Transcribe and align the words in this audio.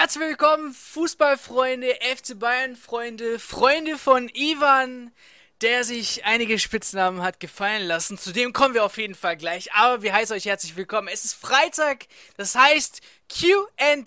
Herzlich 0.00 0.28
willkommen, 0.28 0.72
Fußballfreunde, 0.72 1.94
FC 2.00 2.38
Bayern-Freunde, 2.38 3.38
Freunde 3.38 3.98
von 3.98 4.30
Ivan, 4.32 5.12
der 5.60 5.84
sich 5.84 6.24
einige 6.24 6.58
Spitznamen 6.58 7.22
hat 7.22 7.38
gefallen 7.38 7.86
lassen. 7.86 8.16
Zu 8.16 8.32
dem 8.32 8.54
kommen 8.54 8.72
wir 8.72 8.82
auf 8.82 8.96
jeden 8.96 9.14
Fall 9.14 9.36
gleich. 9.36 9.70
Aber 9.74 10.00
wir 10.00 10.14
heißen 10.14 10.34
euch 10.34 10.46
herzlich 10.46 10.74
willkommen. 10.74 11.08
Es 11.12 11.26
ist 11.26 11.34
Freitag, 11.34 12.06
das 12.38 12.54
heißt 12.54 13.02
QA 13.28 14.04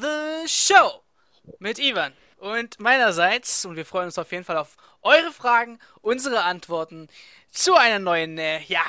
The 0.00 0.48
Show 0.48 1.04
mit 1.60 1.78
Ivan. 1.78 2.12
Und 2.38 2.80
meinerseits, 2.80 3.64
und 3.66 3.76
wir 3.76 3.86
freuen 3.86 4.06
uns 4.06 4.18
auf 4.18 4.32
jeden 4.32 4.44
Fall 4.44 4.56
auf 4.56 4.76
eure 5.02 5.32
Fragen, 5.32 5.78
unsere 6.00 6.42
Antworten 6.42 7.08
zu 7.52 7.76
einer 7.76 8.00
neuen, 8.00 8.36
äh, 8.36 8.62
ja, 8.64 8.82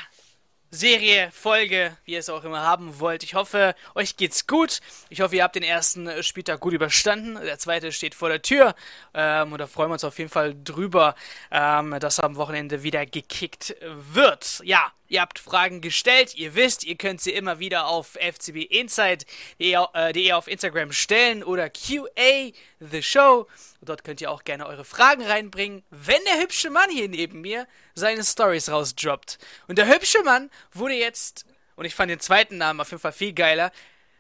Serie, 0.72 1.32
Folge, 1.32 1.98
wie 2.06 2.12
ihr 2.14 2.20
es 2.20 2.30
auch 2.30 2.44
immer 2.44 2.62
haben 2.62 3.00
wollt. 3.00 3.24
Ich 3.24 3.34
hoffe, 3.34 3.74
euch 3.96 4.18
geht's 4.18 4.46
gut. 4.46 4.82
Ich 5.10 5.22
hoffe, 5.22 5.36
ihr 5.36 5.44
habt 5.44 5.56
den 5.56 5.64
ersten 5.64 6.22
Spieltag 6.22 6.60
gut 6.60 6.74
überstanden. 6.74 7.40
Der 7.44 7.58
zweite 7.58 7.92
steht 7.92 8.14
vor 8.14 8.30
der 8.30 8.44
Tür. 8.44 8.76
Ähm, 9.16 9.52
und 9.52 9.58
da 9.58 9.66
freuen 9.66 9.90
wir 9.90 9.94
uns 9.94 10.04
auf 10.04 10.20
jeden 10.20 10.30
Fall 10.30 10.56
drüber, 10.64 11.16
ähm, 11.50 11.98
dass 12.00 12.20
am 12.20 12.36
Wochenende 12.36 12.84
wieder 12.84 13.06
gekickt 13.08 13.76
wird. 13.82 14.62
Ja, 14.64 14.92
Ihr 15.10 15.22
habt 15.22 15.40
Fragen 15.40 15.82
gestellt, 15.82 16.36
ihr 16.36 16.54
wisst, 16.54 16.84
ihr 16.84 16.96
könnt 16.96 17.20
sie 17.20 17.32
immer 17.32 17.58
wieder 17.58 17.88
auf 17.88 18.12
fcbinsight.de 18.14 19.74
äh, 19.74 20.32
auf 20.34 20.48
Instagram 20.48 20.92
stellen 20.92 21.44
oder 21.44 21.70
QA 21.70 22.52
The 22.80 23.02
Show. 23.02 23.48
Dort 23.82 24.04
könnt 24.04 24.22
ihr 24.22 24.30
auch 24.30 24.44
gerne 24.44 24.68
eure 24.68 24.86
Fragen 24.86 25.24
reinbringen, 25.24 25.84
wenn 25.90 26.24
der 26.28 26.42
hübsche 26.42 26.70
Mann 26.70 26.92
hier 26.92 27.10
neben 27.10 27.42
mir 27.42 27.68
seine 27.96 28.24
Stories 28.24 28.70
rausdroppt. 28.70 29.40
Und 29.68 29.80
der 29.80 29.88
hübsche 29.88 30.22
Mann 30.24 30.52
wurde 30.74 30.94
jetzt, 30.94 31.48
und 31.76 31.86
ich 31.86 31.96
fand 31.96 32.12
den 32.12 32.20
zweiten 32.20 32.58
Namen 32.58 32.80
auf 32.80 32.92
jeden 32.92 33.02
Fall 33.02 33.12
viel 33.12 33.34
geiler, 33.34 33.72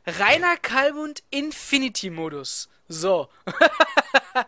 Rainer 0.08 0.58
Kalmund 0.58 1.21
Infinity 1.30 2.09
Modus. 2.09 2.67
So. 2.88 3.30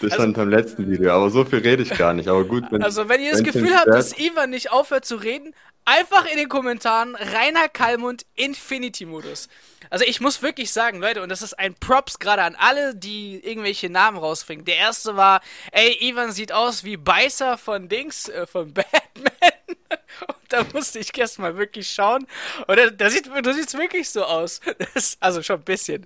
Das 0.00 0.12
also, 0.12 0.22
stand 0.22 0.36
beim 0.36 0.50
letzten 0.50 0.90
Video, 0.90 1.12
aber 1.12 1.30
so 1.30 1.44
viel 1.44 1.58
rede 1.58 1.82
ich 1.82 1.90
gar 1.96 2.14
nicht. 2.14 2.28
Aber 2.28 2.44
gut, 2.44 2.64
wenn, 2.70 2.82
Also, 2.82 3.08
wenn 3.08 3.20
ihr 3.20 3.32
das 3.32 3.42
Gefühl 3.42 3.74
habt, 3.74 3.88
dass 3.88 4.18
Ivan 4.18 4.50
nicht 4.50 4.70
aufhört 4.70 5.04
zu 5.04 5.16
reden, 5.16 5.54
einfach 5.86 6.26
in 6.26 6.36
den 6.36 6.48
Kommentaren 6.48 7.14
Rainer 7.14 7.68
Kalmund 7.68 8.26
Infinity-Modus. 8.34 9.48
Also 9.88 10.04
ich 10.04 10.20
muss 10.20 10.42
wirklich 10.42 10.72
sagen, 10.72 11.00
Leute, 11.00 11.22
und 11.22 11.28
das 11.28 11.42
ist 11.42 11.58
ein 11.58 11.74
Props 11.74 12.18
gerade 12.18 12.42
an 12.42 12.56
alle, 12.56 12.94
die 12.94 13.38
irgendwelche 13.42 13.88
Namen 13.88 14.18
rausbringen. 14.18 14.64
Der 14.64 14.76
erste 14.76 15.16
war, 15.16 15.40
ey, 15.72 15.96
Ivan 16.00 16.32
sieht 16.32 16.52
aus 16.52 16.84
wie 16.84 16.96
Beißer 16.96 17.56
von 17.56 17.88
Dings, 17.88 18.28
äh, 18.28 18.46
von 18.46 18.72
Batman. 18.74 19.32
und 20.26 20.36
da 20.48 20.64
musste 20.72 20.98
ich 20.98 21.16
erstmal 21.16 21.56
wirklich 21.56 21.88
schauen. 21.88 22.26
Und 22.66 22.76
da, 22.76 22.90
da 22.90 23.08
sieht, 23.08 23.26
du 23.26 23.54
siehst 23.54 23.78
wirklich 23.78 24.10
so 24.10 24.24
aus. 24.24 24.60
Das, 24.94 25.16
also 25.20 25.42
schon 25.42 25.60
ein 25.60 25.64
bisschen. 25.64 26.04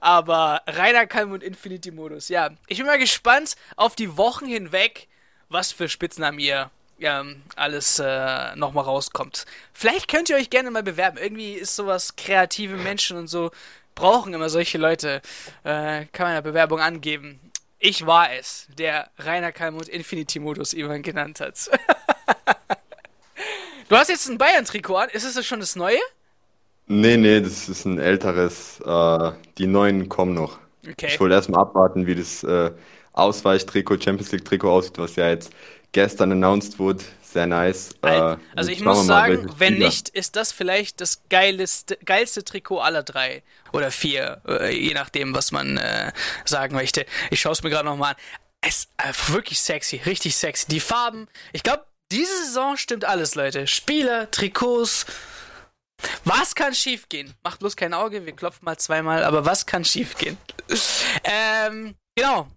Aber 0.00 0.62
Rainer 0.66 1.06
Kalmund 1.06 1.42
Infinity-Modus, 1.42 2.28
ja. 2.28 2.50
Ich 2.66 2.78
bin 2.78 2.86
mal 2.86 2.98
gespannt 2.98 3.54
auf 3.76 3.94
die 3.94 4.16
Wochen 4.16 4.46
hinweg, 4.46 5.08
was 5.48 5.72
für 5.72 5.88
Spitznamen 5.88 6.38
ihr 6.38 6.70
ja, 7.02 7.24
alles 7.56 7.98
äh, 7.98 8.54
nochmal 8.54 8.84
rauskommt. 8.84 9.44
Vielleicht 9.72 10.08
könnt 10.08 10.30
ihr 10.30 10.36
euch 10.36 10.50
gerne 10.50 10.70
mal 10.70 10.84
bewerben. 10.84 11.18
Irgendwie 11.18 11.54
ist 11.54 11.74
sowas 11.74 12.14
kreative 12.16 12.76
Menschen 12.76 13.16
und 13.16 13.26
so 13.26 13.50
brauchen 13.94 14.32
immer 14.32 14.48
solche 14.48 14.78
Leute. 14.78 15.20
Äh, 15.64 16.06
kann 16.12 16.26
man 16.26 16.32
eine 16.32 16.42
Bewerbung 16.42 16.80
angeben. 16.80 17.40
Ich 17.80 18.06
war 18.06 18.32
es, 18.32 18.68
der 18.78 19.10
Rainer 19.18 19.50
Kalmut 19.50 19.88
Infinity 19.88 20.38
Modus 20.38 20.72
Ivan 20.72 21.02
genannt 21.02 21.40
hat. 21.40 21.58
du 23.88 23.96
hast 23.96 24.08
jetzt 24.08 24.28
ein 24.28 24.38
Bayern-Trikot 24.38 24.96
an. 24.96 25.08
Ist 25.08 25.24
es 25.24 25.44
schon 25.44 25.58
das 25.58 25.74
neue? 25.74 25.98
Nee, 26.86 27.16
nee, 27.16 27.40
das 27.40 27.68
ist 27.68 27.84
ein 27.84 27.98
älteres. 27.98 28.80
Äh, 28.86 29.32
die 29.58 29.66
neuen 29.66 30.08
kommen 30.08 30.34
noch. 30.34 30.60
Okay. 30.88 31.08
Ich 31.08 31.18
wollte 31.18 31.34
erstmal 31.34 31.62
abwarten, 31.62 32.06
wie 32.06 32.14
das 32.14 32.44
äh, 32.44 32.70
Ausweichtrikot, 33.12 34.00
Champions 34.00 34.30
League-Trikot 34.30 34.70
aussieht, 34.70 34.98
was 34.98 35.16
ja 35.16 35.28
jetzt 35.28 35.52
gestern 35.92 36.32
announced 36.32 36.78
wurde. 36.78 37.04
Sehr 37.22 37.46
nice. 37.46 37.94
Äh, 38.02 38.36
also 38.54 38.70
ich 38.70 38.80
muss 38.80 39.06
sagen, 39.06 39.50
wenn 39.56 39.78
nicht, 39.78 40.10
ist 40.10 40.36
das 40.36 40.52
vielleicht 40.52 41.00
das 41.00 41.22
geilste, 41.30 41.96
geilste 42.04 42.44
Trikot 42.44 42.80
aller 42.80 43.02
drei 43.02 43.42
oder 43.72 43.90
vier, 43.90 44.42
äh, 44.46 44.70
je 44.74 44.92
nachdem, 44.92 45.34
was 45.34 45.50
man 45.50 45.78
äh, 45.78 46.12
sagen 46.44 46.74
möchte. 46.74 47.06
Ich 47.30 47.40
schaue 47.40 47.52
es 47.52 47.62
mir 47.62 47.70
gerade 47.70 47.86
nochmal 47.88 48.12
an. 48.12 48.20
Es 48.60 48.78
ist 48.80 48.90
einfach 48.96 49.32
wirklich 49.32 49.60
sexy, 49.60 50.00
richtig 50.04 50.36
sexy. 50.36 50.66
Die 50.68 50.80
Farben, 50.80 51.26
ich 51.52 51.62
glaube, 51.62 51.84
diese 52.12 52.44
Saison 52.44 52.76
stimmt 52.76 53.06
alles, 53.06 53.34
Leute. 53.34 53.66
Spieler, 53.66 54.30
Trikots. 54.30 55.06
Was 56.24 56.54
kann 56.54 56.74
schiefgehen? 56.74 57.32
Macht 57.42 57.60
bloß 57.60 57.76
kein 57.76 57.94
Auge, 57.94 58.26
wir 58.26 58.34
klopfen 58.34 58.64
mal 58.64 58.76
zweimal, 58.76 59.24
aber 59.24 59.46
was 59.46 59.66
kann 59.66 59.84
schiefgehen? 59.84 60.36
ähm, 61.24 61.94
genau. 62.14 62.48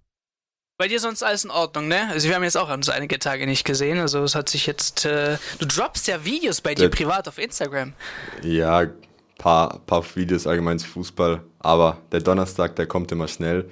Bei 0.77 0.89
dir 0.89 0.99
sonst 0.99 1.23
alles 1.23 1.45
in 1.45 1.51
Ordnung, 1.51 1.87
ne? 1.87 2.09
Also 2.11 2.27
wir 2.27 2.35
haben 2.35 2.43
jetzt 2.43 2.57
auch 2.57 2.69
uns 2.69 2.89
einige 2.89 3.17
Tage 3.17 3.45
nicht 3.45 3.63
gesehen. 3.63 3.97
Also 3.97 4.21
es 4.23 4.35
hat 4.35 4.49
sich 4.49 4.65
jetzt. 4.65 5.05
Äh, 5.05 5.37
du 5.59 5.65
droppst 5.65 6.05
ja 6.07 6.25
Videos 6.25 6.59
bei 6.59 6.75
dir 6.75 6.89
privat 6.89 7.29
auf 7.29 7.37
Instagram. 7.37 7.93
Ja, 8.43 8.85
paar, 9.37 9.79
paar 9.85 10.03
Videos 10.15 10.45
allgemein 10.45 10.77
zu 10.77 10.87
Fußball. 10.87 11.41
Aber 11.59 12.01
der 12.11 12.19
Donnerstag, 12.19 12.75
der 12.75 12.87
kommt 12.87 13.09
immer 13.13 13.29
schnell. 13.29 13.69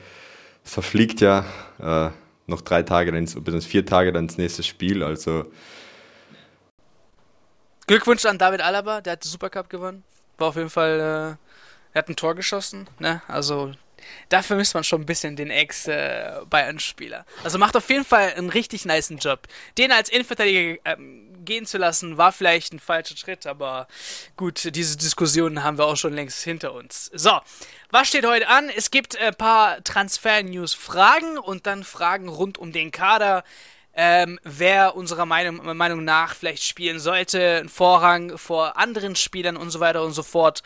Es 0.64 0.72
verfliegt 0.72 1.20
ja 1.20 1.46
äh, 1.82 2.10
noch 2.48 2.62
drei 2.62 2.84
Tage, 2.84 3.12
dann 3.12 3.26
bis 3.26 3.66
vier 3.66 3.86
Tage 3.86 4.14
dann 4.14 4.24
ins 4.24 4.38
nächste 4.38 4.64
Spiel. 4.64 5.04
Also. 5.04 5.52
Glückwunsch 7.86 8.24
an 8.24 8.38
David 8.38 8.62
Alaba, 8.62 9.02
der 9.02 9.14
hat 9.14 9.26
den 9.26 9.30
Supercup 9.30 9.70
gewonnen. 9.70 10.06
War 10.38 10.48
auf 10.48 10.56
jeden 10.56 10.70
Fall. 10.70 11.00
Äh, 11.00 11.96
er 11.96 12.00
hat 12.00 12.08
ein 12.08 12.16
Tor 12.16 12.34
geschossen, 12.34 12.88
ne? 12.98 13.22
Also 13.28 13.74
da 14.30 14.42
vermisst 14.42 14.74
man 14.74 14.84
schon 14.84 15.02
ein 15.02 15.06
bisschen 15.06 15.36
den 15.36 15.50
Ex-Bayern-Spieler. 15.50 17.26
also 17.44 17.58
macht 17.58 17.76
auf 17.76 17.90
jeden 17.90 18.06
Fall 18.06 18.34
einen 18.34 18.50
richtig 18.50 18.86
niceen 18.86 19.18
Job. 19.18 19.48
Den 19.78 19.92
als 19.92 20.10
Innenverteidiger 20.10 20.80
ähm, 20.86 21.34
gehen 21.46 21.66
zu 21.66 21.78
lassen, 21.78 22.18
war 22.18 22.32
vielleicht 22.32 22.74
ein 22.74 22.80
falscher 22.80 23.18
Schritt, 23.18 23.46
aber 23.46 23.88
gut, 24.38 24.76
diese 24.76 24.98
Diskussionen 24.98 25.64
haben 25.64 25.78
wir 25.78 25.86
auch 25.86 25.98
schon 25.98 26.14
längst 26.14 26.44
hinter 26.44 26.74
uns. 26.74 27.12
So, 27.14 27.40
was 27.92 28.08
steht 28.08 28.26
heute 28.26 28.48
an? 28.48 28.70
Es 28.76 28.92
gibt 28.92 29.18
ein 29.18 29.36
paar 29.36 29.84
Transfer-News-Fragen 29.84 31.38
und 31.38 31.68
dann 31.68 31.84
Fragen 31.84 32.28
rund 32.28 32.58
um 32.58 32.72
den 32.72 32.92
Kader. 32.92 33.44
Ähm, 33.96 34.40
wer 34.44 34.96
unserer 34.96 35.28
Meinung, 35.28 35.78
Meinung 35.78 36.04
nach 36.04 36.34
vielleicht 36.34 36.64
spielen 36.64 37.00
sollte, 37.00 37.58
einen 37.60 37.70
Vorrang 37.70 38.40
vor 38.40 38.78
anderen 38.78 39.16
Spielern 39.16 39.56
und 39.56 39.70
so 39.70 39.80
weiter 39.80 40.02
und 40.02 40.14
so 40.14 40.24
fort. 40.24 40.64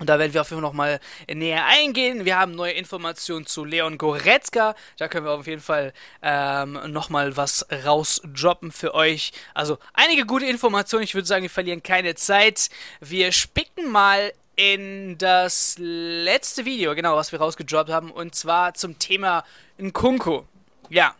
Und 0.00 0.08
da 0.08 0.18
werden 0.18 0.34
wir 0.34 0.40
auf 0.40 0.50
jeden 0.50 0.60
Fall 0.60 0.68
nochmal 0.68 1.00
näher 1.32 1.66
eingehen. 1.66 2.24
Wir 2.24 2.38
haben 2.38 2.52
neue 2.52 2.72
Informationen 2.72 3.46
zu 3.46 3.64
Leon 3.64 3.96
Goretzka. 3.96 4.74
Da 4.98 5.08
können 5.08 5.24
wir 5.24 5.32
auf 5.32 5.46
jeden 5.46 5.62
Fall 5.62 5.92
ähm, 6.20 6.78
nochmal 6.88 7.36
was 7.36 7.66
rausdroppen 7.84 8.72
für 8.72 8.94
euch. 8.94 9.32
Also 9.54 9.78
einige 9.92 10.26
gute 10.26 10.46
Informationen. 10.46 11.04
Ich 11.04 11.14
würde 11.14 11.28
sagen, 11.28 11.42
wir 11.42 11.50
verlieren 11.50 11.82
keine 11.82 12.16
Zeit. 12.16 12.70
Wir 13.00 13.30
spicken 13.30 13.90
mal 13.90 14.32
in 14.56 15.16
das 15.18 15.76
letzte 15.78 16.64
Video, 16.64 16.94
genau, 16.94 17.16
was 17.16 17.32
wir 17.32 17.40
rausgedroppt 17.40 17.90
haben. 17.90 18.10
Und 18.10 18.34
zwar 18.34 18.74
zum 18.74 18.98
Thema 18.98 19.44
Nkunku. 19.78 20.42
Ja, 20.90 21.14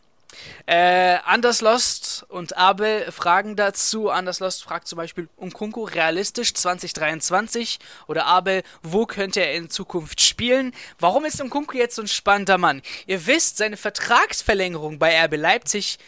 äh, 0.66 1.16
Anders 1.24 1.60
Lost 1.60 2.24
und 2.28 2.56
Abel 2.56 3.10
fragen 3.12 3.56
dazu. 3.56 4.10
Anders 4.10 4.40
Lost 4.40 4.64
fragt 4.64 4.88
zum 4.88 4.96
Beispiel 4.96 5.28
Unkunku 5.36 5.84
realistisch 5.84 6.54
2023 6.54 7.78
oder 8.06 8.26
Abel, 8.26 8.62
wo 8.82 9.06
könnte 9.06 9.40
er 9.40 9.54
in 9.54 9.70
Zukunft 9.70 10.20
spielen? 10.20 10.72
Warum 10.98 11.24
ist 11.24 11.40
Unkunku 11.40 11.76
jetzt 11.76 11.96
so 11.96 12.02
ein 12.02 12.08
spannender 12.08 12.58
Mann? 12.58 12.82
Ihr 13.06 13.26
wisst, 13.26 13.56
seine 13.56 13.76
Vertragsverlängerung 13.76 14.98
bei 14.98 15.24
RB 15.24 15.36
Leipzig 15.36 15.98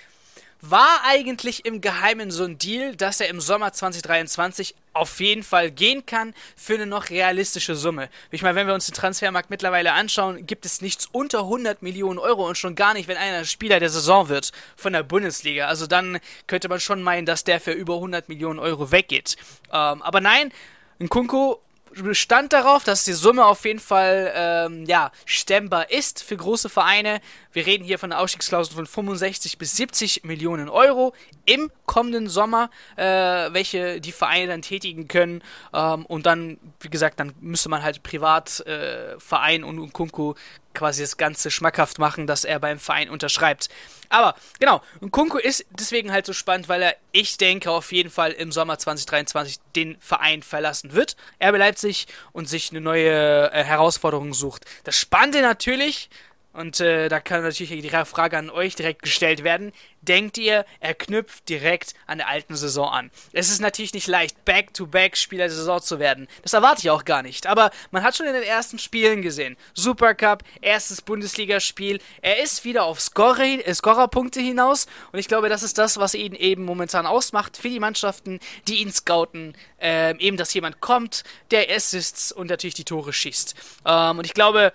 war 0.61 1.03
eigentlich 1.05 1.65
im 1.65 1.81
Geheimen 1.81 2.31
so 2.31 2.45
ein 2.45 2.59
Deal, 2.59 2.97
dass 2.97 3.21
er 3.21 3.29
im 3.29 3.41
Sommer 3.41 3.73
2023 3.73 4.75
auf 4.97 5.21
jeden 5.21 5.43
Fall 5.43 5.71
gehen 5.71 6.07
kann 6.07 6.35
für 6.57 6.75
eine 6.75 6.87
noch 6.87 7.11
realistische 7.11 7.75
Summe. 7.75 8.09
Ich 8.31 8.43
meine, 8.43 8.57
wenn 8.57 8.67
wir 8.67 8.75
uns 8.75 8.87
den 8.87 8.95
Transfermarkt 8.95 9.51
mittlerweile 9.51 9.93
anschauen, 9.93 10.47
gibt 10.47 10.67
es 10.67 10.81
nichts 10.81 11.09
unter 11.13 11.41
100 11.41 11.83
Millionen 11.83 12.19
Euro 12.19 12.47
und 12.47 12.59
schon 12.59 12.75
gar 12.75 12.95
nicht, 12.95 13.09
wenn 13.09 13.17
einer 13.17 13.45
Spieler 13.45 13.81
der 13.81 13.91
Saison 13.91 14.29
wird 14.29 14.53
von 14.77 14.93
der 14.93 15.03
Bundesliga. 15.03 15.67
Also 15.67 15.87
dann 15.87 16.19
könnte 16.47 16.69
man 16.69 16.81
schon 16.81 17.03
meinen, 17.03 17.27
dass 17.27 17.45
der 17.45 17.61
für 17.61 17.73
über 17.73 17.95
100 17.95 18.29
Millionen 18.29 18.59
Euro 18.59 18.91
weggeht. 18.91 19.37
Ähm, 19.73 20.03
aber 20.03 20.21
nein, 20.21 20.53
ein 20.99 21.09
Kunko 21.09 21.61
bestand 22.03 22.53
darauf, 22.53 22.85
dass 22.85 23.05
die 23.05 23.13
Summe 23.13 23.47
auf 23.47 23.65
jeden 23.65 23.81
Fall 23.81 24.33
ähm, 24.35 24.85
ja, 24.87 25.11
stemmbar 25.25 25.91
ist 25.91 26.23
für 26.23 26.37
große 26.37 26.69
Vereine. 26.69 27.21
Wir 27.53 27.67
reden 27.67 27.85
hier 27.85 27.99
von 27.99 28.13
einer 28.13 28.21
Ausstiegsklausel 28.21 28.75
von 28.75 28.87
65 28.87 29.59
bis 29.59 29.77
70 29.77 30.25
Millionen 30.25 30.69
Euro 30.69 31.15
im 31.45 31.71
kommenden 31.87 32.29
Sommer, 32.29 32.71
äh, 32.97 33.05
welche 33.05 34.01
die 34.01 34.13
Vereine 34.13 34.49
dann 34.49 34.63
tätigen 34.63 35.09
können. 35.09 35.43
Ähm, 35.73 36.07
und 36.07 36.27
dann, 36.27 36.59
wie 36.81 36.91
gesagt, 36.91 37.21
dann 37.21 37.33
müsste 37.41 37.69
man 37.69 37.83
halt 37.83 38.03
Privatverein 38.03 39.63
äh, 39.63 39.67
und 39.67 39.93
Kunku 39.93 40.35
quasi 40.77 41.03
das 41.03 41.17
Ganze 41.17 41.51
schmackhaft 41.51 41.99
machen, 41.99 42.27
dass 42.27 42.45
er 42.45 42.61
beim 42.61 42.79
Verein 42.79 43.11
unterschreibt. 43.11 43.69
Aber 44.09 44.37
genau, 44.61 44.83
Kunku 45.11 45.39
ist 45.39 45.67
deswegen 45.71 46.13
halt 46.13 46.27
so 46.27 46.33
spannend, 46.33 46.69
weil 46.69 46.83
er, 46.83 46.97
ich 47.11 47.39
denke, 47.39 47.71
auf 47.71 47.91
jeden 47.91 48.11
Fall 48.11 48.31
im 48.33 48.53
Sommer 48.53 48.79
2023 48.79 49.57
den 49.75 49.97
Verein 50.01 50.43
verlassen 50.43 50.93
wird. 50.93 51.17
RB 51.43 51.57
Leipzig 51.57 52.07
und 52.33 52.49
sich 52.49 52.71
eine 52.71 52.81
neue 52.81 53.51
äh, 53.53 53.65
Herausforderung 53.65 54.35
sucht. 54.35 54.65
Das 54.85 54.97
Spannende 54.97 55.41
natürlich, 55.41 56.09
und 56.53 56.81
äh, 56.81 57.09
da 57.09 57.21
kann 57.21 57.43
natürlich 57.43 57.71
die 57.83 57.91
Frage 58.07 58.39
an 58.39 58.49
euch 58.49 58.77
direkt 58.77 59.03
gestellt 59.03 59.45
werden. 59.45 59.73
Denkt 60.09 60.39
ihr, 60.39 60.65
er 60.81 60.95
knüpft 60.95 61.49
direkt 61.49 61.95
an 62.07 62.19
der 62.19 62.29
alten 62.29 62.55
Saison 62.55 62.89
an? 62.89 63.11
Es 63.33 63.51
ist 63.51 63.61
natürlich 63.61 63.93
nicht 63.93 64.07
leicht, 64.07 64.45
Back-to-Back-Spieler 64.45 65.47
der 65.47 65.57
Saison 65.57 65.81
zu 65.83 65.99
werden. 65.99 66.29
Das 66.43 66.53
erwarte 66.53 66.83
ich 66.83 66.91
auch 66.91 67.05
gar 67.05 67.23
nicht. 67.23 67.47
Aber 67.47 67.71
man 67.91 68.03
hat 68.03 68.17
schon 68.17 68.27
in 68.27 68.33
den 68.33 68.43
ersten 68.43 68.79
Spielen 68.79 69.23
gesehen. 69.23 69.57
Supercup, 69.75 70.45
erstes 70.61 71.03
Bundesligaspiel. 71.03 72.01
Er 72.23 72.43
ist 72.43 72.65
wieder 72.65 72.85
auf 72.85 72.99
äh, 72.99 73.75
Scorerpunkte 73.75 74.41
hinaus. 74.41 74.87
Und 75.11 75.19
ich 75.19 75.29
glaube, 75.29 75.49
das 75.49 75.63
ist 75.63 75.79
das, 75.79 75.99
was 75.99 76.15
ihn 76.15 76.35
eben 76.35 76.65
momentan 76.65 77.07
ausmacht 77.07 77.57
für 77.57 77.69
die 77.69 77.81
Mannschaften, 77.81 78.39
die 78.69 78.77
ihn 78.77 78.93
scouten. 78.93 79.57
Ähm, 79.81 80.19
eben, 80.21 80.37
dass 80.37 80.55
jemand 80.55 80.81
kommt, 80.81 81.25
der 81.51 81.69
Assists 81.75 82.31
und 82.31 82.49
natürlich 82.49 82.75
die 82.75 82.85
Tore 82.85 83.13
schießt. 83.13 83.55
Ähm, 83.85 84.19
und 84.19 84.25
ich 84.25 84.35
glaube, 84.35 84.73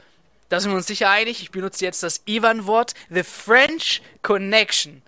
da 0.49 0.59
sind 0.59 0.71
wir 0.71 0.75
uns 0.75 0.87
sicher 0.87 1.09
einig. 1.09 1.41
Ich 1.41 1.51
benutze 1.51 1.85
jetzt 1.85 2.03
das 2.03 2.23
Ivan-Wort. 2.25 2.93
The 3.09 3.23
French 3.23 4.01
Connection 4.21 5.01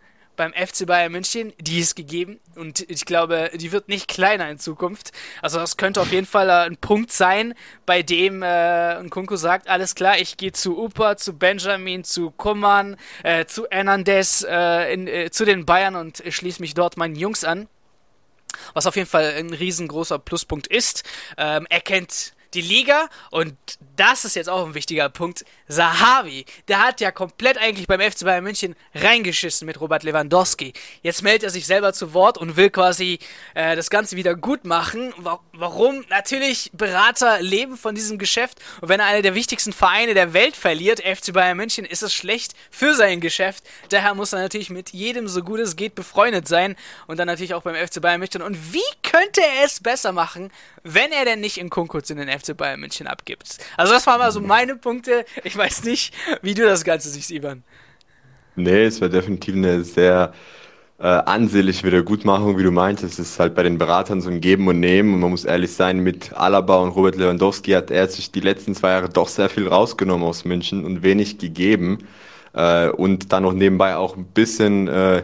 beim 0.44 0.68
FC 0.68 0.86
Bayern 0.86 1.12
München, 1.12 1.54
die 1.62 1.80
ist 1.80 1.96
gegeben 1.96 2.40
und 2.56 2.82
ich 2.90 3.06
glaube, 3.06 3.52
die 3.54 3.72
wird 3.72 3.88
nicht 3.88 4.10
kleiner 4.10 4.50
in 4.50 4.60
Zukunft. 4.60 5.12
Also 5.42 5.58
das 5.58 5.78
könnte 5.78 6.02
auf 6.02 6.12
jeden 6.12 6.28
Fall 6.28 6.50
äh, 6.50 6.66
ein 6.66 6.76
Punkt 6.76 7.14
sein, 7.14 7.54
bei 7.86 8.04
dem 8.04 8.44
äh, 8.44 9.02
Nkunku 9.02 9.38
sagt, 9.38 9.70
alles 9.70 9.96
klar, 9.96 10.18
ich 10.20 10.36
gehe 10.36 10.52
zu 10.52 10.78
Upa, 10.78 11.16
zu 11.16 11.38
Benjamin, 11.38 12.04
zu 12.04 12.32
Kummern, 12.32 12.98
äh, 13.24 13.46
zu 13.46 13.66
Hernandez, 13.72 14.46
äh, 14.48 14.94
in, 14.94 15.08
äh, 15.08 15.32
zu 15.32 15.46
den 15.46 15.66
Bayern 15.66 15.96
und 15.96 16.22
schließe 16.28 16.62
mich 16.62 16.74
dort 16.74 16.98
meinen 16.98 17.16
Jungs 17.16 17.46
an. 17.46 17.70
Was 18.74 18.86
auf 18.86 18.98
jeden 18.98 19.10
Fall 19.10 19.34
ein 19.38 19.54
riesengroßer 19.54 20.20
Pluspunkt 20.20 20.68
ist. 20.68 21.04
Ähm, 21.38 21.66
er 21.70 21.82
kennt 21.82 22.34
die 22.54 22.62
Liga 22.62 23.08
und 23.32 23.56
das 23.96 24.26
ist 24.26 24.36
jetzt 24.36 24.50
auch 24.50 24.66
ein 24.66 24.74
wichtiger 24.74 25.10
Punkt. 25.10 25.46
Sahavi, 25.68 26.46
der 26.68 26.84
hat 26.84 27.02
ja 27.02 27.12
komplett 27.12 27.58
eigentlich 27.58 27.88
beim 27.88 28.00
FC 28.00 28.26
Bayern 28.26 28.44
München 28.44 28.76
reingeschissen 28.96 29.66
mit 29.66 29.80
Robert 29.82 30.04
Lewandowski. 30.04 30.74
Jetzt 31.02 31.22
meldet 31.24 31.44
er 31.44 31.50
sich 31.50 31.66
selber 31.66 31.94
zu 31.94 32.14
Wort 32.14 32.38
und 32.38 32.58
will 32.58 32.70
quasi 32.70 33.20
äh, 33.54 33.76
das 33.76 33.90
Ganze 33.90 34.16
wieder 34.16 34.36
gut 34.36 34.66
machen. 34.66 35.14
Warum? 35.54 36.04
Natürlich, 36.10 36.72
Berater 36.74 37.42
leben 37.42 37.78
von 37.78 37.96
diesem 37.96 38.18
Geschäft 38.18 38.60
und 38.82 38.90
wenn 38.90 39.00
er 39.00 39.08
einer 39.08 39.22
der 39.22 39.36
wichtigsten 39.36 39.74
Vereine 39.74 40.14
der 40.14 40.34
Welt 40.34 40.56
verliert, 40.56 41.02
FC 41.02 41.34
Bayern 41.34 41.58
München, 41.58 41.86
ist 41.86 42.04
es 42.04 42.14
schlecht 42.14 42.54
für 42.72 42.96
sein 42.96 43.22
Geschäft. 43.22 43.64
Daher 43.90 44.14
muss 44.14 44.34
er 44.34 44.40
natürlich 44.40 44.70
mit 44.70 44.90
jedem 44.90 45.28
so 45.28 45.42
gut 45.42 45.60
es 45.60 45.76
geht 45.76 45.96
befreundet 45.96 46.48
sein 46.48 46.76
und 47.08 47.18
dann 47.18 47.28
natürlich 47.28 47.54
auch 47.54 47.64
beim 47.64 47.76
FC 47.76 48.02
Bayern 48.02 48.20
München. 48.20 48.42
Und 48.42 48.74
wie 48.74 48.80
könnte 49.02 49.42
er 49.42 49.66
es 49.66 49.80
besser 49.80 50.12
machen, 50.12 50.52
wenn 50.84 51.12
er 51.12 51.26
denn 51.26 51.40
nicht 51.40 51.58
in 51.58 51.70
Konkurz 51.70 52.10
in 52.10 52.18
den 52.18 52.28
FC 52.28 52.56
Bayern 52.56 52.80
München 52.80 53.08
abgibt? 53.08 53.58
Also 53.78 53.83
das 53.92 54.08
waren 54.08 54.20
mal 54.20 54.32
so 54.32 54.42
meine 54.42 54.76
Punkte. 54.76 55.26
Ich 55.44 55.58
weiß 55.58 55.84
nicht, 55.84 56.14
wie 56.42 56.54
du 56.54 56.64
das 56.64 56.84
Ganze 56.84 57.10
siehst, 57.10 57.32
Ivan. 57.32 57.64
Nee, 58.56 58.86
es 58.86 59.02
war 59.02 59.10
definitiv 59.10 59.56
eine 59.56 59.84
sehr 59.84 60.34
äh, 61.00 61.08
ansehnliche 61.08 61.86
Wiedergutmachung, 61.86 62.58
wie 62.58 62.64
du 62.64 62.72
meintest. 62.72 63.20
Es 63.20 63.32
ist 63.32 63.40
halt 63.40 63.56
bei 63.56 63.64
den 63.64 63.78
Beratern 63.78 64.22
so 64.22 64.30
ein 64.30 64.42
Geben 64.42 64.68
und 64.68 64.80
Nehmen. 64.80 65.16
Und 65.16 65.20
man 65.22 65.32
muss 65.32 65.44
ehrlich 65.44 65.74
sein, 65.74 66.00
mit 66.00 66.34
Alaba 66.34 66.78
und 66.78 66.90
Robert 66.90 67.16
Lewandowski 67.16 67.72
hat 67.72 67.92
er 67.92 68.08
sich 68.08 68.32
die 68.32 68.42
letzten 68.42 68.76
zwei 68.76 68.92
Jahre 68.92 69.10
doch 69.10 69.28
sehr 69.28 69.50
viel 69.50 69.68
rausgenommen 69.68 70.28
aus 70.28 70.46
München 70.46 70.86
und 70.86 71.04
wenig 71.04 71.40
gegeben. 71.40 72.08
Äh, 72.54 72.90
und 72.90 73.34
dann 73.34 73.44
noch 73.44 73.54
nebenbei 73.54 73.96
auch 73.96 74.16
ein 74.16 74.26
bisschen 74.26 74.88
äh, 74.88 75.24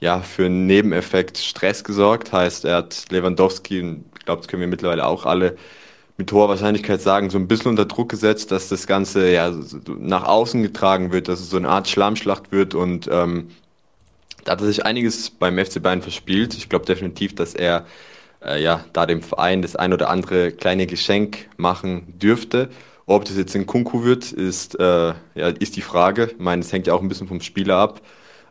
ja, 0.00 0.20
für 0.20 0.46
einen 0.46 0.66
Nebeneffekt 0.66 1.38
Stress 1.38 1.84
gesorgt. 1.84 2.32
Heißt, 2.32 2.64
er 2.64 2.76
hat 2.76 3.06
Lewandowski, 3.10 3.98
ich 4.18 4.24
glaube, 4.24 4.40
das 4.40 4.48
können 4.48 4.60
wir 4.62 4.68
mittlerweile 4.68 5.06
auch 5.06 5.26
alle 5.26 5.56
mit 6.20 6.30
hoher 6.32 6.48
Wahrscheinlichkeit 6.48 7.00
sagen, 7.00 7.30
so 7.30 7.38
ein 7.38 7.48
bisschen 7.48 7.70
unter 7.70 7.86
Druck 7.86 8.10
gesetzt, 8.10 8.52
dass 8.52 8.68
das 8.68 8.86
Ganze 8.86 9.32
ja 9.32 9.52
nach 9.98 10.24
außen 10.24 10.62
getragen 10.62 11.12
wird, 11.12 11.28
dass 11.28 11.40
es 11.40 11.50
so 11.50 11.56
eine 11.56 11.68
Art 11.68 11.88
Schlammschlacht 11.88 12.52
wird 12.52 12.74
und 12.74 13.08
ähm, 13.10 13.48
da 14.44 14.52
hat 14.52 14.60
er 14.60 14.66
sich 14.66 14.84
einiges 14.84 15.30
beim 15.30 15.58
FC 15.58 15.82
Bayern 15.82 16.02
verspielt. 16.02 16.54
Ich 16.54 16.68
glaube 16.68 16.84
definitiv, 16.84 17.34
dass 17.34 17.54
er 17.54 17.86
äh, 18.44 18.62
ja 18.62 18.84
da 18.92 19.06
dem 19.06 19.22
Verein 19.22 19.62
das 19.62 19.76
ein 19.76 19.92
oder 19.92 20.10
andere 20.10 20.52
kleine 20.52 20.86
Geschenk 20.86 21.48
machen 21.56 22.18
dürfte. 22.18 22.68
Ob 23.06 23.24
das 23.24 23.36
jetzt 23.36 23.54
in 23.54 23.66
Kunku 23.66 24.04
wird, 24.04 24.30
ist, 24.30 24.78
äh, 24.78 25.14
ja, 25.34 25.48
ist 25.58 25.76
die 25.76 25.82
Frage. 25.82 26.30
Ich 26.32 26.38
meine, 26.38 26.62
es 26.62 26.72
hängt 26.72 26.86
ja 26.86 26.94
auch 26.94 27.02
ein 27.02 27.08
bisschen 27.08 27.28
vom 27.28 27.40
Spieler 27.40 27.76
ab. 27.76 28.00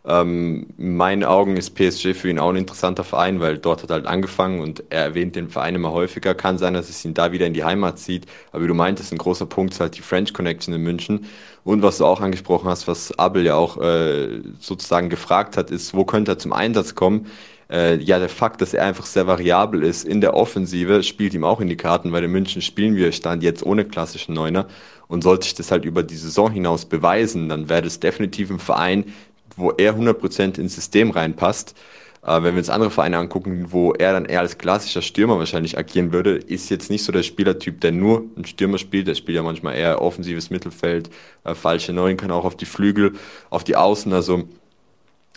Ähm, 0.10 0.66
in 0.80 0.98
meinen 0.98 1.24
Augen 1.24 1.56
ist 1.56 1.76
PSG 1.76 2.16
für 2.16 2.30
ihn 2.30 2.40
auch 2.40 2.50
ein 2.50 2.56
interessanter 2.56 3.04
Verein, 3.04 3.40
weil 3.40 3.60
dort 3.60 3.84
hat 3.84 3.92
er 3.92 3.98
halt 3.98 4.08
angefangen 4.08 4.60
und 4.60 4.84
er 4.90 5.04
erwähnt 5.04 5.36
den 5.36 5.50
Verein 5.50 5.76
immer 5.76 5.92
häufiger. 5.92 6.34
Kann 6.34 6.58
sein, 6.58 6.74
dass 6.74 6.90
es 6.90 7.06
ihn 7.06 7.14
da 7.14 7.32
wieder 7.32 7.46
in 7.46 7.54
die 7.54 7.64
Heimat 7.64 8.00
zieht. 8.00 8.26
Aber 8.52 8.64
wie 8.64 8.68
du 8.68 8.74
meintest, 8.74 9.12
ein 9.12 9.20
großer 9.20 9.46
Punkt 9.46 9.74
ist 9.74 9.80
halt 9.80 9.98
die 9.98 10.02
French 10.02 10.34
Connection 10.34 10.74
in 10.74 10.82
München. 10.82 11.28
Und 11.64 11.84
was 11.84 12.00
du 12.00 12.06
auch 12.06 12.22
angesprochen 12.22 12.68
hast, 12.68 12.88
was 12.88 13.18
Abel 13.20 13.46
ja 13.46 13.54
auch 13.54 13.78
äh, 13.80 14.42
sozusagen 14.60 15.10
gefragt 15.10 15.58
hat, 15.58 15.70
ist, 15.70 15.94
wo 15.94 16.06
könnte 16.06 16.32
er 16.32 16.40
zum 16.40 16.54
Einsatz 16.54 16.96
kommen? 16.96 17.28
Äh, 17.72 17.98
ja, 17.98 18.18
der 18.18 18.30
Fakt, 18.30 18.62
dass 18.62 18.74
er 18.74 18.86
einfach 18.86 19.06
sehr 19.06 19.28
variabel 19.28 19.84
ist 19.84 20.04
in 20.04 20.22
der 20.22 20.34
Offensive, 20.34 21.04
spielt 21.04 21.36
ihm 21.36 21.44
auch 21.44 21.62
in 21.62 21.70
die 21.70 21.78
Karten, 21.78 22.12
weil 22.12 22.24
in 22.24 22.32
München 22.32 22.64
spielen 22.64 22.96
wir 22.96 23.12
Stand 23.12 23.44
jetzt 23.44 23.64
ohne 23.64 23.86
klassischen 23.86 24.34
Neuner. 24.34 24.68
Und 25.08 25.24
sollte 25.24 25.46
sich 25.46 25.56
das 25.56 25.72
halt 25.72 25.86
über 25.86 26.04
die 26.04 26.16
Saison 26.16 26.52
hinaus 26.52 26.86
beweisen, 26.86 27.50
dann 27.50 27.68
wäre 27.68 27.82
das 27.82 28.00
definitiv 28.00 28.52
ein 28.52 28.60
Verein, 28.60 29.06
wo 29.60 29.72
er 29.72 29.96
100% 29.96 30.60
ins 30.60 30.76
System 30.76 31.12
reinpasst. 31.12 31.76
Äh, 32.22 32.44
wenn 32.44 32.54
wir 32.56 32.60
uns 32.60 32.70
andere 32.70 32.92
Vereine 32.92 33.18
angucken, 33.18 33.68
wo 33.70 33.94
er 33.94 34.14
dann 34.14 34.26
eher 34.26 34.42
als 34.42 34.58
klassischer 34.58 35.02
Stürmer 35.02 35.40
wahrscheinlich 35.40 35.78
agieren 35.78 36.12
würde, 36.12 36.36
ist 36.36 36.70
jetzt 36.70 36.90
nicht 36.90 37.04
so 37.04 37.12
der 37.12 37.24
Spielertyp, 37.24 37.80
der 37.82 37.92
nur 37.92 38.26
einen 38.36 38.46
Stürmer 38.46 38.78
spielt. 38.78 39.08
Der 39.08 39.16
spielt 39.16 39.36
ja 39.36 39.44
manchmal 39.44 39.76
eher 39.76 40.02
offensives 40.02 40.50
Mittelfeld, 40.50 41.10
äh, 41.44 41.56
falsche 41.56 41.94
Neun, 41.94 42.18
kann 42.18 42.32
auch 42.32 42.46
auf 42.46 42.58
die 42.58 42.66
Flügel, 42.66 43.14
auf 43.50 43.64
die 43.64 43.76
Außen, 43.76 44.12
also 44.14 44.44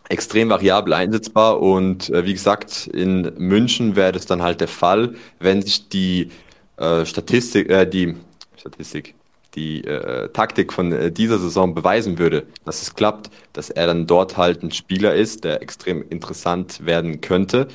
extrem 0.08 0.50
variabel 0.50 0.92
einsetzbar. 0.92 1.60
Und 1.60 2.10
äh, 2.10 2.26
wie 2.26 2.32
gesagt, 2.32 2.88
in 2.88 3.32
München 3.38 3.96
wäre 3.96 4.12
das 4.12 4.26
dann 4.26 4.42
halt 4.42 4.60
der 4.60 4.68
Fall, 4.68 5.14
wenn 5.38 5.62
sich 5.62 5.88
die 5.88 6.30
äh, 6.76 7.04
Statistik, 7.06 7.70
äh, 7.70 7.86
die 7.86 8.16
Statistik, 8.56 9.14
die 9.54 9.84
äh, 9.84 10.28
Taktik 10.30 10.72
von 10.72 10.92
äh, 10.92 11.12
dieser 11.12 11.38
Saison 11.38 11.74
beweisen 11.74 12.18
würde, 12.18 12.46
dass 12.64 12.82
es 12.82 12.94
klappt, 12.94 13.30
dass 13.52 13.70
er 13.70 13.86
dann 13.86 14.06
dort 14.06 14.36
halt 14.36 14.62
ein 14.62 14.70
Spieler 14.70 15.14
ist, 15.14 15.44
der 15.44 15.62
extrem 15.62 16.04
interessant 16.08 16.84
werden 16.84 17.20
könnte. 17.20 17.68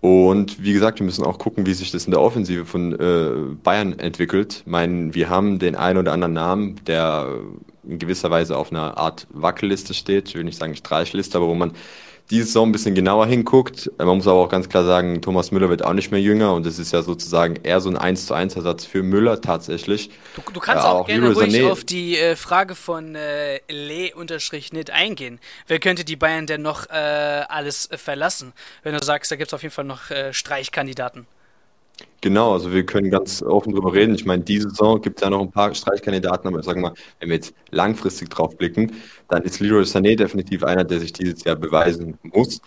Und 0.00 0.62
wie 0.62 0.72
gesagt, 0.72 0.98
wir 0.98 1.06
müssen 1.06 1.24
auch 1.24 1.38
gucken, 1.38 1.64
wie 1.64 1.74
sich 1.74 1.92
das 1.92 2.06
in 2.06 2.10
der 2.10 2.20
Offensive 2.20 2.66
von 2.66 2.92
äh, 2.92 3.54
Bayern 3.62 3.98
entwickelt. 3.98 4.62
Ich 4.64 4.70
meine, 4.70 5.14
wir 5.14 5.30
haben 5.30 5.60
den 5.60 5.76
einen 5.76 5.98
oder 5.98 6.12
anderen 6.12 6.32
Namen, 6.32 6.80
der 6.86 7.38
in 7.84 7.98
gewisser 7.98 8.30
Weise 8.30 8.56
auf 8.56 8.72
einer 8.72 8.96
Art 8.96 9.28
Wackelliste 9.30 9.94
steht. 9.94 10.28
Ich 10.28 10.34
will 10.34 10.42
nicht 10.44 10.58
sagen 10.58 10.74
Streichliste, 10.74 11.38
aber 11.38 11.46
wo 11.46 11.54
man 11.54 11.72
diese 12.32 12.46
Saison 12.46 12.70
ein 12.70 12.72
bisschen 12.72 12.94
genauer 12.94 13.26
hinguckt. 13.26 13.90
Man 13.98 14.16
muss 14.16 14.26
aber 14.26 14.40
auch 14.40 14.48
ganz 14.48 14.68
klar 14.68 14.84
sagen, 14.84 15.20
Thomas 15.20 15.50
Müller 15.50 15.68
wird 15.68 15.84
auch 15.84 15.92
nicht 15.92 16.10
mehr 16.10 16.20
jünger 16.20 16.54
und 16.54 16.66
es 16.66 16.78
ist 16.78 16.90
ja 16.90 17.02
sozusagen 17.02 17.56
eher 17.62 17.80
so 17.80 17.90
ein 17.90 17.96
1 17.98 18.26
zu 18.26 18.34
1 18.34 18.56
Ersatz 18.56 18.86
für 18.86 19.02
Müller 19.02 19.40
tatsächlich. 19.42 20.10
Du, 20.34 20.42
du 20.50 20.58
kannst 20.58 20.84
äh, 20.84 20.88
auch, 20.88 21.00
auch, 21.00 21.06
gerne 21.06 21.28
Leroy 21.28 21.44
ruhig 21.44 21.54
Sané. 21.54 21.70
auf 21.70 21.84
die 21.84 22.18
äh, 22.18 22.34
Frage 22.34 22.74
von 22.74 23.14
äh, 23.14 23.60
Le-Nit 23.68 24.90
eingehen. 24.90 25.40
Wer 25.66 25.78
könnte 25.78 26.04
die 26.04 26.16
Bayern 26.16 26.46
denn 26.46 26.62
noch 26.62 26.88
äh, 26.88 26.92
alles 26.92 27.90
verlassen? 27.94 28.54
Wenn 28.82 28.94
du 28.94 29.04
sagst, 29.04 29.30
da 29.30 29.36
gibt 29.36 29.50
es 29.50 29.54
auf 29.54 29.62
jeden 29.62 29.74
Fall 29.74 29.84
noch 29.84 30.10
äh, 30.10 30.32
Streichkandidaten. 30.32 31.26
Genau, 32.24 32.52
also 32.52 32.72
wir 32.72 32.86
können 32.86 33.10
ganz 33.10 33.42
offen 33.42 33.72
drüber 33.74 33.92
reden. 33.92 34.14
Ich 34.14 34.24
meine, 34.24 34.44
diese 34.44 34.70
Saison 34.70 35.00
gibt 35.02 35.18
es 35.18 35.24
ja 35.24 35.30
noch 35.30 35.40
ein 35.40 35.50
paar 35.50 35.74
Streichkandidaten, 35.74 36.46
aber 36.46 36.62
sagen 36.62 36.80
wir 36.80 36.90
mal, 36.90 36.94
wenn 37.18 37.30
wir 37.30 37.34
jetzt 37.34 37.52
langfristig 37.70 38.30
drauf 38.30 38.56
blicken, 38.56 38.92
dann 39.28 39.42
ist 39.42 39.58
Leroy 39.58 39.82
Sané 39.82 40.14
definitiv 40.16 40.62
einer, 40.62 40.84
der 40.84 41.00
sich 41.00 41.12
dieses 41.12 41.42
Jahr 41.42 41.56
beweisen 41.56 42.16
muss. 42.22 42.60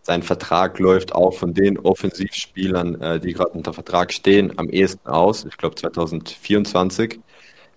Sein 0.00 0.22
Vertrag 0.22 0.78
läuft 0.78 1.14
auch 1.14 1.34
von 1.34 1.52
den 1.52 1.78
Offensivspielern, 1.78 3.00
äh, 3.02 3.20
die 3.20 3.34
gerade 3.34 3.50
unter 3.50 3.74
Vertrag 3.74 4.14
stehen, 4.14 4.58
am 4.58 4.70
ehesten 4.70 5.06
aus. 5.08 5.44
Ich 5.44 5.58
glaube 5.58 5.74
2024, 5.74 7.20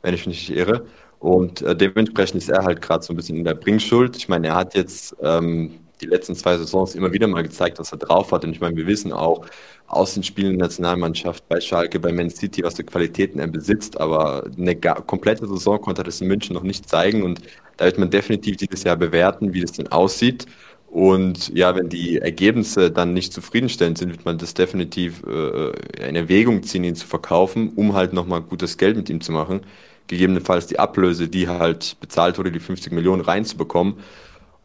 wenn 0.03 0.13
ich 0.13 0.25
mich 0.25 0.49
nicht 0.49 0.57
irre. 0.57 0.85
Und 1.19 1.61
äh, 1.63 1.75
dementsprechend 1.75 2.37
ist 2.37 2.49
er 2.49 2.63
halt 2.63 2.81
gerade 2.81 3.03
so 3.03 3.11
ein 3.11 3.17
bisschen 3.17 3.37
in 3.37 3.43
der 3.43 3.55
Bringschuld. 3.55 4.15
Ich 4.15 4.29
meine, 4.29 4.47
er 4.47 4.55
hat 4.55 4.73
jetzt 4.73 5.15
ähm, 5.21 5.84
die 6.01 6.07
letzten 6.07 6.35
zwei 6.35 6.57
Saisons 6.57 6.95
immer 6.95 7.13
wieder 7.13 7.27
mal 7.27 7.43
gezeigt, 7.43 7.79
was 7.79 7.91
er 7.91 7.97
drauf 7.97 8.31
hat. 8.31 8.43
Und 8.43 8.51
ich 8.51 8.61
meine, 8.61 8.75
wir 8.75 8.87
wissen 8.87 9.11
auch 9.13 9.45
aus 9.87 10.13
den 10.15 10.23
Spielen 10.23 10.57
der 10.57 10.67
Nationalmannschaft 10.67 11.47
bei 11.47 11.59
Schalke, 11.61 11.99
bei 11.99 12.11
Man 12.11 12.29
City, 12.29 12.63
was 12.63 12.75
für 12.75 12.83
Qualitäten 12.83 13.39
er 13.39 13.47
besitzt. 13.47 13.99
Aber 13.99 14.45
eine 14.57 14.75
komplette 14.75 15.47
Saison 15.47 15.79
konnte 15.81 16.01
er 16.01 16.05
das 16.05 16.21
in 16.21 16.27
München 16.27 16.53
noch 16.53 16.63
nicht 16.63 16.89
zeigen. 16.89 17.23
Und 17.23 17.41
da 17.77 17.85
wird 17.85 17.97
man 17.97 18.09
definitiv 18.09 18.57
dieses 18.57 18.83
Jahr 18.83 18.95
bewerten, 18.95 19.53
wie 19.53 19.61
das 19.61 19.73
denn 19.73 19.87
aussieht. 19.87 20.45
Und 20.87 21.49
ja, 21.53 21.75
wenn 21.75 21.89
die 21.89 22.19
Ergebnisse 22.19 22.89
dann 22.89 23.13
nicht 23.13 23.33
zufriedenstellend 23.33 23.97
sind, 23.97 24.11
wird 24.11 24.23
man 24.23 24.37
das 24.37 24.53
definitiv 24.53 25.23
äh, 25.27 25.71
in 26.07 26.15
Erwägung 26.15 26.63
ziehen, 26.63 26.85
ihn 26.85 26.95
zu 26.95 27.05
verkaufen, 27.05 27.73
um 27.75 27.93
halt 27.95 28.13
nochmal 28.13 28.41
gutes 28.41 28.77
Geld 28.77 28.95
mit 28.95 29.09
ihm 29.09 29.19
zu 29.19 29.33
machen. 29.33 29.61
gegebenenfalls 30.07 30.67
die 30.67 30.79
Ablöse, 30.79 31.27
die 31.27 31.47
halt 31.49 31.97
bezahlt 31.99 32.37
wurde, 32.37 32.51
die 32.51 32.59
50 32.59 32.93
Millionen 32.93 33.21
reinzubekommen. 33.23 33.95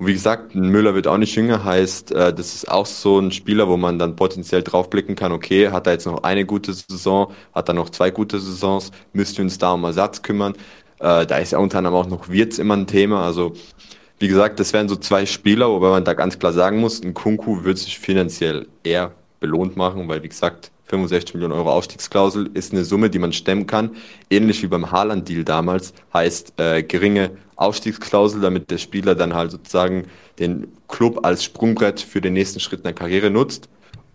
Und 0.01 0.07
wie 0.07 0.15
gesagt, 0.15 0.55
Müller 0.55 0.95
wird 0.95 1.07
auch 1.07 1.19
nicht 1.19 1.35
jünger, 1.35 1.63
heißt, 1.63 2.13
äh, 2.13 2.33
das 2.33 2.55
ist 2.55 2.71
auch 2.71 2.87
so 2.87 3.19
ein 3.19 3.33
Spieler, 3.33 3.69
wo 3.69 3.77
man 3.77 3.99
dann 3.99 4.17
potenziell 4.17 4.63
draufblicken 4.63 5.15
kann, 5.15 5.31
okay, 5.31 5.69
hat 5.69 5.87
er 5.87 5.93
jetzt 5.93 6.07
noch 6.07 6.23
eine 6.23 6.47
gute 6.47 6.73
Saison, 6.73 7.31
hat 7.55 7.69
er 7.69 7.75
noch 7.75 7.91
zwei 7.91 8.11
gute 8.11 8.39
Saisons, 8.41 8.93
müssten 9.13 9.37
wir 9.37 9.45
uns 9.45 9.59
da 9.59 9.73
um 9.75 9.85
Ersatz 9.85 10.23
kümmern. 10.23 10.55
Äh, 11.01 11.27
da 11.27 11.37
ist 11.37 11.53
ja 11.53 11.59
unter 11.59 11.77
anderem 11.77 11.97
auch 11.97 12.07
noch 12.07 12.31
Wirtz 12.31 12.59
immer 12.59 12.79
ein 12.79 12.87
Thema. 12.87 13.27
Also, 13.27 13.53
wie 14.19 14.29
gesagt, 14.29 14.59
das 14.59 14.73
wären 14.73 14.89
so 14.89 14.97
zwei 14.97 15.27
Spieler, 15.27 15.69
wobei 15.69 15.91
man 15.91 16.05
da 16.07 16.15
ganz 16.15 16.39
klar 16.39 16.55
sagen 16.55 16.81
muss, 16.81 17.03
ein 17.03 17.13
Kunku 17.13 17.65
wird 17.65 17.77
sich 17.77 17.99
finanziell 17.99 18.69
eher 18.83 19.13
belohnt 19.39 19.77
machen, 19.77 20.09
weil, 20.09 20.23
wie 20.23 20.31
gesagt, 20.31 20.71
65 20.91 21.35
Millionen 21.35 21.55
Euro 21.55 21.71
Ausstiegsklausel 21.71 22.51
ist 22.55 22.73
eine 22.73 22.85
Summe, 22.85 23.11
die 23.11 23.19
man 23.19 23.33
stemmen 23.33 23.67
kann. 23.67 23.97
Ähnlich 24.29 24.63
wie 24.63 24.67
beim 24.67 24.91
Haaland-Deal 24.91 25.45
damals, 25.45 25.95
heißt 26.13 26.55
äh, 26.59 26.83
geringe 26.83 27.31
Ausstiegsklausel, 27.57 28.41
damit 28.41 28.71
der 28.71 28.79
Spieler 28.79 29.15
dann 29.15 29.35
halt 29.35 29.53
sozusagen 29.53 30.07
den 30.39 30.69
Club 30.89 31.25
als 31.25 31.45
Sprungbrett 31.45 32.01
für 32.01 32.21
den 32.21 32.33
nächsten 32.33 32.61
Schritt 32.61 32.81
in 32.81 32.85
der 32.85 32.93
Karriere 32.93 33.31
nutzt. 33.31 33.69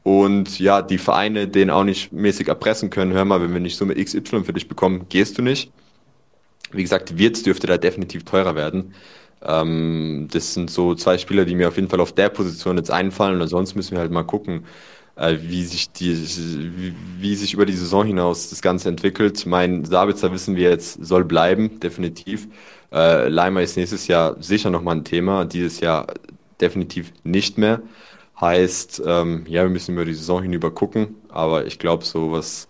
Und 0.04 0.60
ja, 0.60 0.82
die 0.82 1.00
Vereine 1.00 1.48
den 1.48 1.72
auch 1.72 1.84
nicht 1.84 2.12
mäßig 2.12 2.48
erpressen 2.48 2.90
können. 2.92 3.14
Hör 3.14 3.26
mal, 3.26 3.42
wenn 3.42 3.54
wir 3.54 3.60
nicht 3.60 3.78
Summe 3.78 3.96
XY 3.96 4.44
für 4.44 4.54
dich 4.54 4.68
bekommen, 4.68 5.08
gehst 5.10 5.38
du 5.38 5.42
nicht. 5.42 5.72
Wie 6.72 6.84
gesagt, 6.84 7.18
Wirtz 7.18 7.42
dürfte 7.44 7.68
da 7.68 7.78
definitiv 7.78 8.24
teurer 8.24 8.56
werden. 8.56 8.94
Ähm, 9.42 10.28
das 10.32 10.54
sind 10.54 10.70
so 10.70 10.94
zwei 10.96 11.18
Spieler, 11.18 11.46
die 11.46 11.56
mir 11.56 11.70
auf 11.70 11.76
jeden 11.76 11.90
Fall 11.90 12.02
auf 12.02 12.12
der 12.12 12.30
Position 12.30 12.78
jetzt 12.78 12.92
einfallen. 12.92 13.42
Und 13.42 13.48
sonst 13.48 13.76
müssen 13.76 13.94
wir 13.94 14.00
halt 14.00 14.12
mal 14.12 14.24
gucken, 14.24 14.66
wie 15.16 15.64
sich 15.64 15.92
die, 15.92 16.14
wie, 16.78 16.94
wie, 17.20 17.36
sich 17.36 17.54
über 17.54 17.66
die 17.66 17.74
Saison 17.74 18.06
hinaus 18.06 18.50
das 18.50 18.62
Ganze 18.62 18.90
entwickelt. 18.90 19.46
Mein 19.46 19.86
Sabitzer 19.86 20.32
wissen 20.32 20.56
wir 20.56 20.70
jetzt 20.70 21.06
soll 21.06 21.24
bleiben, 21.24 21.80
definitiv. 21.80 22.48
Äh, 22.92 23.30
Leimer 23.30 23.62
ist 23.62 23.78
nächstes 23.78 24.08
Jahr 24.08 24.36
sicher 24.42 24.70
nochmal 24.70 24.98
ein 24.98 25.06
Thema, 25.06 25.46
dieses 25.46 25.80
Jahr 25.80 26.08
definitiv 26.60 27.14
nicht 27.24 27.58
mehr. 27.58 27.82
Heißt, 28.40 29.02
ähm, 29.06 29.46
ja, 29.48 29.64
wir 29.64 29.70
müssen 29.70 29.94
über 29.94 30.04
die 30.06 30.14
Saison 30.14 30.42
hinüber 30.42 30.72
gucken, 30.72 31.16
aber 31.30 31.66
ich 31.66 31.80
glaube, 31.80 32.04
so 32.04 32.32
was 32.32 32.68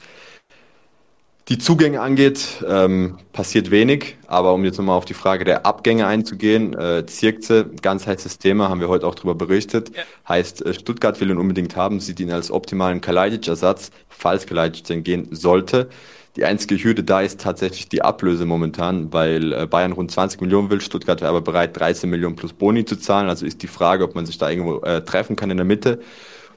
die 1.47 1.59
Zugänge 1.59 2.01
angeht, 2.01 2.63
ähm, 2.67 3.17
passiert 3.31 3.69
wenig. 3.69 4.17
Aber 4.25 4.53
um 4.53 4.65
jetzt 4.65 4.77
nochmal 4.77 4.97
auf 4.97 5.05
die 5.05 5.13
Frage 5.13 5.45
der 5.45 5.65
Abgänge 5.65 6.07
einzugehen, 6.07 6.73
äh, 6.73 7.05
Zirkze, 7.05 7.69
ganz 7.81 8.07
heißes 8.07 8.39
Thema, 8.39 8.69
haben 8.69 8.79
wir 8.79 8.89
heute 8.89 9.05
auch 9.05 9.13
darüber 9.13 9.35
berichtet. 9.35 9.91
Ja. 9.95 10.03
Heißt, 10.27 10.65
äh, 10.65 10.73
Stuttgart 10.73 11.21
will 11.21 11.29
ihn 11.29 11.37
unbedingt 11.37 11.75
haben, 11.75 11.99
sieht 11.99 12.19
ihn 12.19 12.31
als 12.31 12.49
optimalen 12.49 12.99
Kalajdzic-Ersatz, 12.99 13.91
falls 14.09 14.47
Kalajdzic 14.47 14.85
denn 14.85 15.03
gehen 15.03 15.27
sollte. 15.31 15.89
Die 16.35 16.45
einzige 16.45 16.83
Hürde 16.83 17.03
da 17.03 17.21
ist 17.21 17.39
tatsächlich 17.39 17.87
die 17.87 18.01
Ablöse 18.01 18.45
momentan, 18.45 19.13
weil 19.13 19.53
äh, 19.53 19.67
Bayern 19.67 19.91
rund 19.91 20.11
20 20.11 20.41
Millionen 20.41 20.69
will, 20.71 20.81
Stuttgart 20.81 21.21
wäre 21.21 21.29
aber 21.29 21.41
bereit, 21.41 21.79
13 21.79 22.09
Millionen 22.09 22.35
plus 22.35 22.53
Boni 22.53 22.85
zu 22.85 22.97
zahlen. 22.97 23.29
Also 23.29 23.45
ist 23.45 23.61
die 23.61 23.67
Frage, 23.67 24.03
ob 24.03 24.15
man 24.15 24.25
sich 24.25 24.39
da 24.39 24.49
irgendwo 24.49 24.79
äh, 24.79 25.01
treffen 25.05 25.35
kann 25.35 25.51
in 25.51 25.57
der 25.57 25.65
Mitte. 25.65 25.99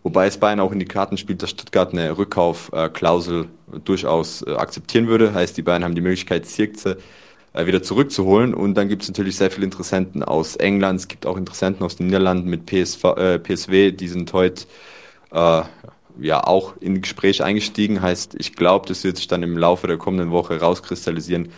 Wobei 0.03 0.27
es 0.27 0.39
Bayern 0.39 0.61
auch 0.61 0.73
in 0.73 0.79
die 0.79 0.85
Karten 0.85 1.17
spielt, 1.17 1.43
dass 1.43 1.51
Stuttgart 1.51 1.93
eine 1.93 2.17
Rückkaufklausel 2.17 3.47
durchaus 3.85 4.43
äh, 4.43 4.53
akzeptieren 4.53 5.09
würde. 5.09 5.35
Heißt, 5.35 5.57
die 5.57 5.63
Bayern 5.63 5.85
haben 5.85 5.95
die 5.95 6.01
Möglichkeit, 6.01 6.47
Zirkze 6.47 6.99
äh, 7.53 7.67
wieder 7.67 7.83
zurückzuholen. 7.83 8.55
Und 8.55 8.75
dann 8.75 8.89
gibt 8.89 9.03
es 9.03 9.09
natürlich 9.09 9.37
sehr 9.37 9.51
viele 9.51 9.65
Interessenten 9.65 10.23
aus 10.23 10.57
England. 10.57 11.01
Es 11.01 11.09
gibt 11.09 11.27
auch 11.27 11.37
Interessenten 11.37 11.85
aus 11.85 11.97
den 11.97 12.07
Niederlanden 12.07 12.49
mit 12.49 12.67
PSV, 12.67 13.05
äh, 13.17 13.39
PSW. 13.39 13.93
Die 13.93 14.09
sind 14.09 14.33
heute 14.33 14.65
äh, 15.33 15.63
ja 16.21 16.45
auch 16.45 16.75
in 16.81 17.01
Gespräch 17.01 17.43
eingestiegen. 17.43 18.03
Heißt, 18.03 18.37
ich 18.39 18.55
glaube, 18.55 18.87
das 18.87 19.05
wird 19.05 19.17
sich 19.17 19.29
dann 19.29 19.43
im 19.43 19.57
Laufe 19.57 19.87
der 19.87 19.97
kommenden 19.97 20.31
Woche 20.31 20.61
rauskristallisieren, 20.61 21.51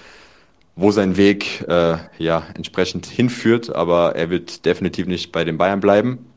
wo 0.77 0.91
sein 0.91 1.17
Weg 1.17 1.65
äh, 1.69 1.97
ja 2.19 2.47
entsprechend 2.55 3.07
hinführt. 3.07 3.75
Aber 3.75 4.17
er 4.17 4.31
wird 4.31 4.65
definitiv 4.65 5.07
nicht 5.07 5.33
bei 5.33 5.45
den 5.45 5.59
Bayern 5.59 5.81
bleiben. 5.81 6.30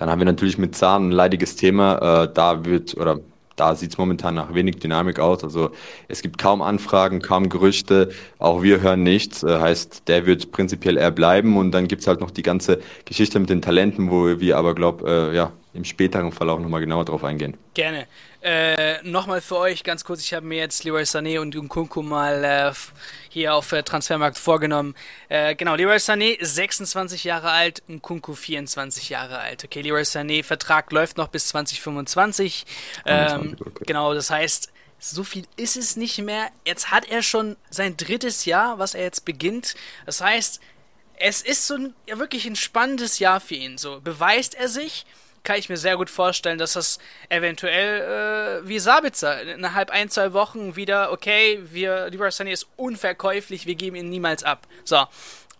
Dann 0.00 0.08
haben 0.08 0.18
wir 0.18 0.24
natürlich 0.24 0.56
mit 0.56 0.74
Zahn 0.74 1.08
ein 1.08 1.12
leidiges 1.12 1.56
Thema. 1.56 2.24
Äh, 2.24 2.32
da 2.32 2.64
wird 2.64 2.96
oder 2.96 3.20
da 3.56 3.74
sieht 3.74 3.90
es 3.90 3.98
momentan 3.98 4.34
nach 4.34 4.54
wenig 4.54 4.78
Dynamik 4.78 5.18
aus. 5.18 5.44
Also 5.44 5.72
es 6.08 6.22
gibt 6.22 6.38
kaum 6.38 6.62
Anfragen, 6.62 7.20
kaum 7.20 7.50
Gerüchte. 7.50 8.08
Auch 8.38 8.62
wir 8.62 8.80
hören 8.80 9.02
nichts. 9.02 9.42
Äh, 9.42 9.60
heißt, 9.60 10.08
der 10.08 10.24
wird 10.24 10.52
prinzipiell 10.52 10.96
eher 10.96 11.10
bleiben. 11.10 11.58
Und 11.58 11.72
dann 11.72 11.86
gibt 11.86 12.00
es 12.00 12.08
halt 12.08 12.20
noch 12.20 12.30
die 12.30 12.42
ganze 12.42 12.80
Geschichte 13.04 13.38
mit 13.38 13.50
den 13.50 13.60
Talenten, 13.60 14.10
wo 14.10 14.40
wir 14.40 14.56
aber, 14.56 14.74
glaube 14.74 15.30
äh, 15.32 15.36
ja, 15.36 15.52
im 15.74 15.84
späteren 15.84 16.32
Verlauf 16.32 16.60
nochmal 16.60 16.80
genauer 16.80 17.04
drauf 17.04 17.22
eingehen. 17.22 17.58
Gerne. 17.74 18.06
Äh, 18.42 19.02
Nochmal 19.02 19.40
für 19.40 19.56
euch 19.56 19.84
ganz 19.84 20.04
kurz, 20.04 20.22
ich 20.22 20.32
habe 20.32 20.46
mir 20.46 20.58
jetzt 20.58 20.84
Leroy 20.84 21.02
Sané 21.02 21.40
und 21.40 21.54
Nkunku 21.54 22.02
mal 22.02 22.44
äh, 22.44 22.72
hier 23.28 23.54
auf 23.54 23.72
äh, 23.72 23.82
Transfermarkt 23.82 24.38
vorgenommen. 24.38 24.94
Äh, 25.28 25.54
genau, 25.54 25.74
Leroy 25.74 25.96
Sané 25.96 26.42
26 26.42 27.24
Jahre 27.24 27.50
alt, 27.50 27.82
Nkunku 27.88 28.34
24 28.34 29.10
Jahre 29.10 29.38
alt. 29.38 29.64
Okay, 29.64 29.82
Leroy 29.82 30.02
Sané 30.02 30.42
Vertrag 30.42 30.90
läuft 30.92 31.18
noch 31.18 31.28
bis 31.28 31.48
2025. 31.48 32.64
Ähm, 33.04 33.56
okay. 33.60 33.84
Genau, 33.86 34.14
das 34.14 34.30
heißt, 34.30 34.72
so 34.98 35.24
viel 35.24 35.44
ist 35.56 35.76
es 35.76 35.96
nicht 35.96 36.18
mehr. 36.18 36.48
Jetzt 36.64 36.90
hat 36.90 37.08
er 37.08 37.22
schon 37.22 37.56
sein 37.68 37.96
drittes 37.96 38.46
Jahr, 38.46 38.78
was 38.78 38.94
er 38.94 39.02
jetzt 39.02 39.24
beginnt. 39.24 39.74
Das 40.06 40.20
heißt, 40.20 40.60
es 41.16 41.42
ist 41.42 41.66
so 41.66 41.74
ein, 41.74 41.94
ja, 42.06 42.18
wirklich 42.18 42.46
ein 42.46 42.56
spannendes 42.56 43.18
Jahr 43.18 43.40
für 43.40 43.54
ihn. 43.54 43.76
So 43.76 44.00
beweist 44.00 44.54
er 44.54 44.68
sich 44.68 45.04
kann 45.42 45.56
ich 45.56 45.68
mir 45.68 45.76
sehr 45.76 45.96
gut 45.96 46.10
vorstellen, 46.10 46.58
dass 46.58 46.74
das 46.74 46.98
eventuell 47.28 48.60
äh, 48.62 48.68
wie 48.68 48.78
Sabitzer 48.78 49.42
innerhalb 49.42 49.90
ein, 49.90 50.10
zwei 50.10 50.32
Wochen 50.32 50.76
wieder, 50.76 51.12
okay, 51.12 51.60
wir, 51.70 52.10
Leroy 52.10 52.30
Sunny 52.30 52.52
ist 52.52 52.68
unverkäuflich, 52.76 53.66
wir 53.66 53.74
geben 53.74 53.96
ihn 53.96 54.08
niemals 54.08 54.42
ab. 54.42 54.66
So. 54.84 55.06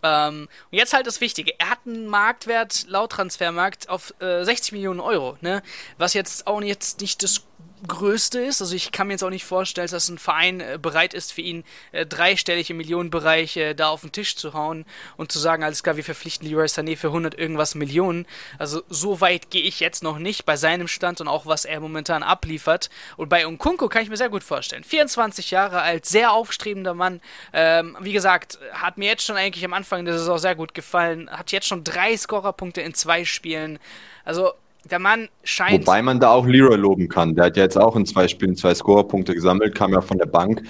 Ähm, 0.03 0.47
und 0.71 0.77
jetzt 0.77 0.93
halt 0.93 1.05
das 1.05 1.21
Wichtige. 1.21 1.53
Er 1.59 1.69
hat 1.69 1.79
einen 1.85 2.07
Marktwert 2.07 2.85
laut 2.87 3.11
Transfermarkt 3.11 3.89
auf 3.89 4.13
äh, 4.19 4.43
60 4.43 4.71
Millionen 4.73 4.99
Euro, 4.99 5.37
ne? 5.41 5.61
Was 5.97 6.13
jetzt 6.13 6.47
auch 6.47 6.61
jetzt 6.61 7.01
nicht 7.01 7.21
das 7.21 7.43
größte 7.87 8.39
ist. 8.39 8.61
Also 8.61 8.75
ich 8.75 8.91
kann 8.91 9.07
mir 9.07 9.13
jetzt 9.13 9.23
auch 9.23 9.29
nicht 9.29 9.45
vorstellen, 9.45 9.87
dass 9.89 10.09
ein 10.09 10.17
Verein 10.17 10.59
äh, 10.59 10.79
bereit 10.81 11.13
ist, 11.13 11.33
für 11.33 11.41
ihn 11.41 11.63
äh, 11.91 12.05
dreistellig 12.05 12.69
im 12.69 12.77
Millionenbereich 12.77 13.57
äh, 13.57 13.73
da 13.73 13.89
auf 13.89 14.01
den 14.01 14.11
Tisch 14.11 14.35
zu 14.35 14.53
hauen 14.53 14.85
und 15.17 15.31
zu 15.31 15.39
sagen, 15.39 15.63
alles 15.63 15.83
klar, 15.83 15.97
wir 15.97 16.03
verpflichten 16.03 16.47
Leroy 16.47 16.65
Sané 16.65 16.97
für 16.97 17.07
100 17.07 17.37
irgendwas 17.37 17.75
Millionen. 17.75 18.25
Also 18.57 18.83
so 18.89 19.21
weit 19.21 19.49
gehe 19.49 19.63
ich 19.63 19.79
jetzt 19.79 20.03
noch 20.03 20.19
nicht 20.19 20.45
bei 20.45 20.57
seinem 20.57 20.87
Stand 20.87 21.21
und 21.21 21.27
auch 21.27 21.45
was 21.45 21.65
er 21.65 21.79
momentan 21.79 22.23
abliefert. 22.23 22.89
Und 23.17 23.29
bei 23.29 23.47
Unkunko 23.47 23.89
kann 23.89 24.03
ich 24.03 24.09
mir 24.09 24.17
sehr 24.17 24.29
gut 24.29 24.43
vorstellen. 24.43 24.83
24 24.83 25.51
Jahre 25.51 25.81
alt, 25.81 26.05
sehr 26.05 26.31
aufstrebender 26.31 26.93
Mann. 26.93 27.21
Ähm, 27.53 27.97
wie 28.01 28.13
gesagt, 28.13 28.59
hat 28.73 28.97
mir 28.97 29.07
jetzt 29.07 29.23
schon 29.23 29.37
eigentlich 29.37 29.65
am 29.65 29.73
Anfang 29.73 30.05
der 30.05 30.17
Saison 30.17 30.37
sehr 30.37 30.55
gut 30.55 30.73
gefallen. 30.73 31.29
Hat 31.29 31.51
jetzt 31.51 31.67
schon 31.67 31.83
drei 31.83 32.15
Scorerpunkte 32.15 32.81
in 32.81 32.93
zwei 32.93 33.25
Spielen. 33.25 33.79
Also 34.23 34.53
der 34.89 34.99
Mann 34.99 35.29
scheint. 35.43 35.85
Wobei 35.85 36.01
man 36.01 36.19
da 36.19 36.31
auch 36.31 36.45
Leroy 36.45 36.75
loben 36.75 37.07
kann. 37.07 37.35
Der 37.35 37.45
hat 37.45 37.57
ja 37.57 37.63
jetzt 37.63 37.77
auch 37.77 37.95
in 37.95 38.05
zwei 38.05 38.27
Spielen 38.27 38.55
zwei 38.55 38.73
Scorerpunkte 38.73 39.33
gesammelt, 39.33 39.75
kam 39.75 39.93
ja 39.93 40.01
von 40.01 40.17
der 40.17 40.25
Bank. 40.25 40.63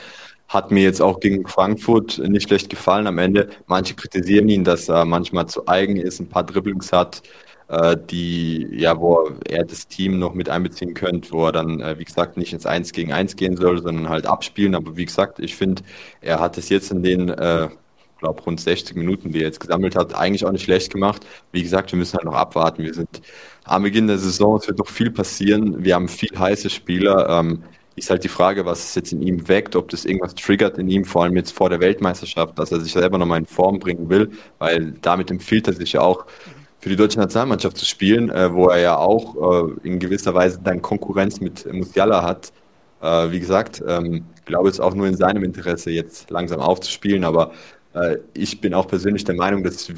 Hat 0.47 0.69
mir 0.69 0.83
jetzt 0.83 1.01
auch 1.01 1.21
gegen 1.21 1.47
Frankfurt 1.47 2.19
nicht 2.19 2.47
schlecht 2.47 2.69
gefallen 2.69 3.07
am 3.07 3.17
Ende. 3.17 3.49
Manche 3.67 3.93
kritisieren 3.93 4.49
ihn, 4.49 4.65
dass 4.65 4.89
er 4.89 5.05
manchmal 5.05 5.47
zu 5.47 5.67
eigen 5.67 5.95
ist, 5.95 6.19
ein 6.19 6.27
paar 6.27 6.43
Dribblings 6.43 6.91
hat, 6.91 7.21
äh, 7.69 7.95
die, 8.09 8.67
ja, 8.73 8.99
wo 8.99 9.31
er 9.45 9.63
das 9.63 9.87
Team 9.87 10.19
noch 10.19 10.33
mit 10.33 10.49
einbeziehen 10.49 10.93
könnte, 10.93 11.31
wo 11.31 11.45
er 11.45 11.53
dann, 11.53 11.79
äh, 11.79 11.97
wie 11.97 12.03
gesagt, 12.03 12.35
nicht 12.35 12.51
ins 12.51 12.65
Eins 12.65 12.91
gegen 12.91 13.13
Eins 13.13 13.37
gehen 13.37 13.55
soll, 13.55 13.81
sondern 13.81 14.09
halt 14.09 14.27
abspielen. 14.27 14.75
Aber 14.75 14.97
wie 14.97 15.05
gesagt, 15.05 15.39
ich 15.39 15.55
finde, 15.55 15.83
er 16.19 16.41
hat 16.41 16.57
es 16.57 16.67
jetzt 16.67 16.91
in 16.91 17.01
den 17.01 17.29
äh, 17.29 17.69
glaube, 18.21 18.41
rund 18.43 18.61
60 18.61 18.95
Minuten, 18.95 19.31
die 19.31 19.39
er 19.39 19.47
jetzt 19.47 19.59
gesammelt 19.59 19.95
hat, 19.95 20.15
eigentlich 20.15 20.45
auch 20.45 20.51
nicht 20.51 20.63
schlecht 20.63 20.93
gemacht. 20.93 21.25
Wie 21.51 21.63
gesagt, 21.63 21.91
wir 21.91 21.99
müssen 21.99 22.13
halt 22.13 22.25
noch 22.25 22.35
abwarten. 22.35 22.83
Wir 22.83 22.93
sind 22.93 23.21
am 23.63 23.83
Beginn 23.83 24.07
der 24.07 24.17
Saison, 24.17 24.57
es 24.57 24.67
wird 24.67 24.79
noch 24.79 24.89
viel 24.89 25.11
passieren. 25.11 25.83
Wir 25.83 25.95
haben 25.95 26.07
viel 26.07 26.37
heiße 26.37 26.69
Spieler. 26.69 27.29
Ähm, 27.29 27.63
ist 27.95 28.09
halt 28.09 28.23
die 28.23 28.29
Frage, 28.29 28.65
was 28.65 28.83
es 28.83 28.95
jetzt 28.95 29.11
in 29.11 29.21
ihm 29.21 29.47
weckt, 29.47 29.75
ob 29.75 29.89
das 29.89 30.05
irgendwas 30.05 30.33
triggert 30.35 30.77
in 30.77 30.89
ihm, 30.89 31.05
vor 31.05 31.23
allem 31.23 31.35
jetzt 31.35 31.51
vor 31.51 31.69
der 31.69 31.79
Weltmeisterschaft, 31.79 32.57
dass 32.57 32.71
er 32.71 32.79
sich 32.79 32.93
selber 32.93 33.17
nochmal 33.17 33.39
in 33.39 33.45
Form 33.45 33.79
bringen 33.79 34.09
will, 34.09 34.31
weil 34.59 34.93
damit 35.01 35.29
empfiehlt 35.29 35.67
er 35.67 35.73
sich 35.73 35.93
ja 35.93 36.01
auch 36.01 36.25
für 36.79 36.89
die 36.89 36.95
deutsche 36.95 37.19
Nationalmannschaft 37.19 37.77
zu 37.77 37.85
spielen, 37.85 38.29
äh, 38.31 38.53
wo 38.53 38.69
er 38.69 38.79
ja 38.79 38.97
auch 38.97 39.67
äh, 39.67 39.87
in 39.87 39.99
gewisser 39.99 40.33
Weise 40.33 40.59
dann 40.63 40.81
Konkurrenz 40.81 41.39
mit 41.39 41.71
Musiala 41.71 42.23
hat. 42.23 42.51
Äh, 43.01 43.31
wie 43.31 43.39
gesagt, 43.39 43.83
ähm, 43.87 44.25
glaube 44.45 44.69
es 44.69 44.79
auch 44.79 44.95
nur 44.95 45.07
in 45.07 45.15
seinem 45.15 45.43
Interesse, 45.43 45.91
jetzt 45.91 46.31
langsam 46.31 46.59
aufzuspielen, 46.59 47.23
aber 47.23 47.51
ich 48.33 48.61
bin 48.61 48.73
auch 48.73 48.87
persönlich 48.87 49.25
der 49.25 49.35
Meinung, 49.35 49.63
dass, 49.63 49.91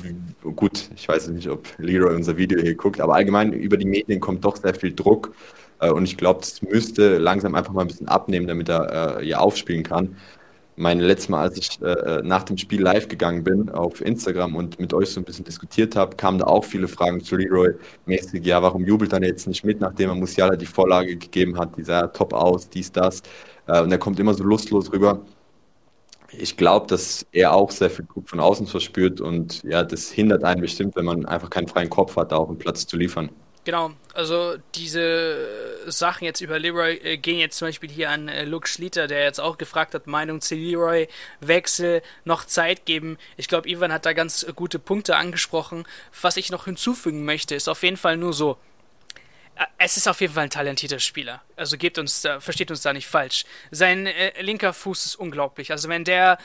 gut, 0.55 0.89
ich 0.95 1.07
weiß 1.07 1.27
nicht, 1.29 1.47
ob 1.47 1.67
Leroy 1.77 2.15
unser 2.15 2.37
Video 2.37 2.59
hier 2.59 2.73
guckt, 2.73 2.99
aber 2.99 3.13
allgemein 3.13 3.53
über 3.53 3.77
die 3.77 3.85
Medien 3.85 4.19
kommt 4.19 4.43
doch 4.43 4.55
sehr 4.55 4.73
viel 4.73 4.93
Druck. 4.93 5.31
Äh, 5.79 5.91
und 5.91 6.05
ich 6.05 6.17
glaube, 6.17 6.39
das 6.41 6.61
müsste 6.61 7.17
langsam 7.17 7.55
einfach 7.55 7.73
mal 7.73 7.81
ein 7.81 7.87
bisschen 7.87 8.07
abnehmen, 8.07 8.47
damit 8.47 8.69
er 8.69 9.19
äh, 9.19 9.23
hier 9.23 9.41
aufspielen 9.41 9.83
kann. 9.83 10.15
Mein 10.75 10.99
letztes 10.99 11.29
Mal, 11.29 11.41
als 11.41 11.57
ich 11.57 11.79
äh, 11.83 12.21
nach 12.23 12.43
dem 12.43 12.57
Spiel 12.57 12.81
live 12.81 13.07
gegangen 13.07 13.43
bin 13.43 13.69
auf 13.69 14.01
Instagram 14.01 14.55
und 14.55 14.79
mit 14.79 14.91
euch 14.93 15.09
so 15.09 15.21
ein 15.21 15.23
bisschen 15.23 15.45
diskutiert 15.45 15.95
habe, 15.95 16.15
kamen 16.15 16.39
da 16.39 16.45
auch 16.45 16.65
viele 16.65 16.87
Fragen 16.87 17.21
zu 17.23 17.35
Leroy 17.35 17.75
mäßig. 18.07 18.43
Ja, 18.43 18.63
warum 18.63 18.83
jubelt 18.85 19.13
er 19.13 19.21
jetzt 19.23 19.47
nicht 19.47 19.63
mit, 19.63 19.81
nachdem 19.81 20.09
er 20.09 20.15
Musiala 20.15 20.55
die 20.55 20.65
Vorlage 20.65 21.15
gegeben 21.15 21.59
hat? 21.59 21.77
Die 21.77 21.83
sah 21.83 22.07
top 22.07 22.33
aus, 22.33 22.69
dies, 22.69 22.91
das. 22.91 23.21
Äh, 23.67 23.81
und 23.81 23.91
er 23.91 23.99
kommt 23.99 24.19
immer 24.19 24.33
so 24.33 24.43
lustlos 24.43 24.91
rüber 24.91 25.21
Ich 26.37 26.57
glaube, 26.57 26.87
dass 26.87 27.25
er 27.31 27.53
auch 27.53 27.71
sehr 27.71 27.89
viel 27.89 28.05
Druck 28.05 28.29
von 28.29 28.39
außen 28.39 28.67
verspürt 28.67 29.21
und 29.21 29.63
ja, 29.63 29.83
das 29.83 30.09
hindert 30.11 30.43
einen 30.43 30.61
bestimmt, 30.61 30.95
wenn 30.95 31.05
man 31.05 31.25
einfach 31.25 31.49
keinen 31.49 31.67
freien 31.67 31.89
Kopf 31.89 32.15
hat, 32.15 32.31
da 32.31 32.37
auch 32.37 32.49
einen 32.49 32.57
Platz 32.57 32.87
zu 32.87 32.97
liefern. 32.97 33.29
Genau, 33.65 33.91
also 34.13 34.55
diese 34.75 35.37
Sachen 35.87 36.25
jetzt 36.25 36.41
über 36.41 36.59
Leroy 36.59 36.95
äh, 36.95 37.17
gehen 37.17 37.39
jetzt 37.39 37.57
zum 37.57 37.69
Beispiel 37.69 37.89
hier 37.89 38.09
an 38.09 38.27
äh, 38.27 38.43
Luke 38.43 38.67
Schlitter, 38.67 39.07
der 39.07 39.23
jetzt 39.23 39.39
auch 39.39 39.57
gefragt 39.57 39.93
hat, 39.93 40.05
Meinung 40.05 40.41
zu 40.41 40.55
Leroy, 40.55 41.07
Wechsel, 41.39 42.01
noch 42.25 42.43
Zeit 42.43 42.85
geben. 42.85 43.17
Ich 43.37 43.47
glaube, 43.47 43.69
Ivan 43.69 43.93
hat 43.93 44.05
da 44.05 44.11
ganz 44.11 44.45
gute 44.53 44.79
Punkte 44.79 45.15
angesprochen. 45.15 45.85
Was 46.21 46.35
ich 46.35 46.51
noch 46.51 46.65
hinzufügen 46.65 47.23
möchte, 47.23 47.55
ist 47.55 47.69
auf 47.69 47.83
jeden 47.83 47.95
Fall 47.95 48.17
nur 48.17 48.33
so, 48.33 48.51
äh, 48.51 48.72
es 49.77 49.97
ist 49.97 50.07
auf 50.07 50.21
jeden 50.21 50.33
Fall 50.33 50.45
ein 50.45 50.49
talentierter 50.49 50.99
Spieler. 50.99 51.41
Also 51.55 51.77
gebt 51.77 51.97
uns 51.97 52.27
versteht 52.39 52.71
uns 52.71 52.81
da 52.81 52.93
nicht 52.93 53.07
falsch. 53.07 53.45
Sein 53.71 54.07
äh, 54.07 54.41
linker 54.41 54.73
Fuß 54.73 55.05
ist 55.05 55.15
unglaublich. 55.15 55.71
Also 55.71 55.89
wenn 55.89 56.03
der 56.03 56.37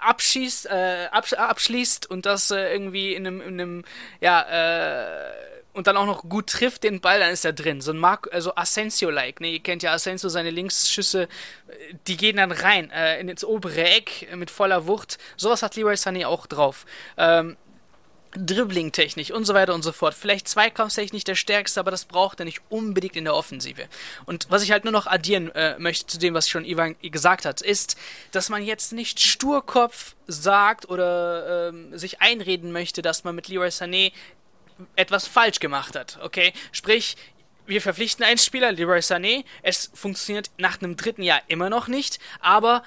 abschießt, 0.00 0.66
äh, 0.66 1.08
absch 1.10 1.32
abschließt 1.32 2.10
und 2.10 2.26
das 2.26 2.50
äh, 2.50 2.72
irgendwie 2.72 3.14
in 3.14 3.26
einem, 3.26 3.40
in 3.40 3.60
einem 3.60 3.84
ja, 4.20 4.42
äh, 4.42 5.32
und 5.72 5.86
dann 5.86 5.96
auch 5.96 6.06
noch 6.06 6.28
gut 6.28 6.48
trifft 6.48 6.82
den 6.82 7.00
Ball, 7.00 7.20
dann 7.20 7.30
ist 7.30 7.44
er 7.44 7.52
drin. 7.52 7.80
So 7.80 7.92
ein 7.92 7.98
Marco, 7.98 8.28
also 8.30 8.54
Asensio-like. 8.56 9.40
Ne? 9.40 9.50
Ihr 9.52 9.60
kennt 9.60 9.82
ja 9.82 9.92
Asensio, 9.92 10.28
seine 10.28 10.50
Linksschüsse, 10.50 11.28
die 12.08 12.16
gehen 12.16 12.36
dann 12.36 12.50
rein 12.50 12.90
äh, 12.90 13.20
in 13.20 13.28
ins 13.28 13.44
obere 13.44 13.84
Eck 13.84 14.28
mit 14.34 14.50
voller 14.50 14.86
Wucht. 14.86 15.18
Sowas 15.36 15.62
hat 15.62 15.76
Leroy 15.76 15.94
Sané 15.94 16.26
auch 16.26 16.46
drauf. 16.46 16.84
Ähm, 17.16 17.56
Dribbling-technisch 18.32 19.30
und 19.30 19.44
so 19.44 19.54
weiter 19.54 19.74
und 19.74 19.82
so 19.82 19.92
fort. 19.92 20.14
Vielleicht 20.14 20.48
zweikampftechnisch 20.48 21.12
nicht 21.12 21.28
der 21.28 21.34
stärkste, 21.34 21.80
aber 21.80 21.90
das 21.90 22.04
braucht 22.04 22.40
er 22.40 22.44
nicht 22.44 22.60
unbedingt 22.68 23.16
in 23.16 23.24
der 23.24 23.34
Offensive. 23.34 23.86
Und 24.26 24.46
was 24.50 24.62
ich 24.62 24.70
halt 24.70 24.84
nur 24.84 24.92
noch 24.92 25.06
addieren 25.06 25.50
äh, 25.54 25.78
möchte 25.78 26.06
zu 26.06 26.18
dem, 26.18 26.34
was 26.34 26.48
schon 26.48 26.64
Ivan 26.64 26.96
gesagt 27.02 27.44
hat, 27.44 27.60
ist, 27.60 27.96
dass 28.32 28.48
man 28.48 28.62
jetzt 28.64 28.92
nicht 28.92 29.20
Sturkopf 29.20 30.14
sagt 30.26 30.88
oder 30.88 31.68
ähm, 31.68 31.96
sich 31.96 32.20
einreden 32.20 32.72
möchte, 32.72 33.02
dass 33.02 33.24
man 33.24 33.34
mit 33.34 33.48
Leroy 33.48 33.68
Sané 33.68 34.12
etwas 34.94 35.26
falsch 35.26 35.58
gemacht 35.58 35.96
hat, 35.96 36.18
okay? 36.22 36.52
Sprich, 36.70 37.16
wir 37.66 37.82
verpflichten 37.82 38.24
einen 38.24 38.38
Spieler, 38.38 38.72
Leroy 38.72 39.00
Sané, 39.00 39.44
es 39.62 39.90
funktioniert 39.94 40.50
nach 40.56 40.80
einem 40.80 40.96
dritten 40.96 41.22
Jahr 41.22 41.40
immer 41.48 41.68
noch 41.68 41.88
nicht, 41.88 42.18
aber 42.40 42.82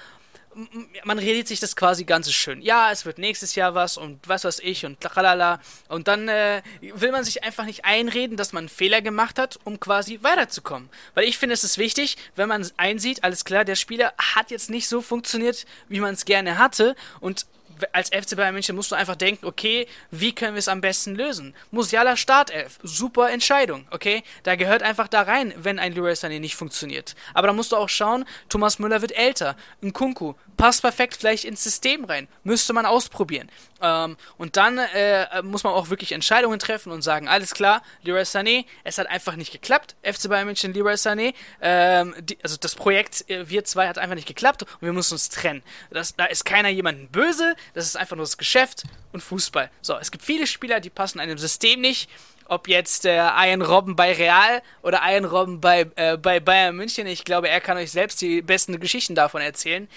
man 1.04 1.18
redet 1.18 1.48
sich 1.48 1.60
das 1.60 1.76
quasi 1.76 2.04
ganz 2.04 2.30
schön. 2.30 2.60
Ja, 2.62 2.90
es 2.90 3.04
wird 3.04 3.18
nächstes 3.18 3.54
Jahr 3.54 3.74
was 3.74 3.96
und 3.96 4.20
was 4.28 4.44
weiß 4.44 4.60
ich 4.60 4.84
und 4.84 5.00
tralala. 5.00 5.60
Und 5.88 6.08
dann 6.08 6.28
äh, 6.28 6.62
will 6.80 7.12
man 7.12 7.24
sich 7.24 7.44
einfach 7.44 7.64
nicht 7.64 7.84
einreden, 7.84 8.36
dass 8.36 8.52
man 8.52 8.62
einen 8.62 8.68
Fehler 8.68 9.02
gemacht 9.02 9.38
hat, 9.38 9.58
um 9.64 9.80
quasi 9.80 10.18
weiterzukommen. 10.22 10.88
Weil 11.14 11.24
ich 11.24 11.38
finde, 11.38 11.54
es 11.54 11.64
ist 11.64 11.78
wichtig, 11.78 12.16
wenn 12.36 12.48
man 12.48 12.68
einsieht, 12.76 13.24
alles 13.24 13.44
klar, 13.44 13.64
der 13.64 13.76
Spieler 13.76 14.12
hat 14.18 14.50
jetzt 14.50 14.70
nicht 14.70 14.88
so 14.88 15.00
funktioniert, 15.00 15.66
wie 15.88 16.00
man 16.00 16.14
es 16.14 16.24
gerne 16.24 16.58
hatte 16.58 16.94
und 17.20 17.46
als 17.92 18.08
FC 18.08 18.36
Bayern 18.36 18.54
München 18.54 18.76
musst 18.76 18.92
du 18.92 18.96
einfach 18.96 19.16
denken, 19.16 19.46
okay, 19.46 19.86
wie 20.10 20.34
können 20.34 20.54
wir 20.54 20.58
es 20.58 20.68
am 20.68 20.80
besten 20.80 21.14
lösen? 21.14 21.54
Musiala 21.70 22.16
Startelf, 22.16 22.78
super 22.82 23.30
Entscheidung, 23.30 23.86
okay? 23.90 24.22
Da 24.42 24.56
gehört 24.56 24.82
einfach 24.82 25.08
da 25.08 25.22
rein, 25.22 25.52
wenn 25.56 25.78
ein 25.78 25.92
Leroy 25.92 26.12
Sané 26.12 26.40
nicht 26.40 26.56
funktioniert. 26.56 27.14
Aber 27.34 27.48
da 27.48 27.52
musst 27.52 27.72
du 27.72 27.76
auch 27.76 27.88
schauen, 27.88 28.24
Thomas 28.48 28.78
Müller 28.78 29.00
wird 29.00 29.12
älter, 29.12 29.56
ein 29.82 29.92
Kunku 29.92 30.34
passt 30.56 30.82
perfekt 30.82 31.16
vielleicht 31.18 31.44
ins 31.44 31.62
System 31.62 32.04
rein, 32.04 32.28
müsste 32.44 32.72
man 32.72 32.86
ausprobieren. 32.86 33.50
Ähm, 33.80 34.16
und 34.38 34.56
dann 34.56 34.78
äh, 34.78 35.42
muss 35.42 35.64
man 35.64 35.72
auch 35.72 35.90
wirklich 35.90 36.12
Entscheidungen 36.12 36.58
treffen 36.58 36.92
und 36.92 37.02
sagen, 37.02 37.28
alles 37.28 37.54
klar, 37.54 37.82
Leroy 38.02 38.22
Sané, 38.22 38.64
es 38.84 38.98
hat 38.98 39.08
einfach 39.08 39.36
nicht 39.36 39.52
geklappt, 39.52 39.96
FC 40.02 40.28
Bayern 40.28 40.46
München, 40.46 40.72
Leroy 40.72 40.94
Sané, 40.94 41.34
ähm, 41.60 42.14
die, 42.20 42.38
also 42.42 42.56
das 42.56 42.74
Projekt 42.74 43.28
äh, 43.28 43.48
wir 43.48 43.64
zwei 43.64 43.88
hat 43.88 43.98
einfach 43.98 44.14
nicht 44.14 44.28
geklappt 44.28 44.62
und 44.62 44.82
wir 44.82 44.92
müssen 44.92 45.14
uns 45.14 45.28
trennen. 45.28 45.62
Das, 45.90 46.14
da 46.16 46.26
ist 46.26 46.44
keiner 46.44 46.68
jemandem 46.68 47.08
böse, 47.08 47.54
das 47.74 47.86
ist 47.86 47.96
einfach 47.96 48.16
nur 48.16 48.24
das 48.24 48.38
Geschäft 48.38 48.84
und 49.12 49.22
Fußball. 49.22 49.70
So, 49.80 49.96
es 49.96 50.10
gibt 50.10 50.24
viele 50.24 50.46
Spieler, 50.46 50.80
die 50.80 50.90
passen 50.90 51.20
einem 51.20 51.38
System 51.38 51.80
nicht. 51.80 52.08
Ob 52.46 52.68
jetzt 52.68 53.06
äh, 53.06 53.16
Ian 53.16 53.62
Robben 53.62 53.96
bei 53.96 54.12
Real 54.12 54.62
oder 54.82 55.00
Ian 55.02 55.24
Robben 55.24 55.60
bei, 55.60 55.86
äh, 55.96 56.16
bei 56.18 56.40
Bayern 56.40 56.76
München, 56.76 57.06
ich 57.06 57.24
glaube, 57.24 57.48
er 57.48 57.60
kann 57.60 57.76
euch 57.76 57.90
selbst 57.90 58.20
die 58.20 58.42
besten 58.42 58.78
Geschichten 58.78 59.14
davon 59.14 59.40
erzählen. 59.40 59.88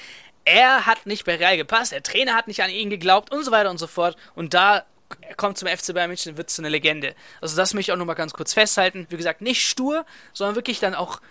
Er 0.45 0.86
hat 0.86 1.05
nicht 1.05 1.25
bei 1.25 1.36
Real 1.36 1.58
gepasst, 1.58 1.91
der 1.91 2.03
Trainer 2.03 2.36
hat 2.36 2.47
nicht 2.47 2.62
an 2.62 2.69
ihn 2.69 2.89
geglaubt 2.89 3.31
und 3.31 3.43
so 3.43 3.51
weiter 3.51 3.69
und 3.69 3.79
so 3.79 3.88
fort. 3.88 4.15
Und 4.36 4.53
da 4.53 4.86
er 5.21 5.36
kommt 5.36 5.58
zum 5.58 5.67
FC 5.67 5.93
Bayern 5.93 6.10
München 6.10 6.31
und 6.31 6.38
wird 6.38 6.49
zu 6.49 6.62
einer 6.62 6.69
Legende. 6.69 7.15
Also 7.41 7.55
das 7.55 7.73
möchte 7.73 7.91
ich 7.91 7.93
auch 7.93 7.99
nochmal 7.99 8.15
ganz 8.15 8.34
kurz 8.34 8.53
festhalten. 8.53 9.05
Wie 9.10 9.17
gesagt, 9.17 9.41
nicht 9.41 9.67
stur, 9.67 10.05
sondern 10.34 10.55
wirklich 10.55 10.79
dann 10.79 10.95
auch 10.95 11.21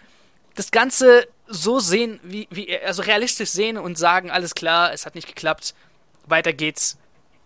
das 0.55 0.71
Ganze 0.71 1.27
so 1.47 1.81
sehen, 1.81 2.21
wie, 2.23 2.47
wie 2.51 2.79
also 2.79 3.03
realistisch 3.03 3.51
sehen 3.51 3.77
und 3.77 3.99
sagen, 3.99 4.31
alles 4.31 4.55
klar, 4.55 4.93
es 4.93 5.07
hat 5.07 5.15
nicht 5.15 5.27
geklappt, 5.27 5.75
weiter 6.27 6.53
geht's. 6.53 6.99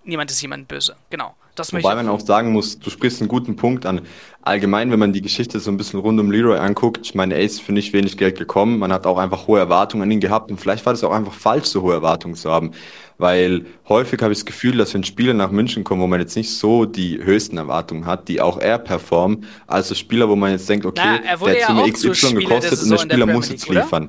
Niemand 0.04 0.30
ist 0.30 0.40
jemand 0.40 0.68
böse. 0.68 0.96
Genau. 1.10 1.34
Das 1.58 1.72
Wobei 1.72 1.94
man 1.94 2.08
auch 2.08 2.20
sagen 2.20 2.52
muss, 2.52 2.78
du 2.78 2.88
sprichst 2.88 3.20
einen 3.20 3.28
guten 3.28 3.56
Punkt 3.56 3.84
an. 3.84 4.02
Allgemein, 4.42 4.90
wenn 4.90 4.98
man 4.98 5.12
die 5.12 5.20
Geschichte 5.20 5.58
so 5.60 5.70
ein 5.70 5.76
bisschen 5.76 6.00
rund 6.00 6.18
um 6.20 6.30
Leroy 6.30 6.58
anguckt, 6.58 7.00
ich 7.02 7.14
meine, 7.14 7.34
er 7.34 7.40
ist 7.40 7.60
für 7.60 7.72
nicht 7.72 7.92
wenig 7.92 8.16
Geld 8.16 8.38
gekommen. 8.38 8.78
Man 8.78 8.92
hat 8.92 9.06
auch 9.06 9.18
einfach 9.18 9.46
hohe 9.48 9.58
Erwartungen 9.58 10.04
an 10.04 10.10
ihn 10.10 10.20
gehabt 10.20 10.50
und 10.50 10.60
vielleicht 10.60 10.86
war 10.86 10.92
das 10.92 11.02
auch 11.02 11.12
einfach 11.12 11.32
falsch, 11.32 11.66
so 11.66 11.82
hohe 11.82 11.94
Erwartungen 11.94 12.36
zu 12.36 12.50
haben. 12.50 12.70
Weil 13.18 13.66
häufig 13.88 14.22
habe 14.22 14.32
ich 14.32 14.38
das 14.38 14.46
Gefühl, 14.46 14.76
dass 14.76 14.94
wenn 14.94 15.02
Spieler 15.02 15.34
nach 15.34 15.50
München 15.50 15.82
kommen, 15.82 16.00
wo 16.00 16.06
man 16.06 16.20
jetzt 16.20 16.36
nicht 16.36 16.50
so 16.50 16.84
die 16.84 17.18
höchsten 17.22 17.58
Erwartungen 17.58 18.06
hat, 18.06 18.28
die 18.28 18.40
auch 18.40 18.58
er 18.58 18.78
performen, 18.78 19.44
also 19.66 19.96
Spieler, 19.96 20.28
wo 20.28 20.36
man 20.36 20.52
jetzt 20.52 20.68
denkt, 20.68 20.86
okay, 20.86 21.02
Na, 21.04 21.18
der 21.18 21.66
hat 21.66 21.66
Summe 21.66 21.90
XY 21.90 22.34
gekostet 22.34 22.80
und 22.80 22.90
der 22.90 22.98
Spieler 22.98 23.26
muss 23.26 23.48
jetzt 23.50 23.68
liefern. 23.68 24.08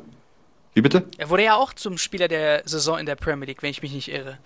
Wie 0.75 0.81
bitte? 0.81 1.03
Er 1.17 1.29
wurde 1.29 1.43
ja 1.43 1.55
auch 1.55 1.73
zum 1.73 1.97
Spieler 1.97 2.27
der 2.27 2.61
Saison 2.65 2.99
in 2.99 3.07
der 3.07 3.15
Premier 3.15 3.47
League, 3.47 3.63
wenn 3.63 3.71
ich 3.71 3.81
mich 3.81 3.93
nicht 3.93 4.11
irre. 4.11 4.37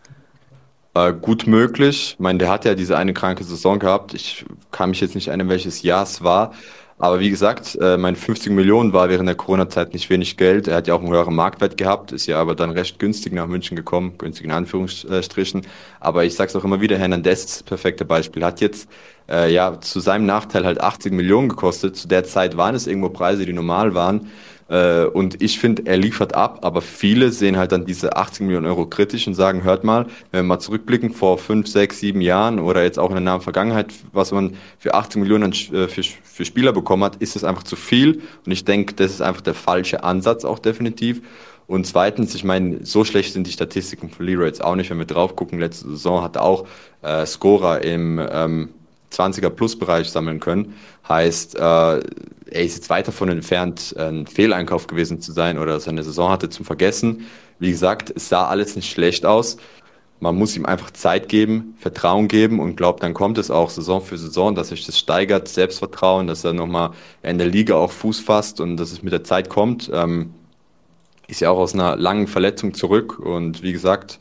Äh, 0.95 1.13
gut 1.13 1.47
möglich. 1.47 2.13
Ich 2.13 2.19
meine, 2.19 2.37
der 2.39 2.49
hat 2.49 2.65
ja 2.65 2.75
diese 2.75 2.97
eine 2.97 3.13
kranke 3.13 3.43
Saison 3.43 3.79
gehabt. 3.79 4.13
Ich 4.13 4.45
kann 4.71 4.91
mich 4.91 5.01
jetzt 5.01 5.15
nicht 5.15 5.29
erinnern, 5.29 5.49
welches 5.49 5.81
Jahr 5.81 6.03
es 6.03 6.23
war. 6.23 6.53
Aber 6.99 7.19
wie 7.19 7.31
gesagt, 7.31 7.75
äh, 7.81 7.97
mein 7.97 8.15
50 8.15 8.53
Millionen 8.53 8.93
war 8.93 9.09
während 9.09 9.27
der 9.27 9.35
Corona-Zeit 9.35 9.93
nicht 9.93 10.09
wenig 10.11 10.37
Geld. 10.37 10.67
Er 10.67 10.77
hat 10.77 10.87
ja 10.87 10.93
auch 10.93 11.01
einen 11.01 11.11
höheren 11.11 11.35
Marktwert 11.35 11.77
gehabt, 11.77 12.11
ist 12.11 12.27
ja 12.27 12.39
aber 12.39 12.53
dann 12.55 12.69
recht 12.69 12.99
günstig 12.99 13.33
nach 13.33 13.47
München 13.47 13.75
gekommen, 13.75 14.17
günstig 14.19 14.45
in 14.45 14.51
Anführungsstrichen. 14.51 15.65
Aber 15.99 16.23
ich 16.23 16.35
sag's 16.35 16.55
auch 16.55 16.63
immer 16.63 16.79
wieder, 16.79 16.97
Hernandez 16.97 17.39
ist 17.39 17.55
das 17.55 17.63
perfekte 17.63 18.05
Beispiel. 18.05 18.45
Hat 18.45 18.61
jetzt 18.61 18.87
äh, 19.27 19.51
ja 19.51 19.81
zu 19.81 19.99
seinem 19.99 20.27
Nachteil 20.27 20.65
halt 20.65 20.79
80 20.79 21.11
Millionen 21.11 21.49
gekostet. 21.49 21.97
Zu 21.97 22.07
der 22.07 22.23
Zeit 22.23 22.55
waren 22.55 22.75
es 22.75 22.85
irgendwo 22.85 23.09
Preise, 23.09 23.45
die 23.45 23.53
normal 23.53 23.95
waren. 23.95 24.29
Äh, 24.69 25.05
und 25.05 25.41
ich 25.41 25.59
finde, 25.59 25.83
er 25.85 25.97
liefert 25.97 26.35
ab, 26.35 26.59
aber 26.61 26.81
viele 26.81 27.31
sehen 27.31 27.57
halt 27.57 27.71
dann 27.71 27.85
diese 27.85 28.15
80 28.15 28.45
Millionen 28.45 28.65
Euro 28.65 28.85
kritisch 28.85 29.27
und 29.27 29.35
sagen, 29.35 29.63
hört 29.63 29.83
mal, 29.83 30.05
wenn 30.31 30.39
wir 30.39 30.43
mal 30.43 30.59
zurückblicken 30.59 31.11
vor 31.11 31.37
fünf, 31.37 31.67
sechs, 31.67 31.99
sieben 31.99 32.21
Jahren 32.21 32.59
oder 32.59 32.83
jetzt 32.83 32.99
auch 32.99 33.09
in 33.09 33.15
der 33.15 33.21
nahen 33.21 33.41
Vergangenheit, 33.41 33.93
was 34.11 34.31
man 34.31 34.55
für 34.77 34.93
80 34.93 35.21
Millionen 35.21 35.51
äh, 35.51 35.87
für, 35.87 36.03
für 36.03 36.45
Spieler 36.45 36.73
bekommen 36.73 37.03
hat, 37.03 37.17
ist 37.17 37.35
es 37.35 37.43
einfach 37.43 37.63
zu 37.63 37.75
viel. 37.75 38.21
Und 38.45 38.51
ich 38.51 38.65
denke, 38.65 38.93
das 38.93 39.11
ist 39.11 39.21
einfach 39.21 39.41
der 39.41 39.53
falsche 39.53 40.03
Ansatz 40.03 40.45
auch 40.45 40.59
definitiv. 40.59 41.21
Und 41.67 41.87
zweitens, 41.87 42.35
ich 42.35 42.43
meine, 42.43 42.85
so 42.85 43.05
schlecht 43.05 43.33
sind 43.33 43.47
die 43.47 43.51
Statistiken 43.51 44.09
von 44.09 44.25
Leroy 44.25 44.47
jetzt 44.47 44.63
auch 44.63 44.75
nicht, 44.75 44.89
wenn 44.89 44.99
wir 44.99 45.05
drauf 45.05 45.35
gucken. 45.35 45.59
Letzte 45.59 45.89
Saison 45.89 46.21
hat 46.21 46.35
er 46.35 46.43
auch 46.43 46.67
äh, 47.01 47.25
Scorer 47.25 47.81
im 47.81 48.21
ähm, 48.31 48.69
20er-Plus-Bereich 49.13 50.09
sammeln 50.09 50.39
können. 50.39 50.73
Heißt, 51.07 51.55
äh, 51.55 51.59
er 51.59 52.01
ist 52.63 52.75
jetzt 52.75 52.89
weit 52.89 53.07
davon 53.07 53.29
entfernt, 53.29 53.95
ein 53.97 54.27
Fehleinkauf 54.27 54.87
gewesen 54.87 55.21
zu 55.21 55.31
sein 55.31 55.57
oder 55.57 55.79
seine 55.79 56.03
Saison 56.03 56.31
hatte 56.31 56.49
zum 56.49 56.65
Vergessen. 56.65 57.25
Wie 57.59 57.71
gesagt, 57.71 58.11
es 58.15 58.29
sah 58.29 58.47
alles 58.47 58.75
nicht 58.75 58.91
schlecht 58.91 59.25
aus. 59.25 59.57
Man 60.19 60.35
muss 60.35 60.55
ihm 60.55 60.65
einfach 60.65 60.91
Zeit 60.91 61.27
geben, 61.27 61.75
Vertrauen 61.79 62.29
geben 62.29 62.59
und 62.61 62.77
glaubt, 62.77 63.03
dann 63.03 63.13
kommt 63.13 63.37
es 63.37 63.51
auch 63.51 63.69
Saison 63.69 64.01
für 64.01 64.17
Saison, 64.17 64.55
dass 64.55 64.69
sich 64.69 64.85
das 64.85 64.97
steigert, 64.97 65.49
Selbstvertrauen, 65.49 66.27
dass 66.27 66.45
er 66.45 66.53
nochmal 66.53 66.91
in 67.23 67.37
der 67.37 67.47
Liga 67.47 67.75
auch 67.75 67.91
Fuß 67.91 68.21
fasst 68.21 68.61
und 68.61 68.77
dass 68.77 68.91
es 68.93 69.03
mit 69.03 69.11
der 69.11 69.25
Zeit 69.25 69.49
kommt. 69.49 69.91
Ähm, 69.93 70.33
ist 71.27 71.41
ja 71.41 71.49
auch 71.49 71.57
aus 71.57 71.73
einer 71.73 71.97
langen 71.97 72.27
Verletzung 72.27 72.73
zurück 72.73 73.19
und 73.19 73.63
wie 73.63 73.73
gesagt, 73.73 74.19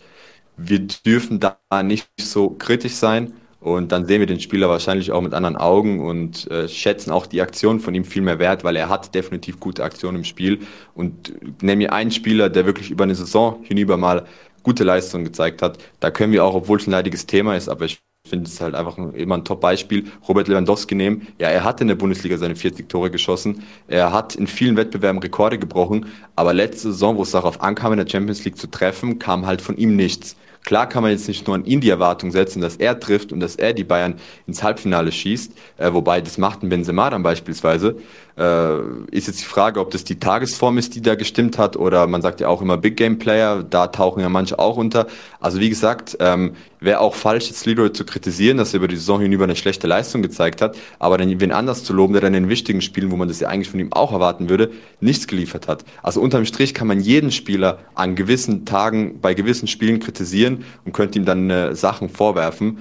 wir 0.56 0.80
dürfen 0.80 1.40
da 1.40 1.58
nicht 1.82 2.08
so 2.20 2.50
kritisch 2.50 2.94
sein. 2.94 3.32
Und 3.62 3.92
dann 3.92 4.06
sehen 4.06 4.18
wir 4.18 4.26
den 4.26 4.40
Spieler 4.40 4.68
wahrscheinlich 4.68 5.12
auch 5.12 5.20
mit 5.20 5.34
anderen 5.34 5.56
Augen 5.56 6.00
und 6.00 6.50
äh, 6.50 6.68
schätzen 6.68 7.12
auch 7.12 7.26
die 7.26 7.40
Aktion 7.40 7.78
von 7.78 7.94
ihm 7.94 8.04
viel 8.04 8.22
mehr 8.22 8.40
wert, 8.40 8.64
weil 8.64 8.74
er 8.74 8.88
hat 8.88 9.14
definitiv 9.14 9.60
gute 9.60 9.84
Aktionen 9.84 10.18
im 10.18 10.24
Spiel. 10.24 10.60
Und 10.94 11.32
nehme 11.62 11.76
mir 11.76 11.92
einen 11.92 12.10
Spieler, 12.10 12.50
der 12.50 12.66
wirklich 12.66 12.90
über 12.90 13.04
eine 13.04 13.14
Saison 13.14 13.60
hinüber 13.62 13.96
mal 13.96 14.26
gute 14.64 14.82
Leistungen 14.82 15.24
gezeigt 15.24 15.62
hat. 15.62 15.78
Da 16.00 16.10
können 16.10 16.32
wir 16.32 16.44
auch, 16.44 16.54
obwohl 16.54 16.78
es 16.78 16.88
ein 16.88 16.90
leidiges 16.90 17.26
Thema 17.26 17.56
ist, 17.56 17.68
aber 17.68 17.84
ich 17.84 18.02
finde 18.28 18.48
es 18.48 18.60
halt 18.60 18.74
einfach 18.74 18.98
immer 18.98 19.36
ein 19.36 19.44
Top-Beispiel, 19.44 20.06
Robert 20.28 20.48
Lewandowski 20.48 20.94
nehmen. 20.94 21.28
Ja, 21.38 21.48
er 21.48 21.62
hat 21.62 21.80
in 21.80 21.88
der 21.88 21.96
Bundesliga 21.96 22.38
seine 22.38 22.56
40 22.56 22.88
Tore 22.88 23.10
geschossen. 23.10 23.62
Er 23.88 24.12
hat 24.12 24.34
in 24.34 24.46
vielen 24.46 24.76
Wettbewerben 24.76 25.20
Rekorde 25.20 25.58
gebrochen. 25.58 26.06
Aber 26.34 26.52
letzte 26.52 26.92
Saison, 26.92 27.16
wo 27.16 27.22
es 27.22 27.32
darauf 27.32 27.60
ankam, 27.60 27.92
in 27.92 27.98
der 27.98 28.08
Champions 28.08 28.44
League 28.44 28.56
zu 28.56 28.68
treffen, 28.68 29.18
kam 29.18 29.46
halt 29.46 29.60
von 29.60 29.76
ihm 29.76 29.96
nichts. 29.96 30.36
Klar 30.64 30.88
kann 30.88 31.02
man 31.02 31.10
jetzt 31.10 31.26
nicht 31.26 31.46
nur 31.46 31.56
an 31.56 31.64
ihn 31.64 31.80
die 31.80 31.90
Erwartung 31.90 32.30
setzen, 32.30 32.60
dass 32.60 32.76
er 32.76 33.00
trifft 33.00 33.32
und 33.32 33.40
dass 33.40 33.56
er 33.56 33.72
die 33.72 33.84
Bayern 33.84 34.14
ins 34.46 34.62
Halbfinale 34.62 35.10
schießt, 35.10 35.52
äh, 35.78 35.92
wobei 35.92 36.20
das 36.20 36.38
macht 36.38 36.62
ein 36.62 36.68
Benzema 36.68 37.10
dann 37.10 37.22
beispielsweise. 37.22 37.96
Äh, 38.36 38.78
ist 39.10 39.26
jetzt 39.26 39.40
die 39.40 39.46
Frage, 39.46 39.80
ob 39.80 39.90
das 39.90 40.04
die 40.04 40.18
Tagesform 40.18 40.78
ist, 40.78 40.94
die 40.94 41.02
da 41.02 41.14
gestimmt 41.14 41.58
hat, 41.58 41.76
oder 41.76 42.06
man 42.06 42.22
sagt 42.22 42.40
ja 42.40 42.48
auch 42.48 42.62
immer 42.62 42.78
Big 42.78 42.96
Game 42.96 43.18
Player, 43.18 43.62
da 43.62 43.88
tauchen 43.88 44.20
ja 44.20 44.28
manche 44.28 44.58
auch 44.58 44.76
unter. 44.76 45.06
Also 45.40 45.60
wie 45.60 45.68
gesagt, 45.68 46.16
ähm, 46.20 46.54
wäre 46.80 47.00
auch 47.00 47.14
falsch, 47.14 47.48
jetzt 47.48 47.66
Leroy 47.66 47.92
zu 47.92 48.04
kritisieren, 48.04 48.56
dass 48.56 48.72
er 48.72 48.78
über 48.78 48.88
die 48.88 48.96
Saison 48.96 49.20
hinüber 49.20 49.44
eine 49.44 49.56
schlechte 49.56 49.86
Leistung 49.86 50.22
gezeigt 50.22 50.62
hat, 50.62 50.76
aber 50.98 51.18
dann 51.18 51.40
wen 51.40 51.52
anders 51.52 51.84
zu 51.84 51.92
loben, 51.92 52.14
der 52.14 52.22
dann 52.22 52.34
in 52.34 52.48
wichtigen 52.48 52.80
Spielen, 52.80 53.10
wo 53.10 53.16
man 53.16 53.28
das 53.28 53.40
ja 53.40 53.48
eigentlich 53.48 53.70
von 53.70 53.80
ihm 53.80 53.92
auch 53.92 54.12
erwarten 54.12 54.48
würde, 54.48 54.70
nichts 55.00 55.26
geliefert 55.26 55.68
hat. 55.68 55.84
Also 56.02 56.20
unterm 56.20 56.46
Strich 56.46 56.72
kann 56.72 56.86
man 56.86 57.00
jeden 57.00 57.30
Spieler 57.30 57.80
an 57.94 58.14
gewissen 58.14 58.64
Tagen 58.64 59.20
bei 59.20 59.34
gewissen 59.34 59.68
Spielen 59.68 60.00
kritisieren 60.00 60.64
und 60.84 60.92
könnte 60.92 61.18
ihm 61.18 61.24
dann 61.24 61.50
äh, 61.50 61.74
Sachen 61.74 62.08
vorwerfen. 62.08 62.78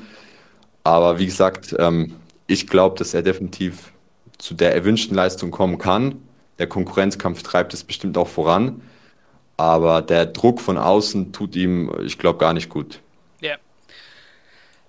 Aber 0.84 1.20
wie 1.20 1.26
gesagt, 1.26 1.76
ähm, 1.78 2.14
ich 2.48 2.68
glaube, 2.68 2.98
dass 2.98 3.14
er 3.14 3.22
definitiv 3.22 3.92
zu 4.42 4.56
der 4.56 4.74
erwünschten 4.74 5.16
Leistung 5.16 5.52
kommen 5.52 5.78
kann. 5.78 6.22
Der 6.60 6.68
Konkurrenzkampf 6.68 7.44
treibt 7.44 7.74
es 7.74 7.84
bestimmt 7.84 8.18
auch 8.18 8.28
voran. 8.28 8.82
Aber 9.56 10.02
der 10.02 10.26
Druck 10.26 10.60
von 10.60 10.78
außen 10.78 11.32
tut 11.32 11.56
ihm, 11.56 11.92
ich 12.04 12.18
glaube, 12.18 12.40
gar 12.40 12.54
nicht 12.54 12.70
gut. 12.70 13.00
Ja. 13.40 13.58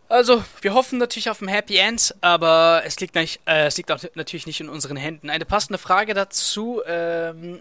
Also, 0.09 0.43
wir 0.63 0.73
hoffen 0.73 0.99
natürlich 0.99 1.29
auf 1.29 1.43
ein 1.43 1.49
Happy 1.49 1.77
End, 1.77 2.15
aber 2.23 2.83
es 2.87 2.99
liegt, 3.01 3.15
nicht, 3.15 3.41
äh, 3.47 3.67
es 3.67 3.77
liegt 3.77 3.93
auch 3.93 3.99
natürlich 4.15 4.47
nicht 4.47 4.61
in 4.61 4.71
unseren 4.71 4.97
Händen. 4.97 5.29
Eine 5.29 5.45
passende 5.45 5.79
Frage 5.79 6.15
dazu. 6.15 6.81
Ähm, 6.87 7.59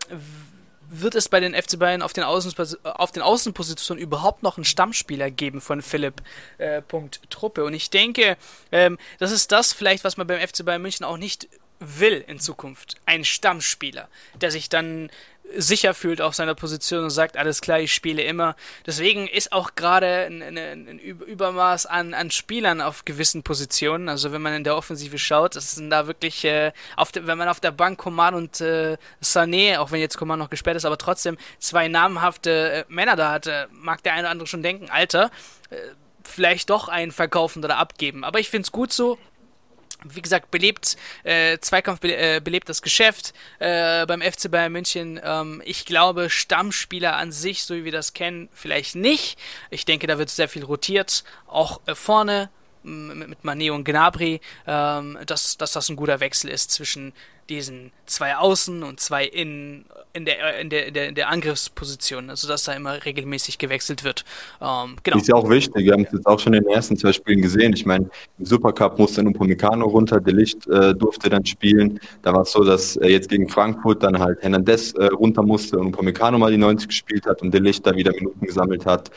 wird 0.91 1.15
es 1.15 1.30
bei 1.30 1.39
den 1.39 1.56
FC 1.56 1.80
Bayern 1.80 2.01
auf 2.01 2.12
den, 2.12 2.25
Außen, 2.25 2.54
auf 2.84 3.12
den 3.13 3.23
Außenpositionen 3.23 4.04
überhaupt 4.04 4.43
noch 4.43 4.58
einen 4.58 4.65
Stammspieler 4.65 5.32
geben 5.32 5.62
von 5.62 5.82
Philipp 5.82 6.21
äh, 6.58 6.82
Punkt 6.82 7.21
Truppe? 7.30 7.63
Und 7.63 7.73
ich 7.73 7.89
denke, 7.89 8.38
ähm, 8.73 8.97
das 9.17 9.32
ist 9.32 9.54
das 9.54 9.71
vielleicht, 9.71 10.04
was 10.04 10.17
man 10.17 10.27
beim 10.27 10.45
FC 10.45 10.65
Bayern 10.65 10.82
München 10.82 11.06
auch 11.06 11.17
nicht 11.17 11.47
will 11.82 12.24
in 12.28 12.39
Zukunft. 12.39 12.96
Ein 13.06 13.26
Stammspieler, 13.26 14.08
der 14.39 14.52
sich 14.52 14.70
dann 14.70 15.10
sicher 15.54 15.94
fühlt 15.94 16.22
auf 16.22 16.36
seiner 16.36 16.56
Position 16.56 17.04
und 17.04 17.10
sagt, 17.10 17.38
alles 17.38 17.62
klar, 17.62 17.80
ich 17.80 17.94
spiele 17.94 18.22
immer. 18.22 18.56
Deswegen 18.86 19.28
ist 19.28 19.52
auch 19.52 19.76
gerade 19.76 20.26
ein, 20.28 20.41
ein, 20.41 20.58
ein, 20.58 21.00
Übermaß 21.00 21.86
an, 21.86 22.13
an 22.13 22.32
Spielern 22.32 22.82
auf 22.82 23.06
gewissen 23.06 23.44
Positionen. 23.44 24.08
Also 24.08 24.32
wenn 24.32 24.41
man 24.41 24.54
in 24.54 24.63
der 24.63 24.78
Offensive 24.78 25.17
schaut, 25.17 25.56
das 25.56 25.72
sind 25.74 25.89
da 25.89 26.08
wirklich, 26.08 26.46
äh, 26.46 26.72
auf 26.96 27.12
de, 27.12 27.28
wenn 27.28 27.38
man 27.38 27.50
auf 27.50 27.60
der 27.60 27.72
Bank 27.72 28.00
Coman 28.00 28.34
und 28.34 28.62
äh, 28.62 28.98
Sané, 29.22 29.80
auch 29.80 29.91
wenn 29.91 30.00
jetzt 30.00 30.17
Coman 30.17 30.39
noch 30.39 30.50
gesperrt 30.50 30.78
ist, 30.78 30.86
aber 30.86 30.98
trotzdem 30.98 31.38
zwei 31.60 31.88
namhafte 31.88 32.72
äh, 32.72 32.86
Männer 32.88 33.15
da 33.15 33.32
hat, 33.32 33.50
mag 33.72 34.04
der 34.04 34.13
eine 34.13 34.22
oder 34.22 34.30
andere 34.30 34.48
schon 34.48 34.63
denken, 34.63 34.89
Alter, 34.89 35.32
äh, 35.70 35.76
vielleicht 36.24 36.70
doch 36.70 36.88
einen 36.88 37.12
verkaufen 37.12 37.63
oder 37.63 37.78
abgeben. 37.78 38.24
Aber 38.24 38.39
ich 38.39 38.50
finde 38.50 38.63
es 38.63 38.72
gut 38.72 38.94
so, 38.94 39.17
wie 40.04 40.22
gesagt, 40.22 40.52
belebt, 40.52 40.98
äh, 41.24 41.58
Zweikampf 41.60 42.00
be 42.00 42.16
äh, 42.16 42.42
belebt 42.44 42.70
das 42.70 42.82
Geschäft 42.82 43.34
äh, 43.60 44.06
beim 44.06 44.22
FC 44.22 44.50
Bayern 44.50 44.72
München. 44.72 45.20
Ähm, 45.24 45.62
ich 45.66 45.86
glaube, 45.86 46.30
Stammspieler 46.30 47.16
an 47.16 47.32
sich, 47.32 47.64
so 47.64 47.76
wie 47.76 47.86
wir 47.86 47.92
das 47.92 48.14
kennen, 48.14 48.50
vielleicht 48.54 48.96
nicht. 48.96 49.38
Ich 49.70 49.86
denke, 49.86 50.08
da 50.08 50.18
wird 50.18 50.30
sehr 50.30 50.50
viel 50.50 50.64
rotiert, 50.64 51.24
auch 51.48 51.82
äh, 51.86 51.96
vorne 51.96 52.50
mit, 52.84 53.44
Mané 53.44 53.72
und 53.72 53.84
Gnabry, 53.84 54.41
ähm, 54.67 55.17
dass, 55.26 55.58
dass 55.58 55.74
das 55.74 55.89
ein 55.89 55.96
guter 55.96 56.20
Wechsel 56.20 56.50
ist 56.50 56.72
zwischen 56.72 57.13
diesen 57.50 57.91
zwei 58.06 58.38
Außen 58.38 58.82
und 58.84 59.00
zwei 59.00 59.26
Innen 59.26 59.86
in 60.13 60.26
der, 60.26 60.60
in 60.60 60.70
der, 60.70 60.88
in 60.88 60.94
der, 60.94 61.10
in 61.10 61.15
der 61.15 61.30
Angriffsposition, 61.30 62.30
also 62.30 62.48
dass 62.48 62.63
da 62.63 62.74
immer 62.74 63.04
regelmäßig 63.06 63.58
gewechselt 63.58 64.04
wird. 64.04 64.26
Ähm, 64.62 64.96
genau. 65.04 65.17
Ist 65.17 65.28
ja 65.28 65.36
auch 65.36 65.50
wichtig, 65.50 65.86
wir 65.86 65.94
haben 65.94 66.04
es 66.04 66.12
jetzt 66.12 66.26
auch 66.26 66.39
schon 66.39 66.54
in 66.54 66.63
den 66.63 66.74
ersten 66.74 66.98
zwei 66.98 67.13
Spielen 67.13 67.41
gesehen. 67.41 67.74
Ich 67.74 67.86
meine, 67.86 68.10
im 68.38 68.46
Supercup 68.46 69.00
musste 69.00 69.22
Upamecano 69.22 69.86
runter, 69.86 70.20
der 70.20 70.34
Licht 70.34 70.67
äh, 70.67 70.94
durfte 70.94 71.30
dann 71.30 71.46
spielen. 71.46 72.00
Da 72.24 72.34
war 72.34 72.41
es 72.41 72.52
so, 72.52 72.63
dass 72.63 72.98
äh, 72.98 73.08
jetzt 73.08 73.30
gegen 73.30 73.48
Frankfurt 73.48 74.04
dann 74.04 74.20
halt 74.20 74.41
Hernandez 74.41 74.94
äh, 74.94 75.06
runter 75.06 75.44
musste 75.44 75.78
und 75.78 75.94
Upamecano 75.94 76.38
mal 76.38 76.52
die 76.52 76.58
90 76.58 76.89
gespielt 76.89 77.26
hat 77.26 77.41
und 77.41 77.54
der 77.54 77.62
Licht 77.62 77.86
da 77.86 77.96
wieder 77.96 78.12
Minuten 78.12 78.46
gesammelt 78.46 78.86
hat. 78.86 79.12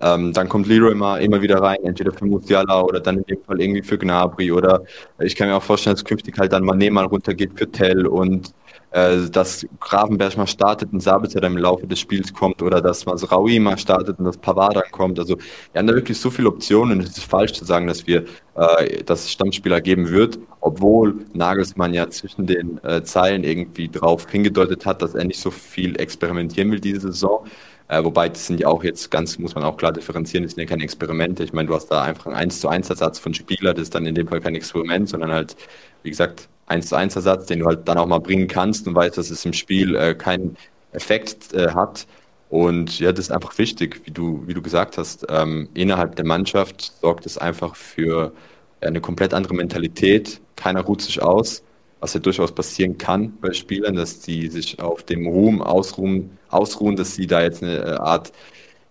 Ähm, 0.00 0.32
dann 0.32 0.48
kommt 0.48 0.66
Leroy 0.66 0.92
immer, 0.92 1.20
immer 1.20 1.40
wieder 1.40 1.60
rein, 1.62 1.78
entweder 1.84 2.12
für 2.12 2.26
Musiala 2.26 2.82
oder 2.82 3.00
dann 3.00 3.18
in 3.18 3.24
dem 3.24 3.42
Fall 3.44 3.60
irgendwie 3.60 3.82
für 3.82 3.96
Gnabry 3.96 4.50
oder 4.52 4.82
ich 5.20 5.36
kann 5.36 5.48
mir 5.48 5.56
auch 5.56 5.62
vorstellen, 5.62 5.94
dass 5.96 6.04
künftig 6.04 6.38
halt 6.38 6.52
dann 6.52 6.64
Mané 6.64 6.90
mal 6.90 7.04
runtergeht 7.06 7.52
für 7.54 7.70
Tell 7.70 8.06
und 8.06 8.52
äh, 8.90 9.28
dass 9.30 9.66
Gravenberg 9.80 10.36
mal 10.36 10.46
startet 10.46 10.92
und 10.92 11.00
Sabitzer 11.00 11.40
dann 11.40 11.52
im 11.52 11.58
Laufe 11.58 11.86
des 11.86 12.00
Spiels 12.00 12.32
kommt 12.32 12.62
oder 12.62 12.80
dass 12.80 13.06
Masraoui 13.06 13.58
mal 13.58 13.78
startet 13.78 14.18
und 14.18 14.24
dass 14.24 14.36
Pavard 14.36 14.76
dann 14.76 14.90
kommt. 14.90 15.18
Also 15.18 15.36
wir 15.72 15.78
haben 15.78 15.86
da 15.86 15.94
wirklich 15.94 16.18
so 16.18 16.30
viele 16.30 16.48
Optionen 16.48 16.98
und 16.98 17.04
es 17.04 17.16
ist 17.18 17.24
falsch 17.24 17.52
zu 17.52 17.64
sagen, 17.64 17.86
dass 17.86 18.06
wir 18.06 18.24
äh, 18.54 19.02
dass 19.02 19.24
es 19.24 19.32
Stammspieler 19.32 19.80
geben 19.80 20.10
wird, 20.10 20.38
obwohl 20.60 21.24
Nagelsmann 21.32 21.92
ja 21.92 22.08
zwischen 22.08 22.46
den 22.46 22.82
äh, 22.84 23.02
Zeilen 23.02 23.42
irgendwie 23.42 23.88
drauf 23.88 24.26
hingedeutet 24.30 24.86
hat, 24.86 25.02
dass 25.02 25.14
er 25.14 25.24
nicht 25.24 25.40
so 25.40 25.50
viel 25.50 26.00
experimentieren 26.00 26.70
will 26.70 26.80
diese 26.80 27.00
Saison. 27.00 27.46
Äh, 27.94 28.04
wobei, 28.04 28.28
das 28.28 28.46
sind 28.46 28.60
ja 28.60 28.66
auch 28.68 28.82
jetzt 28.82 29.10
ganz, 29.10 29.38
muss 29.38 29.54
man 29.54 29.62
auch 29.64 29.76
klar 29.76 29.92
differenzieren, 29.92 30.42
das 30.44 30.54
sind 30.54 30.62
ja 30.62 30.68
keine 30.68 30.82
Experimente. 30.82 31.44
Ich 31.44 31.52
meine, 31.52 31.68
du 31.68 31.74
hast 31.74 31.88
da 31.88 32.02
einfach 32.02 32.26
einen 32.26 32.34
1 32.34 32.60
zu 32.60 32.68
1 32.68 32.90
Ersatz 32.90 33.18
von 33.20 33.34
Spieler, 33.34 33.72
das 33.72 33.84
ist 33.84 33.94
dann 33.94 34.06
in 34.06 34.14
dem 34.16 34.26
Fall 34.26 34.40
kein 34.40 34.54
Experiment, 34.56 35.08
sondern 35.08 35.30
halt, 35.30 35.56
wie 36.02 36.10
gesagt, 36.10 36.48
1 36.66 36.88
zu 36.88 36.96
1 36.96 37.14
Ersatz, 37.16 37.46
den 37.46 37.60
du 37.60 37.66
halt 37.66 37.86
dann 37.86 37.98
auch 37.98 38.06
mal 38.06 38.18
bringen 38.18 38.48
kannst 38.48 38.88
und 38.88 38.94
weißt, 38.96 39.16
dass 39.16 39.30
es 39.30 39.44
im 39.44 39.52
Spiel 39.52 39.94
äh, 39.96 40.14
keinen 40.14 40.56
Effekt 40.92 41.52
äh, 41.54 41.70
hat. 41.70 42.06
Und 42.50 42.98
ja, 43.00 43.12
das 43.12 43.26
ist 43.26 43.30
einfach 43.32 43.56
wichtig, 43.58 44.00
wie 44.04 44.10
du, 44.10 44.42
wie 44.46 44.54
du 44.54 44.62
gesagt 44.62 44.98
hast. 44.98 45.26
Ähm, 45.28 45.68
innerhalb 45.74 46.16
der 46.16 46.24
Mannschaft 46.26 46.92
sorgt 47.00 47.26
es 47.26 47.38
einfach 47.38 47.76
für 47.76 48.32
eine 48.80 49.00
komplett 49.00 49.34
andere 49.34 49.54
Mentalität. 49.54 50.40
Keiner 50.56 50.82
ruht 50.82 51.02
sich 51.02 51.22
aus 51.22 51.62
was 52.04 52.12
ja 52.12 52.20
durchaus 52.20 52.52
passieren 52.52 52.98
kann 52.98 53.38
bei 53.40 53.54
Spielern, 53.54 53.94
dass 53.94 54.20
die 54.20 54.48
sich 54.48 54.78
auf 54.78 55.04
dem 55.04 55.26
Ruhm 55.26 55.62
ausruhen, 55.62 56.36
ausruhen 56.50 56.96
dass 56.96 57.14
sie 57.14 57.26
da 57.26 57.40
jetzt 57.40 57.62
eine 57.62 57.78
äh, 57.78 57.90
Art 57.92 58.30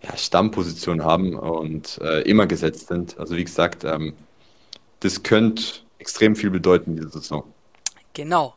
ja, 0.02 0.18
Stammposition 0.18 1.04
haben 1.04 1.36
und 1.36 2.00
äh, 2.02 2.22
immer 2.22 2.48
gesetzt 2.48 2.88
sind. 2.88 3.20
Also 3.20 3.36
wie 3.36 3.44
gesagt, 3.44 3.84
ähm, 3.84 4.16
das 5.02 5.22
könnte 5.22 5.64
extrem 6.00 6.36
viel 6.36 6.50
bedeuten 6.50 6.96
diese 6.96 7.10
Saison. 7.10 7.44
Genau. 8.14 8.56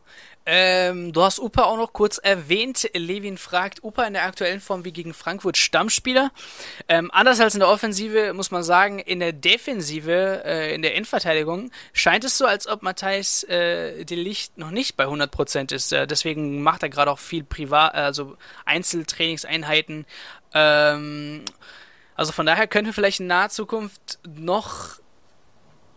Ähm, 0.48 1.12
du 1.12 1.22
hast 1.22 1.40
Upa 1.40 1.64
auch 1.64 1.76
noch 1.76 1.92
kurz 1.92 2.18
erwähnt. 2.18 2.88
Levin 2.94 3.36
fragt, 3.36 3.82
Upa 3.82 4.04
in 4.04 4.12
der 4.12 4.24
aktuellen 4.24 4.60
Form 4.60 4.84
wie 4.84 4.92
gegen 4.92 5.12
Frankfurt 5.12 5.56
Stammspieler. 5.56 6.30
Ähm, 6.88 7.10
anders 7.12 7.40
als 7.40 7.54
in 7.54 7.60
der 7.60 7.68
Offensive 7.68 8.32
muss 8.32 8.52
man 8.52 8.62
sagen, 8.62 9.00
in 9.00 9.18
der 9.18 9.32
Defensive, 9.32 10.42
äh, 10.44 10.72
in 10.72 10.82
der 10.82 10.94
Endverteidigung, 10.94 11.72
scheint 11.92 12.22
es 12.24 12.38
so, 12.38 12.46
als 12.46 12.68
ob 12.68 12.82
Matthijs 12.82 13.42
äh, 13.44 14.04
de 14.04 14.16
Licht 14.16 14.56
noch 14.56 14.70
nicht 14.70 14.96
bei 14.96 15.06
100% 15.06 15.74
ist. 15.74 15.92
Äh, 15.92 16.06
deswegen 16.06 16.62
macht 16.62 16.84
er 16.84 16.90
gerade 16.90 17.10
auch 17.10 17.18
viel 17.18 17.42
Privat, 17.42 17.94
also 17.94 18.36
Einzeltrainingseinheiten. 18.64 20.06
Ähm, 20.54 21.44
also 22.14 22.32
von 22.32 22.46
daher 22.46 22.68
könnte 22.68 22.92
vielleicht 22.92 23.18
in 23.18 23.26
naher 23.26 23.50
Zukunft 23.50 24.20
noch 24.26 25.00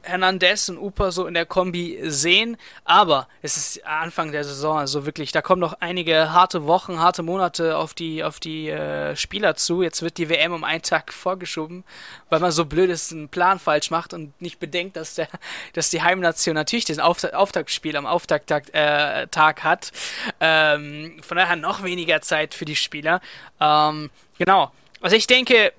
Hernandez 0.10 0.70
und 0.70 0.78
Upa 0.78 1.12
so 1.12 1.26
in 1.28 1.34
der 1.34 1.46
Kombi 1.46 2.00
sehen, 2.04 2.58
aber 2.84 3.28
es 3.42 3.58
ist 3.58 3.86
Anfang 3.86 4.32
der 4.32 4.44
Saison, 4.44 4.78
also 4.78 5.06
wirklich, 5.06 5.32
da 5.32 5.42
kommen 5.42 5.62
noch 5.62 5.74
einige 5.80 6.34
harte 6.34 6.66
Wochen, 6.66 7.00
harte 7.00 7.24
Monate 7.24 7.78
auf 7.78 7.94
die, 7.94 8.24
auf 8.24 8.40
die 8.40 8.70
äh, 8.70 9.16
Spieler 9.16 9.56
zu. 9.56 9.82
Jetzt 9.82 10.02
wird 10.02 10.18
die 10.18 10.30
WM 10.30 10.54
um 10.54 10.64
einen 10.64 10.82
Tag 10.82 11.14
vorgeschoben, 11.14 11.84
weil 12.30 12.40
man 12.40 12.52
so 12.52 12.66
blöd 12.66 12.90
ist, 12.90 13.12
einen 13.12 13.30
Plan 13.30 13.60
falsch 13.60 13.92
macht 13.92 14.14
und 14.14 14.40
nicht 14.42 14.60
bedenkt, 14.60 14.98
dass, 14.98 15.16
der, 15.16 15.28
dass 15.74 15.90
die 15.90 16.02
Heimnation 16.02 16.56
natürlich 16.56 16.86
das 16.86 17.00
Auftaktspiel 17.00 17.96
am 17.96 18.06
Auftakttag 18.06 18.74
äh, 18.74 19.28
Tag 19.28 19.64
hat. 19.64 19.92
Ähm, 20.40 21.22
von 21.22 21.38
daher 21.38 21.56
noch 21.56 21.84
weniger 21.84 22.22
Zeit 22.22 22.54
für 22.54 22.66
die 22.66 22.76
Spieler. 22.76 23.22
Ähm, 23.62 24.10
genau. 24.38 24.72
Also 25.02 25.16
ich 25.16 25.28
denke, 25.28 25.72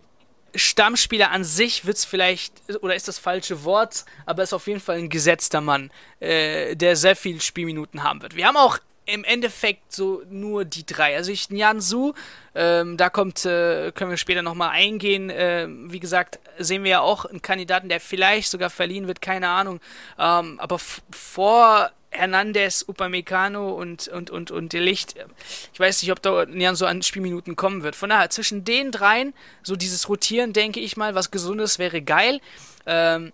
Stammspieler 0.54 1.30
an 1.30 1.44
sich 1.44 1.84
wird 1.84 1.96
es 1.96 2.04
vielleicht, 2.04 2.54
oder 2.80 2.94
ist 2.94 3.08
das 3.08 3.18
falsche 3.18 3.64
Wort, 3.64 4.04
aber 4.26 4.42
ist 4.42 4.52
auf 4.52 4.66
jeden 4.66 4.80
Fall 4.80 4.98
ein 4.98 5.08
gesetzter 5.08 5.60
Mann, 5.60 5.90
äh, 6.20 6.76
der 6.76 6.96
sehr 6.96 7.16
viele 7.16 7.40
Spielminuten 7.40 8.02
haben 8.02 8.22
wird. 8.22 8.36
Wir 8.36 8.46
haben 8.46 8.56
auch 8.56 8.78
im 9.06 9.24
Endeffekt 9.24 9.92
so 9.92 10.22
nur 10.30 10.64
die 10.64 10.86
drei. 10.86 11.16
Also 11.16 11.32
ich 11.32 11.50
Nyan 11.50 11.80
Su, 11.80 12.14
ähm, 12.54 12.96
da 12.96 13.10
kommt, 13.10 13.44
äh, 13.44 13.92
können 13.92 14.10
wir 14.10 14.16
später 14.16 14.42
nochmal 14.42 14.70
eingehen. 14.70 15.30
Äh, 15.30 15.66
wie 15.68 16.00
gesagt, 16.00 16.38
sehen 16.58 16.84
wir 16.84 16.90
ja 16.90 17.00
auch 17.00 17.24
einen 17.24 17.42
Kandidaten, 17.42 17.88
der 17.88 18.00
vielleicht 18.00 18.50
sogar 18.50 18.70
verliehen 18.70 19.08
wird, 19.08 19.20
keine 19.20 19.48
Ahnung. 19.48 19.80
Ähm, 20.18 20.60
aber 20.60 20.78
vor 20.78 21.90
Hernandez, 22.10 22.84
Upamecano 22.86 23.70
und, 23.70 24.08
und, 24.08 24.30
und, 24.30 24.50
und 24.50 24.72
De 24.72 24.80
Licht. 24.80 25.14
Ich 25.72 25.80
weiß 25.80 26.02
nicht, 26.02 26.10
ob 26.12 26.20
da 26.20 26.44
Nian 26.46 26.74
so 26.74 26.86
an 26.86 27.02
Spielminuten 27.02 27.56
kommen 27.56 27.82
wird. 27.82 27.96
Von 27.96 28.10
daher, 28.10 28.30
zwischen 28.30 28.64
den 28.64 28.90
dreien, 28.90 29.32
so 29.62 29.76
dieses 29.76 30.08
Rotieren, 30.08 30.52
denke 30.52 30.80
ich 30.80 30.96
mal, 30.96 31.14
was 31.14 31.30
Gesundes 31.30 31.78
wäre 31.78 32.02
geil. 32.02 32.40
Ähm, 32.86 33.32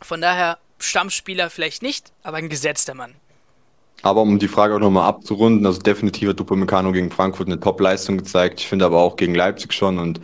von 0.00 0.20
daher, 0.20 0.58
Stammspieler 0.78 1.50
vielleicht 1.50 1.82
nicht, 1.82 2.12
aber 2.22 2.38
ein 2.38 2.48
gesetzter 2.48 2.94
Mann. 2.94 3.14
Aber 4.02 4.22
um 4.22 4.38
die 4.38 4.48
Frage 4.48 4.74
auch 4.74 4.80
nochmal 4.80 5.08
abzurunden, 5.08 5.64
also 5.64 5.80
definitiv 5.80 6.30
hat 6.30 6.40
Upamecano 6.40 6.90
gegen 6.90 7.10
Frankfurt 7.10 7.46
eine 7.46 7.60
Top-Leistung 7.60 8.18
gezeigt. 8.18 8.60
Ich 8.60 8.68
finde 8.68 8.84
aber 8.84 8.98
auch 8.98 9.16
gegen 9.16 9.34
Leipzig 9.34 9.72
schon 9.72 9.98
und 9.98 10.20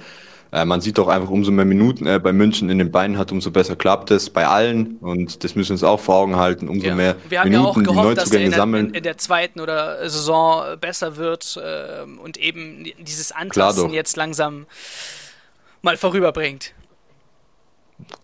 Äh, 0.50 0.64
man 0.64 0.80
sieht 0.80 0.96
doch 0.98 1.08
einfach, 1.08 1.28
umso 1.28 1.50
mehr 1.50 1.64
Minuten 1.64 2.06
er 2.06 2.18
bei 2.18 2.32
München 2.32 2.70
in 2.70 2.78
den 2.78 2.90
Beinen 2.90 3.18
hat, 3.18 3.32
umso 3.32 3.50
besser 3.50 3.76
klappt 3.76 4.11
es 4.11 4.30
bei 4.30 4.46
allen. 4.46 4.96
Und 4.98 5.44
das 5.44 5.54
müssen 5.54 5.70
wir 5.70 5.74
uns 5.74 5.84
auch 5.84 6.00
vor 6.00 6.16
Augen 6.16 6.37
halten. 6.37 6.68
Umso 6.68 6.87
ja. 6.87 6.94
mehr 6.94 7.16
wir 7.28 7.40
haben 7.40 7.50
Minuten, 7.50 7.84
ja 7.84 7.90
auch 7.90 7.94
gehofft, 7.94 8.16
dass 8.18 8.30
er 8.32 8.40
in 8.40 8.50
der, 8.50 8.62
in, 8.64 8.94
in 8.94 9.02
der, 9.02 9.18
zweiten 9.18 9.61
oder 9.61 10.08
Saison 10.08 10.78
besser 10.80 11.16
wird 11.16 11.58
äh, 11.62 12.04
und 12.22 12.38
eben 12.38 12.87
dieses 12.98 13.32
Antasten 13.32 13.92
jetzt 13.92 14.16
langsam 14.16 14.66
mal 15.82 15.96
vorüberbringt. 15.96 16.72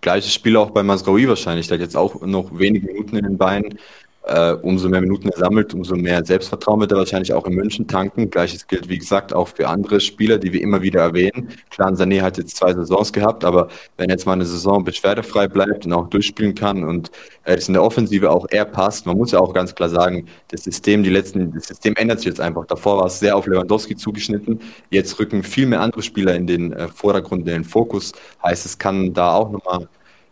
Gleiches 0.01 0.33
Spiel 0.33 0.57
auch 0.57 0.71
bei 0.71 0.83
Masraoui 0.83 1.29
wahrscheinlich. 1.29 1.67
Der 1.67 1.79
hat 1.79 1.83
jetzt 1.83 1.97
auch 1.97 2.21
noch 2.23 2.59
wenige 2.59 2.87
Minuten 2.87 3.17
in 3.17 3.25
den 3.25 3.39
Beinen 3.39 3.79
äh, 4.27 4.53
umso 4.53 4.89
mehr 4.89 5.01
Minuten 5.01 5.29
er 5.29 5.39
sammelt, 5.39 5.75
umso 5.75 5.97
mehr 5.97 6.25
Selbstvertrauen 6.25 6.81
wird 6.81 6.93
er 6.93 6.99
wahrscheinlich 6.99 7.33
auch 7.35 7.47
in 7.47 7.55
München 7.55 7.87
tanken. 7.87 8.31
Gleiches 8.31 8.67
gilt, 8.67 8.89
wie 8.89 8.99
gesagt, 8.99 9.35
auch 9.35 9.49
für 9.49 9.69
andere 9.69 10.01
Spieler, 10.01 10.39
die 10.39 10.53
wir 10.53 10.63
immer 10.63 10.81
wieder 10.81 11.03
erwähnen. 11.03 11.51
Klar, 11.71 11.93
Sané 11.93 12.23
hat 12.23 12.39
jetzt 12.39 12.57
zwei 12.57 12.73
Saisons 12.73 13.13
gehabt, 13.13 13.45
aber 13.45 13.69
wenn 13.99 14.09
jetzt 14.09 14.25
mal 14.25 14.33
eine 14.33 14.47
Saison 14.47 14.83
beschwerdefrei 14.83 15.49
bleibt 15.49 15.85
und 15.85 15.93
auch 15.93 16.09
durchspielen 16.09 16.55
kann 16.55 16.85
und 16.85 17.11
ist 17.45 17.69
in 17.69 17.75
der 17.75 17.83
Offensive 17.83 18.31
auch 18.31 18.47
eher 18.51 18.65
passt, 18.65 19.05
man 19.05 19.19
muss 19.19 19.33
ja 19.33 19.41
auch 19.41 19.53
ganz 19.53 19.75
klar 19.75 19.91
sagen, 19.91 20.27
das 20.49 20.65
System, 20.65 21.03
die 21.03 21.11
letzten, 21.11 21.53
das 21.53 21.69
System 21.69 21.95
ändert 21.97 22.21
sich 22.21 22.27
jetzt 22.27 22.41
einfach. 22.41 22.65
Davor 22.67 22.99
war 22.99 23.07
es 23.07 23.19
sehr 23.19 23.37
auf 23.37 23.47
Lewandowski 23.47 23.97
zugeschnitten. 23.97 24.61
Jetzt 24.91 25.19
rücken 25.19 25.43
viel 25.43 25.67
mehr 25.67 25.83
andere 25.83 26.03
Spieler 26.03 26.35
in 26.35 26.47
den 26.47 26.73
äh, 26.73 26.89
Vordergrund, 26.89 27.47
in 27.47 27.53
den 27.53 27.65
Fokus. 27.65 28.13
Heißt, 28.43 28.65
es 28.65 28.79
kann 28.79 29.13
da 29.13 29.35
auch 29.35 29.51
nochmal 29.51 29.89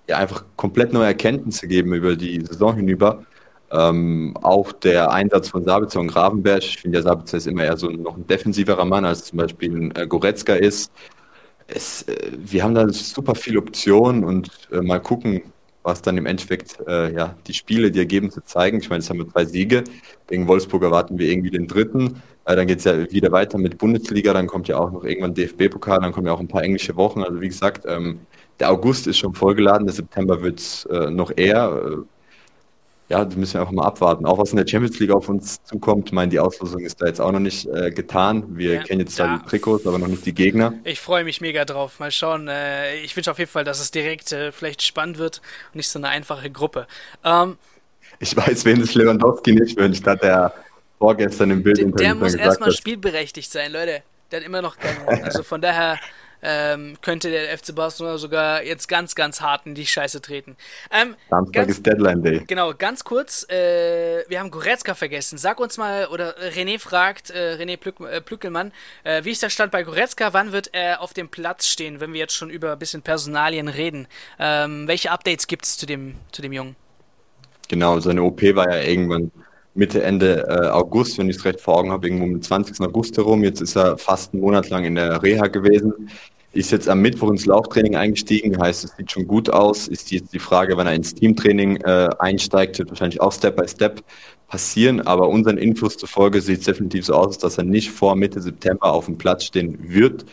ja, 0.09 0.17
einfach 0.17 0.45
komplett 0.57 0.93
neue 0.93 1.07
Erkenntnisse 1.07 1.69
geben 1.69 1.93
über 1.93 2.17
die 2.17 2.41
Saison 2.41 2.75
hinüber. 2.77 3.25
Ähm, 3.73 4.35
auch 4.43 4.71
der 4.73 5.13
Einsatz 5.13 5.49
von 5.49 5.65
Sabitzer 5.65 6.01
und 6.01 6.09
Gravenberg, 6.09 6.63
ich 6.63 6.77
finde 6.77 6.99
ja 6.99 7.03
Sabitzer 7.03 7.39
ist 7.39 7.47
immer 7.47 7.65
eher 7.65 7.79
so 7.79 7.89
noch 7.89 8.17
ein 8.17 8.27
defensiverer 8.27 8.85
Mann, 8.85 9.07
als 9.07 9.25
zum 9.25 9.39
Beispiel 9.39 9.75
ein 9.75 9.97
äh, 9.97 10.07
Goretzka 10.07 10.55
ist. 10.55 10.93
Es, 11.69 12.03
äh, 12.03 12.33
wir 12.37 12.65
haben 12.65 12.75
da 12.75 12.87
super 12.91 13.35
viele 13.35 13.61
Optionen 13.61 14.25
und 14.25 14.51
äh, 14.71 14.83
mal 14.83 15.01
gucken, 15.01 15.43
was 15.85 16.03
dann 16.03 16.19
im 16.19 16.27
Endeffekt 16.27 16.81
äh, 16.87 17.15
ja, 17.15 17.35
die 17.47 17.55
Spiele, 17.55 17.91
die 17.91 17.99
Ergebnisse 17.99 18.45
zeigen. 18.45 18.79
Ich 18.79 18.91
meine, 18.91 19.01
jetzt 19.01 19.09
haben 19.09 19.19
wir 19.19 19.29
zwei 19.29 19.47
Siege. 19.47 19.85
Gegen 20.27 20.47
Wolfsburg 20.49 20.83
erwarten 20.83 21.19
wir 21.19 21.31
irgendwie 21.31 21.51
den 21.51 21.67
dritten. 21.67 22.23
Äh, 22.45 22.57
dann 22.57 22.67
geht 22.67 22.79
es 22.79 22.85
ja 22.85 23.11
wieder 23.11 23.33
weiter 23.33 23.57
mit 23.57 23.79
Bundesliga, 23.79 24.35
dann 24.35 24.49
kommt 24.49 24.69
ja 24.69 24.77
auch 24.77 24.93
noch 24.93 25.05
irgendwann 25.05 25.33
DFB-Pokal, 25.33 26.01
dann 26.01 26.13
kommen 26.13 26.27
ja 26.27 26.35
auch 26.35 26.41
ein 26.41 26.49
paar 26.49 26.63
englische 26.63 26.95
Wochen. 26.97 27.23
Also 27.23 27.41
wie 27.41 27.49
gesagt, 27.49 27.85
ähm, 27.89 28.21
der 28.61 28.71
August 28.71 29.07
ist 29.07 29.17
schon 29.17 29.35
vollgeladen, 29.35 29.87
der 29.87 29.95
September 29.95 30.43
wird 30.43 30.61
es 30.61 30.87
noch 31.11 31.33
eher 31.35 32.05
ja, 33.13 33.27
das 33.27 33.37
müssen 33.37 33.55
wir 33.55 33.61
einfach 33.61 33.73
mal 33.73 33.85
abwarten. 33.85 34.25
Auch 34.25 34.39
was 34.39 34.53
in 34.53 34.57
der 34.57 34.67
Champions 34.67 34.99
League 34.99 35.11
auf 35.11 35.29
uns 35.29 35.63
zukommt, 35.65 36.09
ich 36.09 36.13
meine, 36.13 36.31
die 36.31 36.41
Auslosung 36.41 36.81
ist 36.81 37.03
da 37.03 37.07
jetzt 37.07 37.21
auch 37.21 37.31
noch 37.31 37.41
nicht 37.41 37.67
äh, 37.67 37.91
getan. 37.91 38.45
Wir 38.57 38.77
ja, 38.77 38.83
kennen 38.83 39.01
jetzt 39.01 39.17
zwar 39.17 39.39
die 39.39 39.45
Trikots, 39.51 39.87
aber 39.87 39.99
noch 39.99 40.07
nicht 40.09 40.25
die 40.25 40.33
Gegner. 40.33 40.73
Ich 40.85 40.99
freue 40.99 41.23
mich 41.23 41.43
mega 41.43 41.67
drauf. 41.67 42.01
Mal 42.01 42.11
schauen. 42.11 42.49
Äh, 42.49 42.97
ich 43.01 43.15
wünsche 43.15 43.31
auf 43.31 43.39
jeden 43.39 43.51
Fall, 43.51 43.65
dass 43.65 43.81
es 43.81 43.91
direkt 43.91 44.33
äh, 44.33 44.51
vielleicht 44.51 44.81
spannend 44.81 45.19
wird 45.19 45.43
und 45.73 45.77
nicht 45.77 45.89
so 45.89 45.99
eine 45.99 46.09
einfache 46.09 46.51
Gruppe. 46.51 46.87
Ähm, 47.23 47.59
ich 48.19 48.35
weiß, 48.35 48.65
wen 48.65 48.81
es 48.81 48.95
Lewandowski 48.95 49.53
nicht 49.53 49.77
wünscht, 49.77 50.07
hat 50.07 50.23
er 50.23 50.55
vorgestern 50.99 51.51
im 51.51 51.63
Bild 51.63 51.79
Der, 51.79 51.89
der 51.89 52.15
muss 52.15 52.35
erstmal 52.35 52.73
spielberechtigt 52.73 53.53
sein, 53.53 53.73
Leute. 53.73 54.03
Der 54.31 54.41
hat 54.41 54.47
immer 54.47 54.63
noch 54.63 54.79
keine. 54.79 55.23
Also 55.23 55.43
von 55.43 55.61
daher 55.61 55.99
ähm, 56.43 56.97
könnte 57.03 57.31
der 57.31 57.57
FC 57.57 57.75
Barcelona 57.75 58.19
sogar 58.19 58.63
jetzt 58.63 58.89
ganz, 58.89 59.15
ganz 59.15 59.41
hart 59.41 59.67
in 59.67 59.75
die 59.75 59.87
Scheiße 59.87 60.21
treten. 60.21 60.57
Ähm, 60.91 61.15
Samstag 61.31 61.55
ganz, 61.55 61.71
ist 61.71 61.87
Deadline 61.87 62.23
Day. 62.23 62.45
Genau, 62.47 62.73
ganz 62.75 63.05
kurz, 63.05 63.49
äh, 63.49 64.25
wir 64.29 64.41
haben 64.41 64.51
Goretzka 64.51 64.95
vergessen. 64.95 65.39
Sag 65.39 65.61
uns 65.61 65.79
mal, 65.79 66.07
oder 66.07 66.35
René 66.39 66.79
fragt, 66.79 67.31
äh, 67.31 67.57
René 67.59 67.77
Plück, 67.77 68.01
äh, 68.01 68.21
Plückelmann, 68.21 68.73
äh, 69.05 69.25
wie 69.25 69.31
ist 69.31 69.43
der 69.43 69.51
Stand 69.51 69.73
bei 69.73 69.83
Goretzka? 69.83 70.33
Wann 70.33 70.53
wird 70.53 70.71
er 70.73 71.01
auf 71.01 71.13
dem 71.13 71.29
Platz 71.29 71.67
stehen, 71.67 72.01
wenn 72.01 72.13
wir 72.13 72.21
jetzt 72.21 72.35
schon 72.35 72.51
über 72.51 72.73
ein 72.73 72.79
bisschen 72.79 73.03
Personalien 73.03 73.69
reden? 73.69 74.09
Ähm, 74.39 74.89
welche 74.89 75.11
Updates 75.11 75.47
gibt 75.47 75.65
es 75.65 75.77
zu 75.77 75.87
dem, 75.87 76.17
zu 76.33 76.43
dem 76.43 76.53
Jungen? 76.53 76.77
Genau, 77.69 77.99
seine 78.01 78.23
OP 78.23 78.43
war 78.55 78.71
ja 78.71 78.83
irgendwann 78.83 79.31
Mitte, 79.75 80.03
Ende 80.03 80.47
äh, 80.49 80.69
August, 80.69 81.19
wenn 81.19 81.31
ich 81.31 81.37
es 81.37 81.45
recht 81.45 81.61
vor 81.61 81.79
Augen 81.79 81.91
habe, 81.91 82.07
irgendwo 82.07 82.25
am 82.25 82.43
20. 82.43 82.81
August 82.81 83.17
herum. 83.17 83.43
Jetzt 83.43 83.61
ist 83.61 83.77
er 83.77 83.97
fast 83.97 84.33
einen 84.33 84.43
Monat 84.43 84.69
lang 84.69 84.85
in 84.85 84.97
der 84.97 85.23
Reha 85.23 85.47
gewesen. 85.47 86.11
Ist 86.53 86.71
jetzt 86.71 86.89
am 86.89 87.01
Mittwoch 87.01 87.31
ins 87.31 87.47
Lauftraining 87.47 87.97
eingestiegen, 87.97 88.61
heißt, 88.61 88.85
es 88.85 88.95
sieht 88.97 89.11
schon 89.11 89.27
gut 89.27 89.49
aus. 89.49 89.89
Ist 89.89 90.11
jetzt 90.11 90.35
die 90.35 90.39
Frage, 90.39 90.77
wenn 90.77 90.87
er 90.87 90.95
ins 90.95 91.15
Teamtraining 91.15 91.77
äh, 91.77 92.11
einsteigt, 92.19 92.79
wird 92.79 92.91
wahrscheinlich 92.91 93.23
auch 93.23 93.33
Step 93.33 93.57
by 93.57 93.67
Step 93.67 94.03
passieren. 94.49 95.01
Aber 95.01 95.31
unseren 95.31 95.57
Infos 95.57 95.97
zufolge 95.97 96.43
sieht 96.43 96.59
es 96.59 96.67
definitiv 96.67 97.07
so 97.07 97.15
aus, 97.15 97.39
dass 97.39 97.57
er 97.57 97.65
nicht 97.65 97.91
vor 97.91 98.17
Mitte 98.17 98.43
September 98.43 98.93
auf 98.93 99.07
dem 99.07 99.17
Platz 99.17 99.45
stehen 99.45 99.79
wird. 99.81 100.27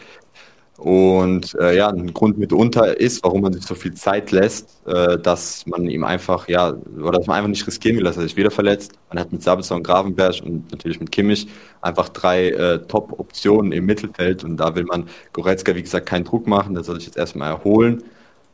Und 0.79 1.57
äh, 1.59 1.75
ja, 1.75 1.89
ein 1.89 2.13
Grund 2.13 2.37
mitunter 2.37 2.97
ist, 2.97 3.21
warum 3.25 3.41
man 3.41 3.51
sich 3.51 3.63
so 3.63 3.75
viel 3.75 3.93
Zeit 3.95 4.31
lässt, 4.31 4.81
äh, 4.87 5.17
dass 5.17 5.65
man 5.65 5.85
ihm 5.89 6.05
einfach, 6.05 6.47
ja, 6.47 6.73
oder 6.97 7.17
dass 7.17 7.27
man 7.27 7.35
einfach 7.35 7.49
nicht 7.49 7.67
riskieren 7.67 7.97
will, 7.97 8.05
dass 8.05 8.15
er 8.15 8.23
sich 8.23 8.37
wieder 8.37 8.49
verletzt. 8.49 8.93
Man 9.09 9.19
hat 9.19 9.29
mit 9.33 9.43
Sabitzer 9.43 9.75
und 9.75 9.83
Gravenberg 9.83 10.41
und 10.41 10.71
natürlich 10.71 11.01
mit 11.01 11.11
Kimmich 11.11 11.49
einfach 11.81 12.07
drei 12.07 12.51
äh, 12.51 12.79
Top-Optionen 12.87 13.73
im 13.73 13.85
Mittelfeld 13.87 14.45
und 14.45 14.55
da 14.55 14.73
will 14.73 14.85
man 14.85 15.09
Goretzka, 15.33 15.75
wie 15.75 15.81
gesagt, 15.81 16.05
keinen 16.05 16.23
Druck 16.23 16.47
machen, 16.47 16.75
der 16.75 16.85
soll 16.85 16.95
sich 16.95 17.07
jetzt 17.07 17.17
erstmal 17.17 17.51
erholen, 17.51 18.01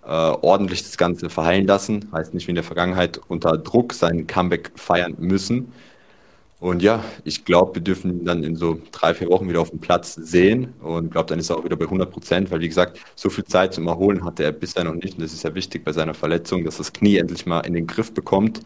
äh, 0.04 0.10
ordentlich 0.10 0.82
das 0.82 0.98
Ganze 0.98 1.30
verheilen 1.30 1.68
lassen, 1.68 2.10
heißt 2.12 2.34
nicht 2.34 2.48
wie 2.48 2.52
in 2.52 2.56
der 2.56 2.64
Vergangenheit 2.64 3.22
unter 3.28 3.56
Druck 3.56 3.94
sein 3.94 4.26
Comeback 4.26 4.72
feiern 4.76 5.16
müssen. 5.20 5.72
Und 6.60 6.82
ja, 6.82 7.04
ich 7.26 7.44
glaube, 7.44 7.76
wir 7.76 7.82
dürfen 7.82 8.20
ihn 8.22 8.26
dann 8.26 8.44
in 8.44 8.56
so 8.56 8.80
drei, 8.92 9.14
vier 9.14 9.30
Wochen 9.30 9.48
wieder 9.50 9.60
auf 9.60 9.72
dem 9.72 9.80
Platz 9.80 10.16
sehen. 10.16 10.74
Und 10.82 11.12
glaube, 11.12 11.28
dann 11.28 11.40
ist 11.40 11.50
er 11.50 11.58
auch 11.58 11.66
wieder 11.66 11.76
bei 11.76 11.86
100 11.86 12.10
Prozent, 12.10 12.50
weil 12.50 12.62
wie 12.62 12.68
gesagt, 12.68 13.00
so 13.16 13.30
viel 13.30 13.44
Zeit 13.44 13.74
zum 13.74 13.88
Erholen 13.88 14.24
hatte 14.24 14.44
er 14.44 14.52
bisher 14.52 14.84
noch 14.84 14.96
nicht. 14.96 15.16
Und 15.16 15.24
das 15.24 15.34
ist 15.34 15.44
ja 15.44 15.54
wichtig 15.54 15.84
bei 15.84 15.92
seiner 15.92 16.14
Verletzung, 16.14 16.64
dass 16.64 16.78
das 16.78 16.94
Knie 16.94 17.18
endlich 17.18 17.46
mal 17.46 17.60
in 17.62 17.74
den 17.74 17.88
Griff 17.88 18.14
bekommt. 18.14 18.62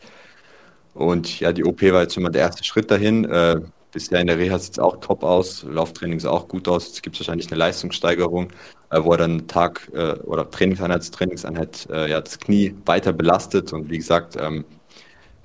Und 0.93 1.39
ja, 1.39 1.51
die 1.51 1.63
OP 1.63 1.81
war 1.81 2.01
jetzt 2.03 2.13
schon 2.13 2.23
mal 2.23 2.29
der 2.29 2.43
erste 2.43 2.63
Schritt 2.63 2.91
dahin. 2.91 3.25
Äh, 3.25 3.61
bisher 3.91 4.19
in 4.19 4.27
der 4.27 4.37
Reha 4.37 4.59
sieht 4.59 4.73
es 4.73 4.79
auch 4.79 4.97
top 4.99 5.23
aus. 5.23 5.63
Lauftraining 5.63 6.19
sah 6.19 6.29
auch 6.29 6.47
gut 6.47 6.67
aus. 6.67 6.87
Jetzt 6.87 7.03
gibt 7.03 7.15
es 7.15 7.21
wahrscheinlich 7.21 7.47
eine 7.47 7.57
Leistungssteigerung, 7.57 8.49
äh, 8.91 9.03
wo 9.03 9.13
er 9.13 9.17
dann 9.17 9.47
Tag 9.47 9.89
äh, 9.93 10.13
oder 10.19 10.49
Trainingseinheit, 10.49 11.11
Trainingseinheit 11.11 11.87
äh, 11.91 12.09
ja, 12.09 12.21
das 12.21 12.39
Knie 12.39 12.75
weiter 12.85 13.13
belastet. 13.13 13.73
Und 13.73 13.89
wie 13.89 13.97
gesagt, 13.97 14.35
ähm, 14.39 14.65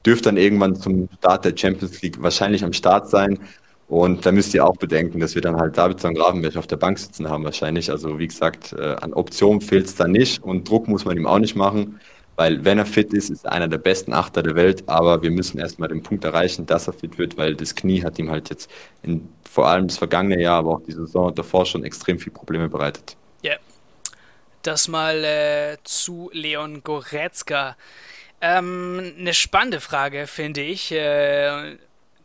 dürfte 0.05 0.25
dann 0.25 0.37
irgendwann 0.37 0.77
zum 0.77 1.09
Start 1.19 1.45
der 1.45 1.57
Champions 1.57 2.03
League 2.03 2.23
wahrscheinlich 2.23 2.65
am 2.65 2.73
Start 2.73 3.09
sein. 3.09 3.39
Und 3.89 4.25
da 4.25 4.33
müsst 4.33 4.55
ihr 4.55 4.67
auch 4.67 4.77
bedenken, 4.77 5.21
dass 5.21 5.35
wir 5.35 5.43
dann 5.43 5.57
halt 5.57 5.77
David 5.77 6.05
und 6.05 6.15
Gravenberg 6.15 6.57
auf 6.57 6.67
der 6.67 6.77
Bank 6.77 6.99
sitzen 6.99 7.29
haben 7.29 7.45
wahrscheinlich. 7.45 7.91
Also 7.91 8.19
wie 8.19 8.27
gesagt, 8.27 8.73
äh, 8.73 8.97
an 9.01 9.13
Optionen 9.13 9.61
fehlt 9.61 9.87
es 9.87 9.95
da 9.95 10.09
nicht 10.09 10.43
und 10.43 10.69
Druck 10.69 10.89
muss 10.89 11.05
man 11.05 11.17
ihm 11.17 11.27
auch 11.27 11.39
nicht 11.39 11.55
machen, 11.55 12.01
weil 12.37 12.65
wenn 12.65 12.79
er 12.79 12.87
fit 12.87 13.13
ist, 13.13 13.31
ist 13.31 13.45
er 13.45 13.53
einer 13.53 13.69
der 13.69 13.79
besten 13.79 14.13
Achter 14.13 14.43
der 14.43 14.55
Welt. 14.55 14.85
Aber 14.87 15.23
wir 15.23 15.31
müssen 15.31 15.59
erstmal 15.59 15.89
den 15.89 16.03
Punkt 16.03 16.25
erreichen, 16.25 16.67
dass 16.67 16.87
er 16.87 16.95
fit 16.95 17.19
wird, 17.19 17.37
weil 17.37 17.55
das 17.55 17.75
Knie 17.75 18.03
hat 18.03 18.19
ihm 18.19 18.31
halt 18.31 18.51
jetzt 18.51 18.71
in 19.03 19.29
vor 19.55 19.69
allem 19.69 19.87
das 19.87 19.99
vergangene 19.99 20.43
Jahr, 20.43 20.59
aber 20.59 20.73
auch 20.73 20.83
die 20.83 20.93
Saison 20.93 21.33
davor 21.33 21.65
schon 21.65 21.85
extrem 21.85 22.19
viel 22.19 22.33
Probleme 22.33 22.69
bereitet. 22.69 23.17
Ja, 23.43 23.53
yeah. 23.53 23.61
das 24.63 24.89
mal 24.89 25.23
äh, 25.23 25.77
zu 25.85 26.29
Leon 26.33 26.83
Goretzka. 26.83 27.77
Ähm, 28.47 29.15
eine 29.19 29.33
spannende 29.33 29.81
Frage, 29.81 30.27
finde 30.27 30.61
ich. 30.61 30.93
Äh, 30.93 31.79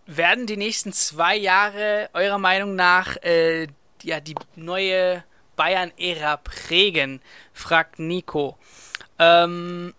werden 0.05 0.47
die 0.47 0.58
nächsten 0.58 0.91
zwei 0.91 1.38
Jahre 1.38 2.10
eurer 2.12 2.38
Meinung 2.38 2.75
nach 2.75 3.15
äh, 3.23 3.67
ja, 4.03 4.19
die 4.19 4.36
neue 4.58 5.23
Bayern-Ära 5.55 6.36
prägen? 6.36 7.21
Fragt 7.53 7.99
Nico. 7.99 8.58
Ähm, 9.17 9.93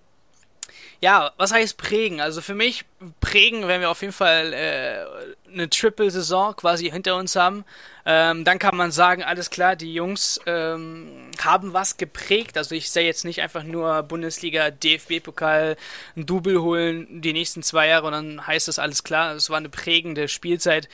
ja, 1.00 1.32
was 1.38 1.52
heißt 1.52 1.78
prägen? 1.78 2.20
Also 2.20 2.42
für 2.42 2.54
mich 2.54 2.84
prägen, 3.20 3.66
wenn 3.66 3.80
wir 3.80 3.90
auf 3.90 4.02
jeden 4.02 4.12
Fall 4.12 4.52
äh, 4.52 5.50
eine 5.50 5.70
Triple-Saison 5.70 6.54
quasi 6.56 6.90
hinter 6.90 7.16
uns 7.16 7.36
haben, 7.36 7.64
ähm, 8.04 8.44
dann 8.44 8.58
kann 8.58 8.76
man 8.76 8.92
sagen, 8.92 9.22
alles 9.22 9.48
klar, 9.48 9.76
die 9.76 9.94
Jungs 9.94 10.38
ähm, 10.44 11.30
haben 11.40 11.72
was 11.72 11.96
geprägt. 11.96 12.58
Also 12.58 12.74
ich 12.74 12.90
sehe 12.90 13.06
jetzt 13.06 13.24
nicht 13.24 13.40
einfach 13.40 13.62
nur 13.62 14.02
Bundesliga, 14.02 14.70
DFB-Pokal, 14.70 15.76
ein 16.16 16.26
Double 16.26 16.60
holen 16.60 17.22
die 17.22 17.32
nächsten 17.32 17.62
zwei 17.62 17.88
Jahre 17.88 18.06
und 18.06 18.12
dann 18.12 18.46
heißt 18.46 18.68
das 18.68 18.78
alles 18.78 19.02
klar. 19.02 19.34
Es 19.34 19.48
war 19.48 19.56
eine 19.56 19.70
prägende 19.70 20.28
Spielzeit. 20.28 20.88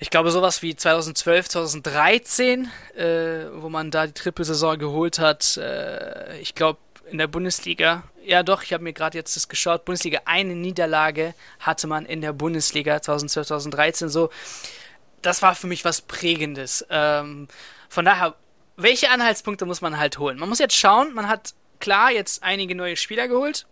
Ich 0.00 0.10
glaube, 0.10 0.32
sowas 0.32 0.62
wie 0.62 0.74
2012, 0.74 1.48
2013, 1.48 2.68
äh, 2.96 3.04
wo 3.54 3.68
man 3.68 3.92
da 3.92 4.08
die 4.08 4.14
Triple-Saison 4.14 4.76
geholt 4.78 5.20
hat. 5.20 5.56
Äh, 5.58 6.40
ich 6.40 6.56
glaube, 6.56 6.80
in 7.12 7.18
der 7.18 7.28
Bundesliga 7.28 8.02
ja, 8.24 8.42
doch, 8.42 8.62
ich 8.62 8.72
habe 8.72 8.84
mir 8.84 8.92
gerade 8.92 9.18
jetzt 9.18 9.36
das 9.36 9.48
geschaut. 9.48 9.84
Bundesliga, 9.84 10.20
eine 10.24 10.54
Niederlage 10.54 11.34
hatte 11.58 11.86
man 11.86 12.06
in 12.06 12.20
der 12.20 12.32
Bundesliga 12.32 13.02
2012, 13.02 13.48
2013 13.48 14.08
so. 14.08 14.30
Das 15.22 15.42
war 15.42 15.54
für 15.54 15.66
mich 15.66 15.84
was 15.84 16.00
Prägendes. 16.00 16.84
Ähm, 16.90 17.48
von 17.88 18.04
daher, 18.04 18.34
welche 18.76 19.10
Anhaltspunkte 19.10 19.66
muss 19.66 19.80
man 19.80 19.98
halt 19.98 20.18
holen? 20.18 20.38
Man 20.38 20.48
muss 20.48 20.58
jetzt 20.58 20.76
schauen, 20.76 21.14
man 21.14 21.28
hat 21.28 21.54
klar 21.80 22.10
jetzt 22.10 22.42
einige 22.42 22.74
neue 22.74 22.96
Spieler 22.96 23.28
geholt. 23.28 23.66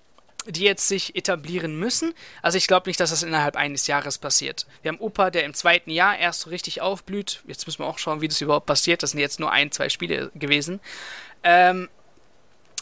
die 0.47 0.65
jetzt 0.65 0.89
sich 0.89 1.17
etablieren 1.17 1.79
müssen. 1.79 2.15
Also 2.41 2.57
ich 2.57 2.67
glaube 2.67 2.89
nicht, 2.89 2.99
dass 2.99 3.11
das 3.11 3.23
innerhalb 3.23 3.57
eines 3.57 3.87
Jahres 3.87 4.17
passiert. 4.17 4.67
Wir 4.81 4.91
haben 4.91 4.99
Opa, 4.99 5.29
der 5.29 5.45
im 5.45 5.53
zweiten 5.53 5.91
Jahr 5.91 6.17
erst 6.17 6.41
so 6.41 6.51
richtig 6.51 6.81
aufblüht. 6.81 7.43
Jetzt 7.47 7.67
müssen 7.67 7.81
wir 7.81 7.87
auch 7.87 7.99
schauen, 7.99 8.23
wie 8.23 8.29
das 8.29 8.41
überhaupt 8.41 8.65
passiert. 8.65 9.03
Das 9.03 9.11
sind 9.11 9.21
jetzt 9.21 9.39
nur 9.39 9.53
ein, 9.53 9.71
zwei 9.71 9.91
Spiele 9.91 10.31
gewesen. 10.35 10.81
Ähm, 11.45 11.91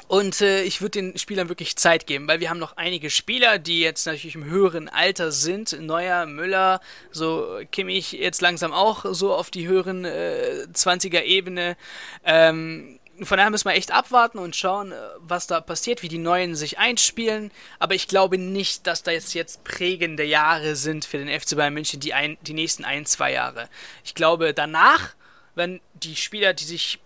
und 0.08 0.40
äh, 0.40 0.62
ich 0.62 0.80
würde 0.80 1.02
den 1.02 1.18
Spielern 1.18 1.50
wirklich 1.50 1.76
Zeit 1.76 2.06
geben, 2.06 2.26
weil 2.28 2.40
wir 2.40 2.48
haben 2.48 2.58
noch 2.58 2.78
einige 2.78 3.10
Spieler, 3.10 3.58
die 3.58 3.80
jetzt 3.80 4.06
natürlich 4.06 4.34
im 4.34 4.46
höheren 4.46 4.88
Alter 4.88 5.30
sind. 5.32 5.78
Neuer, 5.80 6.24
Müller, 6.24 6.80
so 7.10 7.60
Kimmich 7.70 8.12
jetzt 8.12 8.40
langsam 8.40 8.72
auch 8.72 9.04
so 9.10 9.34
auf 9.34 9.50
die 9.50 9.68
höheren 9.68 10.06
äh, 10.06 10.66
20er-Ebene. 10.72 11.76
Ähm, 12.24 12.98
von 13.20 13.36
daher 13.36 13.50
müssen 13.50 13.68
wir 13.68 13.74
echt 13.74 13.92
abwarten 13.92 14.38
und 14.38 14.56
schauen, 14.56 14.92
äh, 14.92 14.96
was 15.18 15.46
da 15.46 15.60
passiert, 15.60 16.02
wie 16.02 16.08
die 16.08 16.16
Neuen 16.16 16.56
sich 16.56 16.78
einspielen. 16.78 17.50
Aber 17.78 17.94
ich 17.94 18.08
glaube 18.08 18.38
nicht, 18.38 18.86
dass 18.86 19.02
da 19.02 19.10
jetzt, 19.10 19.34
jetzt 19.34 19.62
prägende 19.62 20.24
Jahre 20.24 20.74
sind 20.74 21.04
für 21.04 21.18
den 21.18 21.28
FC 21.28 21.54
Bayern 21.54 21.74
München, 21.74 22.00
die, 22.00 22.14
ein, 22.14 22.38
die 22.42 22.54
nächsten 22.54 22.86
ein, 22.86 23.04
zwei 23.04 23.32
Jahre. 23.32 23.68
Ich 24.04 24.14
glaube, 24.14 24.54
danach, 24.54 25.14
wenn 25.54 25.80
die 25.92 26.16
Spieler, 26.16 26.54
die 26.54 26.64
sich 26.64 26.98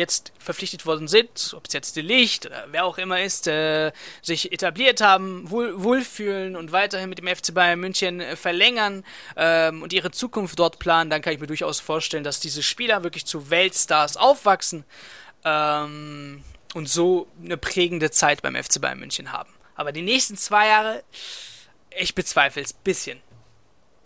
jetzt 0.00 0.32
verpflichtet 0.38 0.84
worden 0.86 1.06
sind, 1.06 1.54
ob 1.56 1.68
es 1.68 1.72
jetzt 1.72 1.94
die 1.94 2.02
Licht 2.02 2.46
oder 2.46 2.66
wer 2.72 2.84
auch 2.84 2.98
immer 2.98 3.22
ist, 3.22 3.46
äh, 3.46 3.92
sich 4.22 4.52
etabliert 4.52 5.00
haben, 5.00 5.48
wohl, 5.50 5.80
wohlfühlen 5.82 6.56
und 6.56 6.72
weiterhin 6.72 7.08
mit 7.08 7.18
dem 7.18 7.28
FC 7.28 7.54
Bayern 7.54 7.78
München 7.78 8.20
äh, 8.20 8.34
verlängern 8.34 9.04
ähm, 9.36 9.82
und 9.82 9.92
ihre 9.92 10.10
Zukunft 10.10 10.58
dort 10.58 10.80
planen, 10.80 11.10
dann 11.10 11.22
kann 11.22 11.32
ich 11.32 11.40
mir 11.40 11.46
durchaus 11.46 11.78
vorstellen, 11.78 12.24
dass 12.24 12.40
diese 12.40 12.62
Spieler 12.62 13.04
wirklich 13.04 13.26
zu 13.26 13.50
Weltstars 13.50 14.16
aufwachsen 14.16 14.84
ähm, 15.44 16.42
und 16.74 16.88
so 16.88 17.28
eine 17.44 17.56
prägende 17.56 18.10
Zeit 18.10 18.42
beim 18.42 18.56
FC 18.56 18.80
Bayern 18.80 18.98
München 18.98 19.32
haben. 19.32 19.50
Aber 19.76 19.92
die 19.92 20.02
nächsten 20.02 20.36
zwei 20.36 20.66
Jahre, 20.66 21.04
ich 21.96 22.14
bezweifle 22.14 22.62
es 22.62 22.74
ein 22.74 22.80
bisschen. 22.82 23.18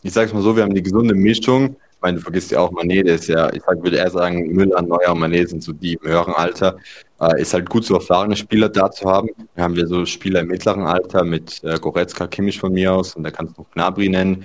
Ich 0.03 0.13
sag's 0.13 0.33
mal 0.33 0.43
so, 0.43 0.55
wir 0.55 0.63
haben 0.63 0.75
die 0.75 0.83
gesunde 0.83 1.15
Mischung 1.15 1.77
meine, 2.05 2.19
du 2.19 2.23
vergisst 2.23 2.51
ja 2.51 2.61
auch 2.61 2.71
Mané, 2.71 3.03
der 3.03 3.15
ist 3.15 3.29
ja, 3.29 3.51
ich 3.53 3.63
würde 3.67 3.97
eher 3.97 4.11
sagen, 4.11 4.53
Müller, 4.53 4.83
Neuer 4.83 5.13
und 5.13 5.21
Mané 5.21 5.47
sind 5.47 5.63
so 5.63 5.73
die 5.73 5.95
im 5.95 6.09
höheren 6.09 6.35
Alter. 6.35 6.77
Äh, 7.21 7.41
ist 7.41 7.55
halt 7.55 7.69
gut, 7.71 7.85
so 7.85 7.95
erfahrene 7.95 8.37
Spieler 8.37 8.69
da 8.69 8.91
zu 8.91 9.11
haben. 9.11 9.31
Wir 9.55 9.65
haben 9.65 9.75
wir 9.75 9.87
so 9.87 10.05
Spieler 10.05 10.41
im 10.41 10.49
mittleren 10.49 10.83
Alter 10.83 11.25
mit 11.25 11.65
äh, 11.65 11.79
Goretzka, 11.79 12.27
Kimmich 12.27 12.61
von 12.61 12.73
mir 12.73 12.93
aus 12.93 13.17
und 13.17 13.25
da 13.25 13.31
kannst 13.31 13.57
du 13.57 13.63
noch 13.63 13.71
Gnabry 13.71 14.11
nennen. 14.11 14.45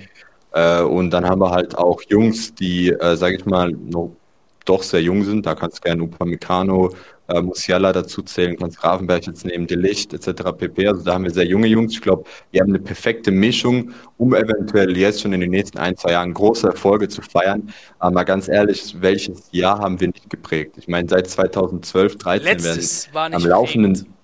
Äh, 0.52 0.82
und 0.82 1.10
dann 1.10 1.28
haben 1.28 1.40
wir 1.40 1.50
halt 1.50 1.76
auch 1.76 2.00
Jungs, 2.08 2.54
die, 2.54 2.90
äh, 2.90 3.16
sage 3.16 3.36
ich 3.36 3.44
mal, 3.44 3.72
noch 3.72 4.16
doch 4.70 4.82
sehr 4.82 5.02
jung 5.02 5.24
sind. 5.24 5.46
Da 5.46 5.54
kannst 5.54 5.78
du 5.78 5.80
gerne 5.82 6.02
Upamecano, 6.02 6.94
äh, 7.28 7.40
Musiala 7.42 7.92
dazu 7.92 8.22
zählen, 8.22 8.56
kannst 8.56 8.78
Grafenberg 8.78 9.26
jetzt 9.26 9.44
nehmen, 9.44 9.66
Delicht 9.66 10.14
etc. 10.14 10.52
pp. 10.56 10.86
Also 10.86 11.02
da 11.02 11.14
haben 11.14 11.24
wir 11.24 11.32
sehr 11.32 11.46
junge 11.46 11.66
Jungs. 11.66 11.92
Ich 11.92 12.00
glaube, 12.00 12.24
wir 12.52 12.60
haben 12.60 12.70
eine 12.70 12.78
perfekte 12.78 13.30
Mischung, 13.30 13.90
um 14.16 14.34
eventuell 14.34 14.96
jetzt 14.96 15.22
schon 15.22 15.32
in 15.32 15.40
den 15.40 15.50
nächsten 15.50 15.78
ein, 15.78 15.96
zwei 15.96 16.12
Jahren 16.12 16.32
große 16.32 16.68
Erfolge 16.68 17.08
zu 17.08 17.20
feiern. 17.20 17.72
Aber 17.98 18.12
mal 18.12 18.24
ganz 18.24 18.48
ehrlich, 18.48 18.96
welches 19.00 19.48
Jahr 19.50 19.80
haben 19.80 20.00
wir 20.00 20.08
nicht 20.08 20.30
geprägt? 20.30 20.76
Ich 20.78 20.88
meine, 20.88 21.08
seit 21.08 21.28
2012, 21.28 22.16
13 22.16 22.44
Letztes 22.44 23.12
werden 23.12 23.34
am 23.34 23.44
laufenden... 23.44 23.92
Prägend. 23.94 24.16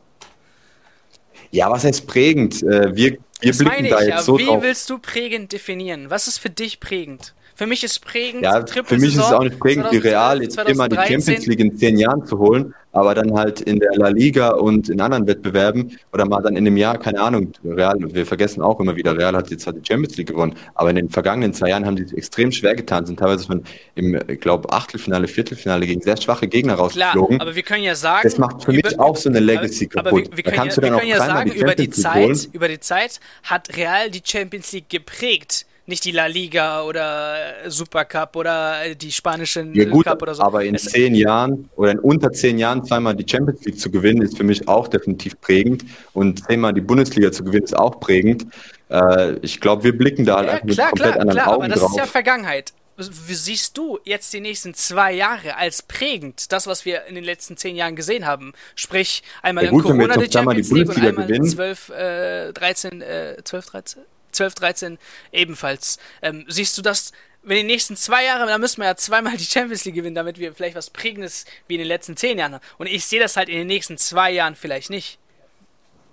Ja, 1.50 1.70
was 1.70 1.84
heißt 1.84 2.06
prägend? 2.06 2.62
Äh, 2.62 2.94
wir, 2.94 3.18
wir 3.40 3.50
das 3.50 3.58
blicken 3.58 3.88
da 3.88 4.00
ich, 4.00 4.08
jetzt 4.08 4.24
so 4.24 4.38
Wie 4.38 4.46
drauf. 4.46 4.62
willst 4.62 4.90
du 4.90 4.98
prägend 4.98 5.52
definieren? 5.52 6.10
Was 6.10 6.28
ist 6.28 6.38
für 6.38 6.50
dich 6.50 6.80
prägend? 6.80 7.34
Für 7.56 7.66
mich 7.66 7.82
ist 7.82 8.04
prägend. 8.04 8.42
Ja, 8.42 8.62
für 8.66 8.98
mich 8.98 9.14
ist 9.14 9.16
es 9.16 9.32
auch 9.32 9.42
nicht 9.42 9.58
prägend, 9.58 9.86
wie 9.90 9.96
Real 9.96 10.42
jetzt 10.42 10.58
immer 10.68 10.90
die 10.90 10.96
Champions 10.96 11.46
League 11.46 11.60
in 11.60 11.74
zehn 11.74 11.96
Jahren 11.96 12.26
zu 12.26 12.38
holen, 12.38 12.74
aber 12.92 13.14
dann 13.14 13.32
halt 13.32 13.62
in 13.62 13.80
der 13.80 13.92
La 13.94 14.08
Liga 14.08 14.50
und 14.50 14.90
in 14.90 15.00
anderen 15.00 15.26
Wettbewerben 15.26 15.98
oder 16.12 16.26
mal 16.26 16.42
dann 16.42 16.54
in 16.54 16.66
einem 16.66 16.76
Jahr, 16.76 16.98
keine 16.98 17.18
Ahnung, 17.18 17.52
Real, 17.64 17.96
wir 17.98 18.26
vergessen 18.26 18.60
auch 18.60 18.78
immer 18.78 18.94
wieder, 18.94 19.16
Real 19.16 19.34
hat 19.34 19.50
jetzt 19.50 19.66
halt 19.66 19.76
die 19.76 19.90
Champions 19.90 20.18
League 20.18 20.28
gewonnen, 20.28 20.54
aber 20.74 20.90
in 20.90 20.96
den 20.96 21.08
vergangenen 21.08 21.54
zwei 21.54 21.70
Jahren 21.70 21.86
haben 21.86 21.96
die 21.96 22.14
extrem 22.14 22.52
schwer 22.52 22.74
getan, 22.74 23.06
sind 23.06 23.18
teilweise 23.18 23.46
von 23.46 23.64
im, 23.94 24.20
ich 24.28 24.40
glaube, 24.40 24.70
Achtelfinale, 24.70 25.26
Viertelfinale 25.26 25.86
gegen 25.86 26.02
sehr 26.02 26.18
schwache 26.18 26.48
Gegner 26.48 26.74
rausgeflogen. 26.74 27.38
Klar, 27.38 27.48
aber 27.48 27.56
wir 27.56 27.62
können 27.62 27.84
ja 27.84 27.94
sagen, 27.94 28.20
das 28.22 28.36
macht 28.36 28.64
für 28.64 28.72
mich 28.72 29.00
auch 29.00 29.16
so 29.16 29.30
eine 29.30 29.40
Legacy 29.40 29.88
aber, 29.94 30.10
kaputt. 30.10 30.26
Aber 30.26 30.36
wir, 30.36 30.44
wir 30.44 30.52
können, 30.52 30.68
ja, 30.68 30.76
wir 30.76 30.90
können 30.90 31.08
ja 31.08 31.18
sagen, 31.18 31.52
über 31.52 31.74
die 31.74 31.88
Zeit, 31.88 32.50
über 32.52 32.68
die 32.68 32.80
Zeit 32.80 33.18
hat 33.44 33.74
Real 33.78 34.10
die 34.10 34.20
Champions 34.22 34.72
League 34.72 34.90
geprägt 34.90 35.64
nicht 35.86 36.04
die 36.04 36.10
La 36.10 36.26
Liga 36.26 36.82
oder 36.82 37.36
Supercup 37.68 38.36
oder 38.36 38.94
die 38.94 39.12
spanischen 39.12 39.74
ja, 39.74 39.84
gut, 39.84 40.04
Cup 40.04 40.20
oder 40.20 40.34
so. 40.34 40.42
Aber 40.42 40.64
in 40.64 40.76
zehn 40.76 41.14
Jahren 41.14 41.70
oder 41.76 41.92
in 41.92 41.98
unter 42.00 42.32
zehn 42.32 42.58
Jahren 42.58 42.84
zweimal 42.84 43.14
die 43.14 43.28
Champions 43.28 43.64
League 43.64 43.78
zu 43.78 43.90
gewinnen, 43.90 44.22
ist 44.22 44.36
für 44.36 44.44
mich 44.44 44.66
auch 44.68 44.88
definitiv 44.88 45.40
prägend. 45.40 45.84
Und 46.12 46.44
zehnmal 46.46 46.74
die 46.74 46.80
Bundesliga 46.80 47.30
zu 47.30 47.44
gewinnen, 47.44 47.64
ist 47.64 47.76
auch 47.76 48.00
prägend. 48.00 48.46
Äh, 48.90 49.34
ich 49.42 49.60
glaube, 49.60 49.84
wir 49.84 49.96
blicken 49.96 50.24
da 50.24 50.38
halt 50.38 50.48
ja, 50.48 50.60
mit 50.64 50.74
klar, 50.74 50.88
komplett 50.88 51.12
klar, 51.12 51.20
anderen 51.20 51.38
klar, 51.38 51.48
Augen 51.48 51.64
aber 51.64 51.68
das 51.68 51.80
drauf. 51.80 51.90
ist 51.92 51.98
ja 51.98 52.06
Vergangenheit. 52.06 52.72
Wie 52.98 53.34
siehst 53.34 53.76
du 53.76 53.98
jetzt 54.04 54.32
die 54.32 54.40
nächsten 54.40 54.72
zwei 54.72 55.12
Jahre 55.12 55.56
als 55.56 55.82
prägend, 55.82 56.50
das, 56.50 56.66
was 56.66 56.86
wir 56.86 57.04
in 57.04 57.14
den 57.14 57.24
letzten 57.24 57.58
zehn 57.58 57.76
Jahren 57.76 57.94
gesehen 57.94 58.24
haben? 58.24 58.54
Sprich, 58.74 59.22
einmal 59.42 59.64
ja, 59.64 59.70
gut, 59.70 59.84
in 59.84 59.90
Corona 59.98 60.16
die 60.16 60.32
Champions 60.32 60.70
League 60.70 60.88
und 60.88 60.96
einmal 60.96 61.26
gewinnen. 61.26 61.46
12, 61.46 61.88
äh, 61.90 62.52
13, 62.54 63.02
äh, 63.02 63.36
12, 63.44 63.66
13? 63.66 64.02
12, 64.36 64.54
13 64.54 64.98
ebenfalls. 65.32 65.98
Ähm, 66.22 66.44
siehst 66.48 66.76
du 66.78 66.82
das, 66.82 67.12
wenn 67.42 67.58
die 67.58 67.62
nächsten 67.62 67.96
zwei 67.96 68.24
Jahre, 68.24 68.46
dann 68.46 68.60
müssen 68.60 68.80
wir 68.80 68.86
ja 68.86 68.96
zweimal 68.96 69.36
die 69.36 69.44
Champions 69.44 69.84
League 69.84 69.94
gewinnen, 69.94 70.16
damit 70.16 70.38
wir 70.38 70.52
vielleicht 70.52 70.76
was 70.76 70.90
Prägendes 70.90 71.44
wie 71.68 71.74
in 71.74 71.78
den 71.78 71.88
letzten 71.88 72.16
zehn 72.16 72.38
Jahren 72.38 72.54
haben. 72.54 72.64
Und 72.78 72.88
ich 72.88 73.06
sehe 73.06 73.20
das 73.20 73.36
halt 73.36 73.48
in 73.48 73.56
den 73.56 73.66
nächsten 73.68 73.98
zwei 73.98 74.32
Jahren 74.32 74.56
vielleicht 74.56 74.90
nicht. 74.90 75.18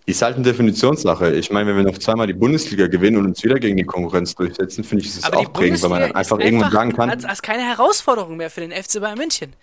Ist 0.05 0.21
halt 0.21 0.35
eine 0.35 0.43
Definitionssache. 0.43 1.33
Ich 1.33 1.49
meine, 1.49 1.69
wenn 1.69 1.77
wir 1.77 1.91
noch 1.91 1.97
zweimal 1.97 2.27
die 2.27 2.33
Bundesliga 2.33 2.87
gewinnen 2.87 3.17
und 3.17 3.25
uns 3.25 3.43
wieder 3.43 3.57
gegen 3.57 3.77
die 3.77 3.85
Konkurrenz 3.85 4.35
durchsetzen, 4.35 4.83
finde 4.83 5.03
ich, 5.03 5.09
ist 5.09 5.19
es 5.19 5.31
auch 5.31 5.53
prägend, 5.53 5.81
weil 5.81 5.89
man 5.89 6.01
dann 6.01 6.11
einfach 6.11 6.39
irgendwann 6.39 6.71
sagen 6.71 6.93
kann. 6.93 7.09
Als, 7.09 7.23
als 7.23 7.41
keine 7.41 7.63
Herausforderung 7.63 8.35
mehr 8.35 8.49
für 8.49 8.59
den 8.59 8.71
FC 8.71 8.99
Bayern 8.99 9.17
München. 9.17 9.53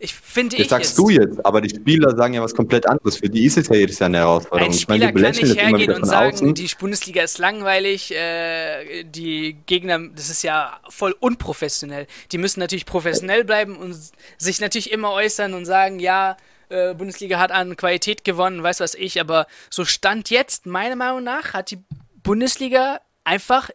Ich 0.00 0.14
finde 0.14 0.56
das 0.56 0.64
ich 0.64 0.70
sagst 0.70 0.90
jetzt. 0.90 0.98
du 0.98 1.10
jetzt, 1.10 1.44
aber 1.44 1.60
die 1.60 1.70
Spieler 1.70 2.14
sagen 2.14 2.34
ja 2.34 2.40
was 2.40 2.54
komplett 2.54 2.86
anderes. 2.88 3.16
Für 3.16 3.28
die 3.28 3.44
ist 3.44 3.58
es 3.58 3.68
ja 3.68 3.74
jedes 3.74 3.98
Jahr 3.98 4.06
eine 4.06 4.18
Herausforderung. 4.18 4.72
Ein 4.72 4.78
Spieler 4.78 5.08
ich 5.08 5.14
meine, 5.14 5.32
kann 5.32 5.48
nicht 5.48 5.60
hergehen 5.60 5.92
und 5.92 6.04
sagen, 6.04 6.34
außen. 6.34 6.54
die 6.54 6.70
Bundesliga 6.78 7.22
ist 7.22 7.38
langweilig, 7.38 8.14
äh, 8.14 9.02
die 9.02 9.56
Gegner, 9.66 9.98
das 10.14 10.30
ist 10.30 10.44
ja 10.44 10.78
voll 10.88 11.16
unprofessionell. 11.18 12.06
Die 12.30 12.38
müssen 12.38 12.60
natürlich 12.60 12.86
professionell 12.86 13.44
bleiben 13.44 13.76
und 13.76 13.96
sich 14.36 14.60
natürlich 14.60 14.92
immer 14.92 15.10
äußern 15.10 15.54
und 15.54 15.64
sagen, 15.64 15.98
ja, 15.98 16.36
äh, 16.68 16.94
Bundesliga 16.94 17.40
hat 17.40 17.50
an 17.50 17.76
Qualität 17.76 18.22
gewonnen, 18.24 18.62
weiß 18.62 18.78
was 18.78 18.94
ich, 18.94 19.20
aber 19.20 19.46
so 19.68 19.84
Stand 19.84 20.30
jetzt, 20.30 20.66
meiner 20.66 20.96
Meinung 20.96 21.24
nach, 21.24 21.54
hat 21.54 21.72
die 21.72 21.78
Bundesliga 22.22 23.00
einfach, 23.24 23.70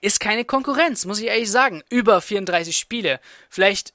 ist 0.00 0.20
keine 0.20 0.46
Konkurrenz, 0.46 1.04
muss 1.04 1.20
ich 1.20 1.26
ehrlich 1.26 1.50
sagen. 1.50 1.82
Über 1.90 2.22
34 2.22 2.76
Spiele. 2.76 3.20
Vielleicht 3.50 3.92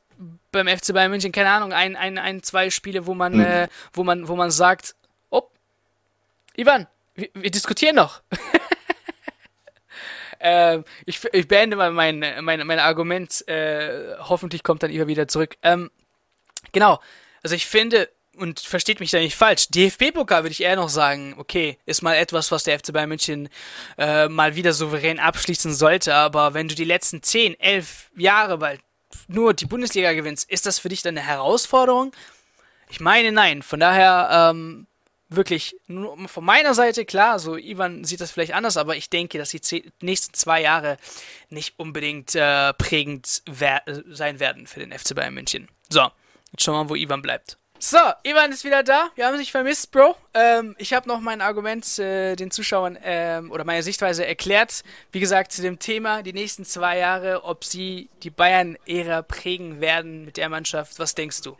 beim 0.56 0.68
FC 0.68 0.94
Bayern 0.94 1.12
München, 1.12 1.32
keine 1.32 1.50
Ahnung, 1.50 1.74
ein, 1.74 1.96
ein, 1.96 2.18
ein 2.18 2.44
zwei 2.44 2.70
Spiele, 2.70 3.06
wo 3.06 3.13
man, 3.13 3.34
mhm. 3.34 3.46
äh, 3.46 3.68
wo 3.94 4.04
man, 4.04 4.28
wo 4.28 4.36
man 4.36 4.52
sagt, 4.52 4.96
oh, 5.30 5.44
Ivan, 6.56 6.88
wir, 7.13 7.30
wir 7.34 7.52
diskutieren 7.52 7.96
noch. 7.96 8.22
äh, 10.39 10.80
ich, 11.06 11.24
ich 11.32 11.48
beende 11.48 11.76
mal 11.76 11.91
mein, 11.91 12.26
mein, 12.41 12.65
mein 12.65 12.80
Argument. 12.80 13.48
Äh, 13.48 14.15
hoffentlich 14.20 14.63
kommt 14.63 14.84
dann 14.84 14.91
Ivan 14.91 15.08
wieder 15.08 15.28
zurück. 15.28 15.56
Ähm, 15.62 15.91
genau. 16.72 17.00
Also 17.44 17.56
ich 17.56 17.68
finde, 17.68 18.10
und 18.38 18.60
versteht 18.60 19.00
mich 19.00 19.12
da 19.12 19.20
nicht 19.20 19.36
falsch, 19.36 19.70
DFB-Pokal 19.70 20.44
würde 20.44 20.52
ich 20.52 20.63
eher 20.63 20.76
noch 20.76 20.89
sagen, 20.89 21.36
okay, 21.38 21.78
ist 21.86 22.02
mal 22.02 22.15
etwas, 22.15 22.52
was 22.52 22.63
der 22.63 22.80
FC 22.80 22.91
Bayern 22.91 23.10
München 23.10 23.50
äh, 23.98 24.28
mal 24.28 24.56
wieder 24.56 24.74
souverän 24.74 25.20
abschließen 25.20 25.74
sollte, 25.74 26.13
aber 26.15 26.54
wenn 26.54 26.68
du 26.68 26.76
die 26.76 26.84
letzten 26.84 27.22
10, 27.22 27.60
11 27.60 28.12
Jahre 28.15 28.58
bald 28.58 28.82
nur 29.28 29.54
die 29.54 29.65
Bundesliga 29.65 30.13
gewinnst, 30.13 30.49
ist 30.49 30.65
das 30.65 30.80
für 30.80 30.89
dich 30.89 31.01
dann 31.01 31.17
eine 31.17 31.25
Herausforderung? 31.25 32.12
Ich 32.89 32.99
meine, 32.99 33.32
nein. 33.32 33.62
Von 33.62 33.80
daher, 33.80 34.51
ähm, 34.51 34.88
wirklich, 35.30 35.75
von 35.88 36.45
meiner 36.45 36.73
Seite, 36.73 37.06
klar, 37.06 37.39
so 37.39 37.58
Ivan 37.58 38.04
sieht 38.04 38.21
das 38.21 38.32
vielleicht 38.32 38.54
anders, 38.54 38.78
aber 38.78 38.95
ich 38.95 39.10
denke, 39.10 39.38
dass 39.38 39.49
die 39.49 39.91
nächsten 40.01 40.34
zwei 40.34 40.62
Jahre 40.62 40.97
nicht 41.49 41.73
unbedingt 41.78 42.36
äh, 42.36 42.73
prägend 42.73 43.41
wer 43.45 43.82
sein 44.08 44.39
werden 44.39 44.67
für 44.67 44.80
den 44.80 44.97
FC 44.97 45.15
Bayern 45.15 45.34
München. 45.34 45.67
So, 45.89 46.12
jetzt 46.51 46.63
schauen 46.63 46.75
wir 46.75 46.84
mal, 46.84 46.89
wo 46.89 46.95
Ivan 46.95 47.21
bleibt. 47.21 47.58
So, 47.78 47.98
Ivan 48.24 48.52
ist 48.52 48.64
wieder 48.64 48.84
da. 48.84 49.10
Wir 49.16 49.28
haben 49.28 49.38
sich 49.38 49.52
vermisst, 49.52 49.92
Bro. 49.92 50.16
Ähm, 50.34 50.76
ich 50.78 50.94
habe 50.94 51.08
noch 51.10 51.20
mein 51.20 51.42
Argument 51.42 52.00
äh, 52.00 52.36
den 52.36 52.50
Zuschauern 52.50 52.98
ähm, 53.04 53.52
oder 53.52 53.66
meine 53.66 53.84
Sichtweise 53.84 54.26
erklärt. 54.26 54.84
Wie 55.12 55.20
gesagt, 55.20 55.52
zu 55.52 55.62
dem 55.62 55.78
Thema 55.78 56.24
die 56.24 56.34
nächsten 56.34 56.64
zwei 56.64 56.98
Jahre, 56.98 57.44
ob 57.44 57.66
sie 57.66 58.10
die 58.24 58.30
Bayern-Ära 58.30 59.24
prägen 59.24 59.82
werden 59.82 60.26
mit 60.26 60.38
der 60.38 60.50
Mannschaft. 60.50 61.00
Was 61.00 61.15
denkst 61.15 61.42
du? 61.42 61.58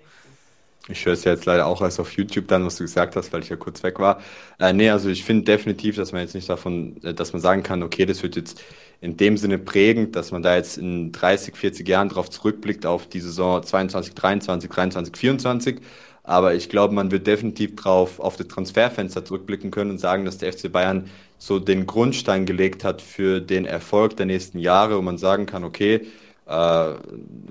Ich 0.88 1.06
höre 1.06 1.14
es 1.14 1.24
ja 1.24 1.34
jetzt 1.34 1.46
leider 1.46 1.66
auch 1.66 1.82
erst 1.82 2.00
auf 2.00 2.12
YouTube 2.14 2.48
dann, 2.48 2.66
was 2.66 2.78
du 2.78 2.84
gesagt 2.84 3.16
hast, 3.16 3.34
weil 3.34 3.42
ich 3.42 3.50
ja 3.50 3.56
kurz 3.56 3.84
weg 3.84 4.00
war. 4.00 4.22
Äh, 4.60 4.72
nee, 4.72 4.90
also 4.90 5.10
ich 5.10 5.24
finde 5.24 5.44
definitiv, 5.44 5.96
dass 5.96 6.12
man 6.12 6.22
jetzt 6.22 6.36
nicht 6.36 6.48
davon, 6.48 7.02
äh, 7.04 7.14
dass 7.14 7.34
man 7.34 7.42
sagen 7.42 7.64
kann, 7.64 7.84
okay, 7.84 8.06
das 8.06 8.24
wird 8.24 8.36
jetzt 8.36 8.62
in 9.02 9.18
dem 9.18 9.38
Sinne 9.38 9.58
prägend, 9.58 10.16
dass 10.16 10.32
man 10.32 10.42
da 10.42 10.56
jetzt 10.56 10.78
in 10.78 11.12
30, 11.12 11.56
40 11.56 11.88
Jahren 11.88 12.10
drauf 12.10 12.30
zurückblickt 12.30 12.86
auf 12.86 13.08
die 13.08 13.20
Saison 13.20 13.62
22, 13.62 14.14
23, 14.14 14.70
23, 14.70 15.16
24. 15.16 15.82
Aber 16.24 16.56
ich 16.56 16.70
glaube, 16.70 16.94
man 16.94 17.12
wird 17.12 17.28
definitiv 17.28 17.76
drauf 17.76 18.20
auf 18.20 18.36
das 18.36 18.48
Transferfenster 18.48 19.24
zurückblicken 19.24 19.70
können 19.70 19.92
und 19.92 20.00
sagen, 20.00 20.26
dass 20.26 20.40
der 20.40 20.52
FC 20.52 20.72
Bayern 20.72 21.10
so 21.38 21.60
den 21.60 21.86
Grundstein 21.86 22.46
gelegt 22.46 22.84
hat 22.84 23.02
für 23.02 23.42
den 23.42 23.66
Erfolg 23.66 24.18
der 24.18 24.26
nächsten 24.26 24.58
Jahre, 24.58 24.98
wo 24.98 25.02
man 25.02 25.18
sagen 25.18 25.46
kann, 25.46 25.64
okay, 25.64 26.08
äh, 26.48 26.94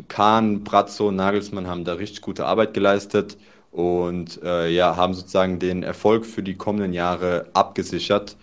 Kahn, 0.09 0.65
Brazzo, 0.65 1.11
Nagelsmann 1.11 1.69
haben 1.69 1.85
da 1.85 1.95
richtig 1.95 2.23
gute 2.23 2.47
Arbeit 2.47 2.75
geleistet 2.75 3.37
und 3.71 4.41
äh, 4.43 4.69
ja, 4.71 4.97
haben 4.97 5.15
sozusagen 5.15 5.59
den 5.59 5.83
Erfolg 5.83 6.27
für 6.27 6.43
die 6.43 6.55
kommenden 6.55 6.93
Jahre 6.93 7.47
abgesichert, 7.55 8.37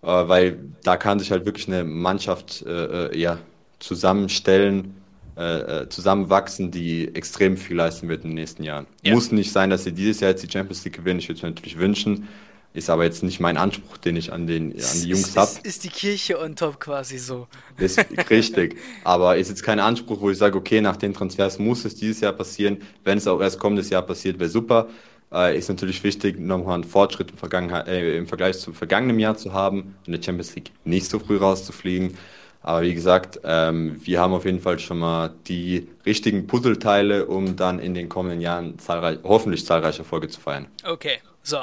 weil 0.00 0.58
da 0.84 0.96
kann 0.96 1.18
sich 1.18 1.30
halt 1.30 1.44
wirklich 1.44 1.68
eine 1.68 1.84
Mannschaft 1.84 2.62
äh, 2.66 3.06
äh 3.08 3.18
ja, 3.18 3.38
zusammenstellen, 3.78 4.94
äh, 5.36 5.82
äh, 5.82 5.88
zusammenwachsen, 5.88 6.70
die 6.70 7.14
extrem 7.14 7.56
viel 7.56 7.76
leisten 7.76 8.08
wird 8.08 8.24
in 8.24 8.30
den 8.30 8.34
nächsten 8.34 8.64
Jahren. 8.64 8.86
Ja. 9.02 9.14
Muss 9.14 9.30
nicht 9.30 9.52
sein, 9.52 9.70
dass 9.70 9.84
sie 9.84 9.92
dieses 9.92 10.20
Jahr 10.20 10.30
jetzt 10.30 10.42
die 10.42 10.50
Champions 10.50 10.84
League 10.84 10.96
gewinnen, 10.96 11.20
ich 11.20 11.28
würde 11.28 11.36
es 11.36 11.42
mir 11.42 11.50
natürlich 11.50 11.78
wünschen, 11.78 12.26
ist 12.74 12.90
aber 12.90 13.04
jetzt 13.04 13.22
nicht 13.22 13.40
mein 13.40 13.56
Anspruch, 13.56 13.96
den 13.98 14.16
ich 14.16 14.32
an, 14.32 14.46
den, 14.46 14.72
an 14.72 15.00
die 15.02 15.08
Jungs 15.08 15.36
habe. 15.36 15.48
Ist, 15.48 15.64
ist 15.64 15.84
die 15.84 15.88
Kirche 15.88 16.40
on 16.40 16.56
top 16.56 16.80
quasi 16.80 17.18
so. 17.18 17.46
Ist 17.76 18.04
richtig. 18.30 18.76
aber 19.04 19.36
ist 19.36 19.48
jetzt 19.48 19.62
kein 19.62 19.80
Anspruch, 19.80 20.20
wo 20.20 20.30
ich 20.30 20.38
sage, 20.38 20.58
okay, 20.58 20.80
nach 20.80 20.96
den 20.96 21.14
Transfers 21.14 21.58
muss 21.58 21.84
es 21.84 21.94
dieses 21.94 22.20
Jahr 22.20 22.32
passieren. 22.32 22.78
Wenn 23.04 23.18
es 23.18 23.26
auch 23.26 23.40
erst 23.40 23.58
kommendes 23.58 23.90
Jahr 23.90 24.02
passiert, 24.02 24.38
wäre 24.38 24.50
super. 24.50 24.88
Äh, 25.32 25.58
ist 25.58 25.68
natürlich 25.68 26.02
wichtig, 26.04 26.38
nochmal 26.38 26.74
einen 26.74 26.84
Fortschritt 26.84 27.30
im, 27.30 27.70
äh, 27.70 28.16
im 28.16 28.26
Vergleich 28.26 28.58
zum 28.58 28.74
vergangenen 28.74 29.18
Jahr 29.18 29.36
zu 29.36 29.52
haben, 29.52 29.96
in 30.06 30.12
der 30.12 30.22
Champions 30.22 30.54
League 30.54 30.70
nicht 30.84 31.10
so 31.10 31.18
früh 31.18 31.36
rauszufliegen. 31.36 32.16
Aber 32.62 32.82
wie 32.82 32.94
gesagt, 32.94 33.40
ähm, 33.44 34.00
wir 34.04 34.20
haben 34.20 34.32
auf 34.32 34.44
jeden 34.44 34.60
Fall 34.60 34.78
schon 34.78 34.98
mal 34.98 35.34
die 35.46 35.88
richtigen 36.04 36.46
Puzzleteile, 36.46 37.26
um 37.26 37.56
dann 37.56 37.78
in 37.78 37.94
den 37.94 38.08
kommenden 38.08 38.40
Jahren 38.40 38.78
zahlreich, 38.78 39.18
hoffentlich 39.22 39.64
zahlreiche 39.64 40.00
Erfolge 40.00 40.28
zu 40.28 40.40
feiern. 40.40 40.66
Okay, 40.84 41.18
so. 41.42 41.58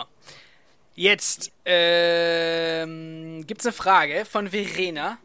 Jetzt 0.93 1.51
ähm, 1.65 3.43
gibt 3.45 3.59
es 3.61 3.67
eine 3.67 3.73
Frage 3.73 4.23
von 4.25 4.49
Verena. 4.49 5.17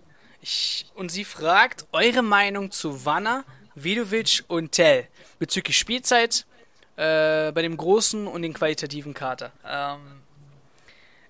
Ich, 0.43 0.87
und 0.95 1.11
sie 1.11 1.25
fragt 1.25 1.87
eure 1.93 2.23
Meinung 2.23 2.71
zu 2.71 3.05
Wanner, 3.05 3.45
Vidovic 3.75 4.43
und 4.49 4.73
Tell 4.73 5.07
bezüglich 5.39 5.79
Spielzeit 5.79 6.45
äh, 7.01 7.51
bei 7.53 7.63
dem 7.63 7.79
großen 7.79 8.27
und 8.27 8.43
den 8.43 8.53
qualitativen 8.53 9.15
Kater. 9.15 9.53
Ähm, 9.67 10.21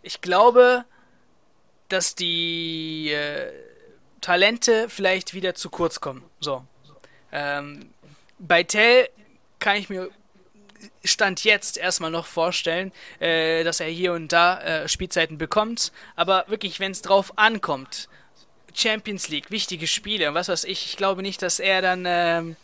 ich 0.03 0.21
glaube, 0.21 0.85
dass 1.89 2.17
die 2.17 3.13
äh, 3.13 3.53
Talente 4.21 4.89
vielleicht 4.89 5.33
wieder 5.33 5.55
zu 5.55 5.71
kurz 5.71 6.01
kommen. 6.01 6.25
So. 6.41 6.65
Ähm, 7.31 7.91
bei 8.41 8.65
Tell 8.65 9.09
kann 9.61 9.77
ich 9.77 9.89
mir 9.89 10.11
Stand 11.05 11.45
jetzt 11.45 11.77
erstmal 11.77 12.11
noch 12.11 12.27
vorstellen, 12.27 12.91
äh, 13.21 13.63
dass 13.63 13.79
er 13.81 13.89
hier 13.89 14.13
und 14.15 14.33
da 14.33 14.61
äh, 14.61 14.89
Spielzeiten 14.89 15.39
bekommt. 15.39 15.93
Aber 16.17 16.47
wirklich, 16.49 16.81
wenn 16.81 16.91
es 16.91 17.03
drauf 17.03 17.39
ankommt, 17.39 18.09
Champions 18.75 19.29
League, 19.29 19.51
wichtige 19.51 19.87
Spiele 19.87 20.29
und 20.29 20.35
was 20.35 20.49
weiß 20.49 20.65
ich, 20.65 20.87
ich 20.87 20.97
glaube 20.97 21.23
nicht, 21.23 21.43
dass 21.43 21.61
er 21.61 21.81
dann 21.81 22.05
ähm, 22.07 22.57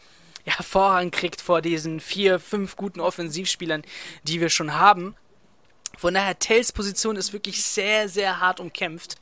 ja, 0.46 0.54
Vorrang 0.62 1.10
kriegt 1.10 1.40
vor 1.40 1.60
diesen 1.60 2.00
vier, 2.00 2.38
fünf 2.38 2.76
guten 2.76 3.00
Offensivspielern, 3.00 3.82
die 4.22 4.40
wir 4.40 4.48
schon 4.48 4.74
haben. 4.74 5.16
Von 5.96 6.12
daher, 6.12 6.38
Tells 6.38 6.72
Position 6.72 7.16
ist 7.16 7.32
wirklich 7.32 7.64
sehr, 7.64 8.08
sehr 8.08 8.40
hart 8.40 8.60
umkämpft. 8.60 9.16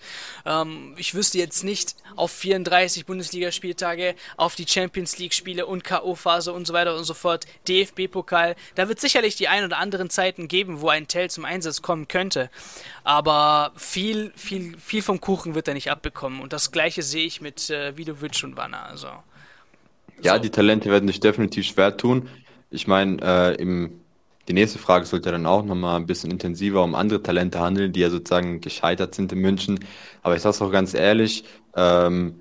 Ähm, 0.44 0.94
ich 0.98 1.14
wüsste 1.14 1.38
jetzt 1.38 1.62
nicht 1.62 1.94
auf 2.16 2.32
34 2.32 3.06
Bundesligaspieltage, 3.06 4.16
auf 4.36 4.56
die 4.56 4.66
Champions 4.66 5.18
League-Spiele 5.18 5.66
und 5.66 5.84
K.O.-Phase 5.84 6.50
und 6.50 6.66
so 6.66 6.72
weiter 6.72 6.96
und 6.96 7.04
so 7.04 7.14
fort, 7.14 7.46
DFB-Pokal. 7.68 8.56
Da 8.74 8.88
wird 8.88 9.00
sicherlich 9.00 9.36
die 9.36 9.48
ein 9.48 9.64
oder 9.64 9.78
anderen 9.78 10.10
Zeiten 10.10 10.48
geben, 10.48 10.80
wo 10.80 10.88
ein 10.88 11.06
Tell 11.06 11.30
zum 11.30 11.44
Einsatz 11.44 11.80
kommen 11.80 12.08
könnte. 12.08 12.50
Aber 13.04 13.72
viel, 13.76 14.32
viel, 14.34 14.76
viel 14.78 15.02
vom 15.02 15.20
Kuchen 15.20 15.54
wird 15.54 15.68
er 15.68 15.74
nicht 15.74 15.92
abbekommen. 15.92 16.40
Und 16.40 16.52
das 16.52 16.72
Gleiche 16.72 17.02
sehe 17.02 17.24
ich 17.24 17.40
mit 17.40 17.70
äh, 17.70 17.96
Vidovic 17.96 18.42
und 18.42 18.56
Wanner. 18.56 18.84
Also, 18.86 19.10
ja, 20.24 20.38
die 20.38 20.50
Talente 20.50 20.90
werden 20.90 21.06
sich 21.06 21.20
definitiv 21.20 21.66
schwer 21.66 21.96
tun. 21.96 22.28
Ich 22.70 22.86
meine, 22.86 23.18
äh, 23.22 23.54
im 23.54 24.00
die 24.48 24.52
nächste 24.52 24.78
Frage 24.78 25.06
sollte 25.06 25.30
dann 25.30 25.46
auch 25.46 25.64
nochmal 25.64 25.96
ein 25.96 26.06
bisschen 26.06 26.30
intensiver 26.30 26.84
um 26.84 26.94
andere 26.94 27.22
Talente 27.22 27.60
handeln, 27.60 27.92
die 27.92 28.00
ja 28.00 28.10
sozusagen 28.10 28.60
gescheitert 28.60 29.14
sind 29.14 29.32
in 29.32 29.38
München. 29.38 29.80
Aber 30.22 30.36
ich 30.36 30.42
sage 30.42 30.54
es 30.54 30.62
auch 30.62 30.70
ganz 30.70 30.92
ehrlich, 30.92 31.44
ähm, 31.74 32.34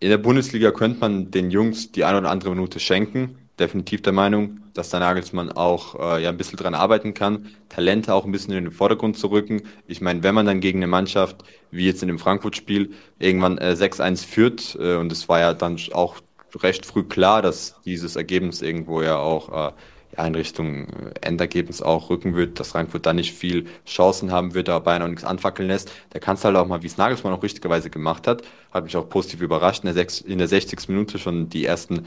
in 0.00 0.10
der 0.10 0.18
Bundesliga 0.18 0.70
könnte 0.70 1.00
man 1.00 1.30
den 1.30 1.50
Jungs 1.50 1.92
die 1.92 2.04
eine 2.04 2.18
oder 2.18 2.30
andere 2.30 2.50
Minute 2.50 2.78
schenken. 2.78 3.38
Definitiv 3.58 4.02
der 4.02 4.12
Meinung, 4.12 4.60
dass 4.74 4.90
der 4.90 5.00
Nagelsmann 5.00 5.50
auch 5.50 5.94
äh, 5.98 6.22
ja 6.22 6.28
ein 6.28 6.36
bisschen 6.36 6.58
dran 6.58 6.74
arbeiten 6.74 7.14
kann, 7.14 7.46
Talente 7.70 8.12
auch 8.12 8.26
ein 8.26 8.32
bisschen 8.32 8.52
in 8.52 8.64
den 8.64 8.72
Vordergrund 8.72 9.16
zu 9.16 9.28
rücken. 9.28 9.62
Ich 9.86 10.02
meine, 10.02 10.22
wenn 10.24 10.34
man 10.34 10.44
dann 10.44 10.60
gegen 10.60 10.80
eine 10.80 10.88
Mannschaft, 10.88 11.42
wie 11.70 11.86
jetzt 11.86 12.02
in 12.02 12.08
dem 12.08 12.18
Frankfurt-Spiel, 12.18 12.92
irgendwann 13.18 13.56
äh, 13.58 13.76
6-1 13.78 14.26
führt, 14.26 14.76
äh, 14.78 14.96
und 14.96 15.10
es 15.10 15.28
war 15.28 15.40
ja 15.40 15.54
dann 15.54 15.78
auch 15.92 16.16
recht 16.62 16.86
früh 16.86 17.04
klar, 17.04 17.42
dass 17.42 17.80
dieses 17.84 18.16
Ergebnis 18.16 18.62
irgendwo 18.62 19.02
ja 19.02 19.16
auch 19.16 19.70
äh, 19.70 19.72
ja, 20.16 20.26
in 20.26 20.34
Richtung 20.34 20.86
Endergebnis 21.20 21.82
auch 21.82 22.10
rücken 22.10 22.34
wird, 22.34 22.60
dass 22.60 22.68
Frankfurt 22.72 23.06
da 23.06 23.12
nicht 23.12 23.34
viel 23.34 23.66
Chancen 23.86 24.30
haben 24.30 24.54
wird, 24.54 24.68
aber 24.68 24.84
Bayern 24.84 25.02
auch 25.02 25.08
nichts 25.08 25.24
anfackeln 25.24 25.68
lässt. 25.68 25.90
Da 26.10 26.18
kannst 26.18 26.44
du 26.44 26.46
halt 26.46 26.56
auch 26.56 26.66
mal, 26.66 26.82
wie 26.82 26.86
es 26.86 26.96
Nagelsmann 26.96 27.32
auch 27.32 27.42
richtigerweise 27.42 27.90
gemacht 27.90 28.26
hat, 28.26 28.42
hat 28.72 28.84
mich 28.84 28.96
auch 28.96 29.08
positiv 29.08 29.40
überrascht, 29.40 29.82
in 29.82 29.86
der, 29.86 29.94
6, 29.94 30.20
in 30.20 30.38
der 30.38 30.48
60. 30.48 30.88
Minute 30.88 31.18
schon 31.18 31.48
die 31.48 31.64
ersten 31.64 32.06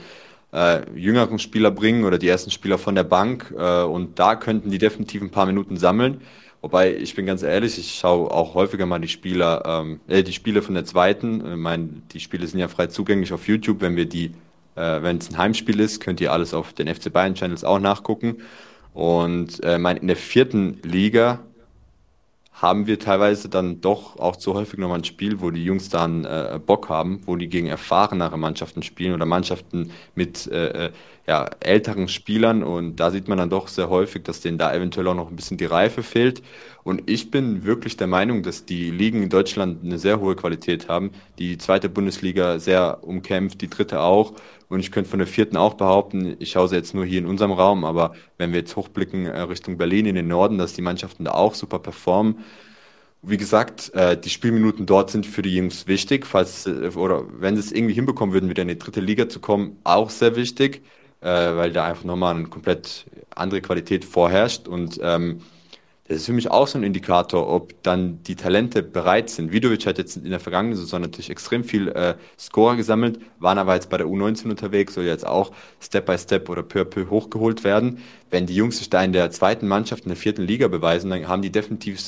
äh, 0.53 0.89
jüngeren 0.97 1.39
Spieler 1.39 1.71
bringen 1.71 2.05
oder 2.05 2.17
die 2.17 2.27
ersten 2.27 2.51
Spieler 2.51 2.77
von 2.77 2.95
der 2.95 3.03
Bank 3.03 3.53
äh, 3.57 3.83
und 3.83 4.19
da 4.19 4.35
könnten 4.35 4.71
die 4.71 4.77
definitiv 4.77 5.21
ein 5.21 5.31
paar 5.31 5.45
Minuten 5.45 5.77
sammeln. 5.77 6.21
Wobei, 6.67 6.97
ich 6.97 7.15
bin 7.15 7.25
ganz 7.25 7.43
ehrlich, 7.43 7.77
ich 7.77 7.93
schaue 7.93 8.29
auch 8.29 8.53
häufiger 8.53 8.85
mal 8.85 8.99
die 8.99 9.07
Spieler, 9.07 9.63
ähm, 9.65 10.01
äh, 10.09 10.21
die 10.21 10.33
Spiele 10.33 10.61
von 10.61 10.75
der 10.75 10.83
zweiten. 10.83 11.39
Ich 11.39 11.55
meine, 11.55 11.87
die 12.11 12.19
Spiele 12.19 12.45
sind 12.45 12.59
ja 12.59 12.67
frei 12.67 12.87
zugänglich 12.87 13.31
auf 13.31 13.47
YouTube, 13.47 13.79
wenn 13.79 13.95
wir 13.95 14.05
die 14.05 14.33
äh, 14.75 15.01
Wenn 15.01 15.17
es 15.17 15.29
ein 15.29 15.37
Heimspiel 15.37 15.79
ist, 15.79 16.01
könnt 16.01 16.19
ihr 16.19 16.33
alles 16.33 16.53
auf 16.53 16.73
den 16.73 16.93
FC 16.93 17.09
Bayern 17.13 17.35
Channels 17.35 17.63
auch 17.63 17.79
nachgucken. 17.79 18.39
Und 18.93 19.63
äh, 19.63 19.77
mein, 19.77 19.95
in 19.95 20.07
der 20.07 20.17
vierten 20.17 20.81
Liga 20.83 21.39
haben 22.51 22.85
wir 22.85 22.99
teilweise 22.99 23.47
dann 23.47 23.79
doch 23.79 24.19
auch 24.19 24.35
zu 24.35 24.53
häufig 24.53 24.77
nochmal 24.77 24.99
ein 24.99 25.03
Spiel, 25.05 25.39
wo 25.39 25.51
die 25.51 25.63
Jungs 25.63 25.87
dann 25.87 26.25
äh, 26.25 26.59
Bock 26.63 26.89
haben, 26.89 27.21
wo 27.25 27.37
die 27.37 27.47
gegen 27.47 27.67
erfahrenere 27.67 28.37
Mannschaften 28.37 28.83
spielen 28.83 29.13
oder 29.13 29.25
Mannschaften 29.25 29.91
mit 30.15 30.47
äh, 30.47 30.87
äh, 30.87 30.91
ja, 31.27 31.49
älteren 31.59 32.07
Spielern 32.07 32.63
und 32.63 32.95
da 32.95 33.11
sieht 33.11 33.27
man 33.27 33.37
dann 33.37 33.49
doch 33.49 33.67
sehr 33.67 33.89
häufig, 33.89 34.23
dass 34.23 34.39
denen 34.39 34.57
da 34.57 34.73
eventuell 34.73 35.07
auch 35.09 35.13
noch 35.13 35.29
ein 35.29 35.35
bisschen 35.35 35.57
die 35.57 35.65
Reife 35.65 36.01
fehlt. 36.01 36.41
Und 36.83 37.09
ich 37.09 37.31
bin 37.31 37.65
wirklich 37.65 37.97
der 37.97 38.07
Meinung, 38.07 38.43
dass 38.43 38.63
die 38.63 38.91
Ligen 38.91 39.23
in 39.23 39.29
Deutschland 39.29 39.83
eine 39.83 39.99
sehr 39.99 40.21
hohe 40.21 40.37
Qualität 40.37 40.87
haben. 40.87 41.11
Die 41.37 41.57
zweite 41.57 41.89
Bundesliga 41.89 42.59
sehr 42.59 43.03
umkämpft, 43.03 43.59
die 43.59 43.69
dritte 43.69 43.99
auch. 43.99 44.35
Und 44.69 44.79
ich 44.79 44.89
könnte 44.89 45.09
von 45.09 45.19
der 45.19 45.27
vierten 45.27 45.57
auch 45.57 45.73
behaupten, 45.73 46.37
ich 46.39 46.51
schaue 46.51 46.69
sie 46.69 46.75
jetzt 46.75 46.93
nur 46.93 47.03
hier 47.03 47.19
in 47.19 47.25
unserem 47.25 47.51
Raum, 47.51 47.83
aber 47.83 48.13
wenn 48.37 48.53
wir 48.53 48.59
jetzt 48.59 48.77
hochblicken 48.77 49.25
äh, 49.25 49.41
Richtung 49.41 49.77
Berlin 49.77 50.05
in 50.05 50.15
den 50.15 50.29
Norden, 50.29 50.57
dass 50.57 50.73
die 50.73 50.81
Mannschaften 50.81 51.25
da 51.25 51.31
auch 51.31 51.55
super 51.55 51.79
performen. 51.79 52.39
Wie 53.21 53.37
gesagt, 53.37 53.93
äh, 53.95 54.17
die 54.17 54.29
Spielminuten 54.29 54.85
dort 54.85 55.09
sind 55.11 55.25
für 55.25 55.41
die 55.41 55.55
Jungs 55.55 55.87
wichtig, 55.87 56.25
falls 56.25 56.67
äh, 56.67 56.91
oder 56.95 57.25
wenn 57.37 57.55
sie 57.55 57.61
es 57.61 57.71
irgendwie 57.73 57.95
hinbekommen 57.95 58.33
würden, 58.33 58.49
wieder 58.49 58.61
in 58.61 58.69
die 58.69 58.79
dritte 58.79 59.01
Liga 59.01 59.27
zu 59.27 59.41
kommen, 59.41 59.77
auch 59.83 60.09
sehr 60.09 60.37
wichtig 60.37 60.83
äh, 61.27 61.57
weil 61.57 61.73
da 61.73 61.85
einfach 61.85 62.05
nochmal 62.05 62.35
eine 62.35 62.47
komplett 62.47 63.05
andere 63.35 63.61
Qualität 63.61 64.05
vorherrscht. 64.05 64.67
Und 64.67 64.97
ähm, 65.03 65.41
das 66.07 66.17
ist 66.17 66.25
für 66.27 66.33
mich 66.33 66.49
auch 66.49 66.67
so 66.67 66.77
ein 66.77 66.83
Indikator, 66.83 67.49
ob 67.49 67.83
dann 67.83 68.23
die 68.23 68.37
Talente 68.37 68.81
bereit 68.81 69.29
sind. 69.29 69.51
Vidovic 69.51 69.85
hat 69.85 69.97
jetzt 69.97 70.15
in 70.15 70.29
der 70.29 70.39
vergangenen 70.39 70.77
Saison 70.77 71.01
natürlich 71.01 71.29
extrem 71.29 71.65
viel 71.65 71.89
äh, 71.89 72.15
Scorer 72.39 72.77
gesammelt, 72.77 73.19
waren 73.39 73.57
aber 73.57 73.75
jetzt 73.75 73.89
bei 73.89 73.97
der 73.97 74.07
U19 74.07 74.49
unterwegs, 74.49 74.93
soll 74.93 75.03
jetzt 75.03 75.27
auch 75.27 75.51
Step 75.81 76.05
by 76.05 76.17
Step 76.17 76.47
oder 76.47 76.63
peu 76.63 76.79
à 76.79 76.85
peu 76.85 77.09
hochgeholt 77.09 77.65
werden. 77.65 77.99
Wenn 78.29 78.45
die 78.45 78.55
Jungs 78.55 78.77
sich 78.77 78.89
da 78.89 79.03
in 79.03 79.11
der 79.11 79.29
zweiten 79.31 79.67
Mannschaft, 79.67 80.03
in 80.03 80.09
der 80.09 80.17
vierten 80.17 80.43
Liga 80.43 80.69
beweisen, 80.69 81.09
dann 81.09 81.27
haben 81.27 81.41
die 81.41 81.51
definitiv 81.51 81.99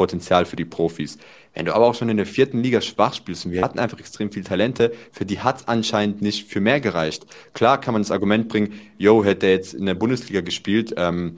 Potenzial 0.00 0.46
für 0.46 0.56
die 0.56 0.64
Profis. 0.64 1.18
Wenn 1.52 1.66
du 1.66 1.74
aber 1.74 1.84
auch 1.84 1.94
schon 1.94 2.08
in 2.08 2.16
der 2.16 2.24
vierten 2.24 2.62
Liga 2.62 2.80
schwach 2.80 3.12
spielst, 3.12 3.44
und 3.44 3.52
wir 3.52 3.62
hatten 3.62 3.78
einfach 3.78 3.98
extrem 3.98 4.32
viel 4.32 4.42
Talente, 4.42 4.92
für 5.12 5.26
die 5.26 5.40
hat 5.40 5.68
anscheinend 5.68 6.22
nicht 6.22 6.48
für 6.48 6.62
mehr 6.62 6.80
gereicht. 6.80 7.26
Klar 7.52 7.78
kann 7.78 7.92
man 7.92 8.00
das 8.00 8.10
Argument 8.10 8.48
bringen, 8.48 8.72
yo, 8.96 9.22
hätte 9.22 9.44
er 9.44 9.52
jetzt 9.52 9.74
in 9.74 9.84
der 9.84 9.92
Bundesliga 9.92 10.40
gespielt, 10.40 10.94
ähm, 10.96 11.36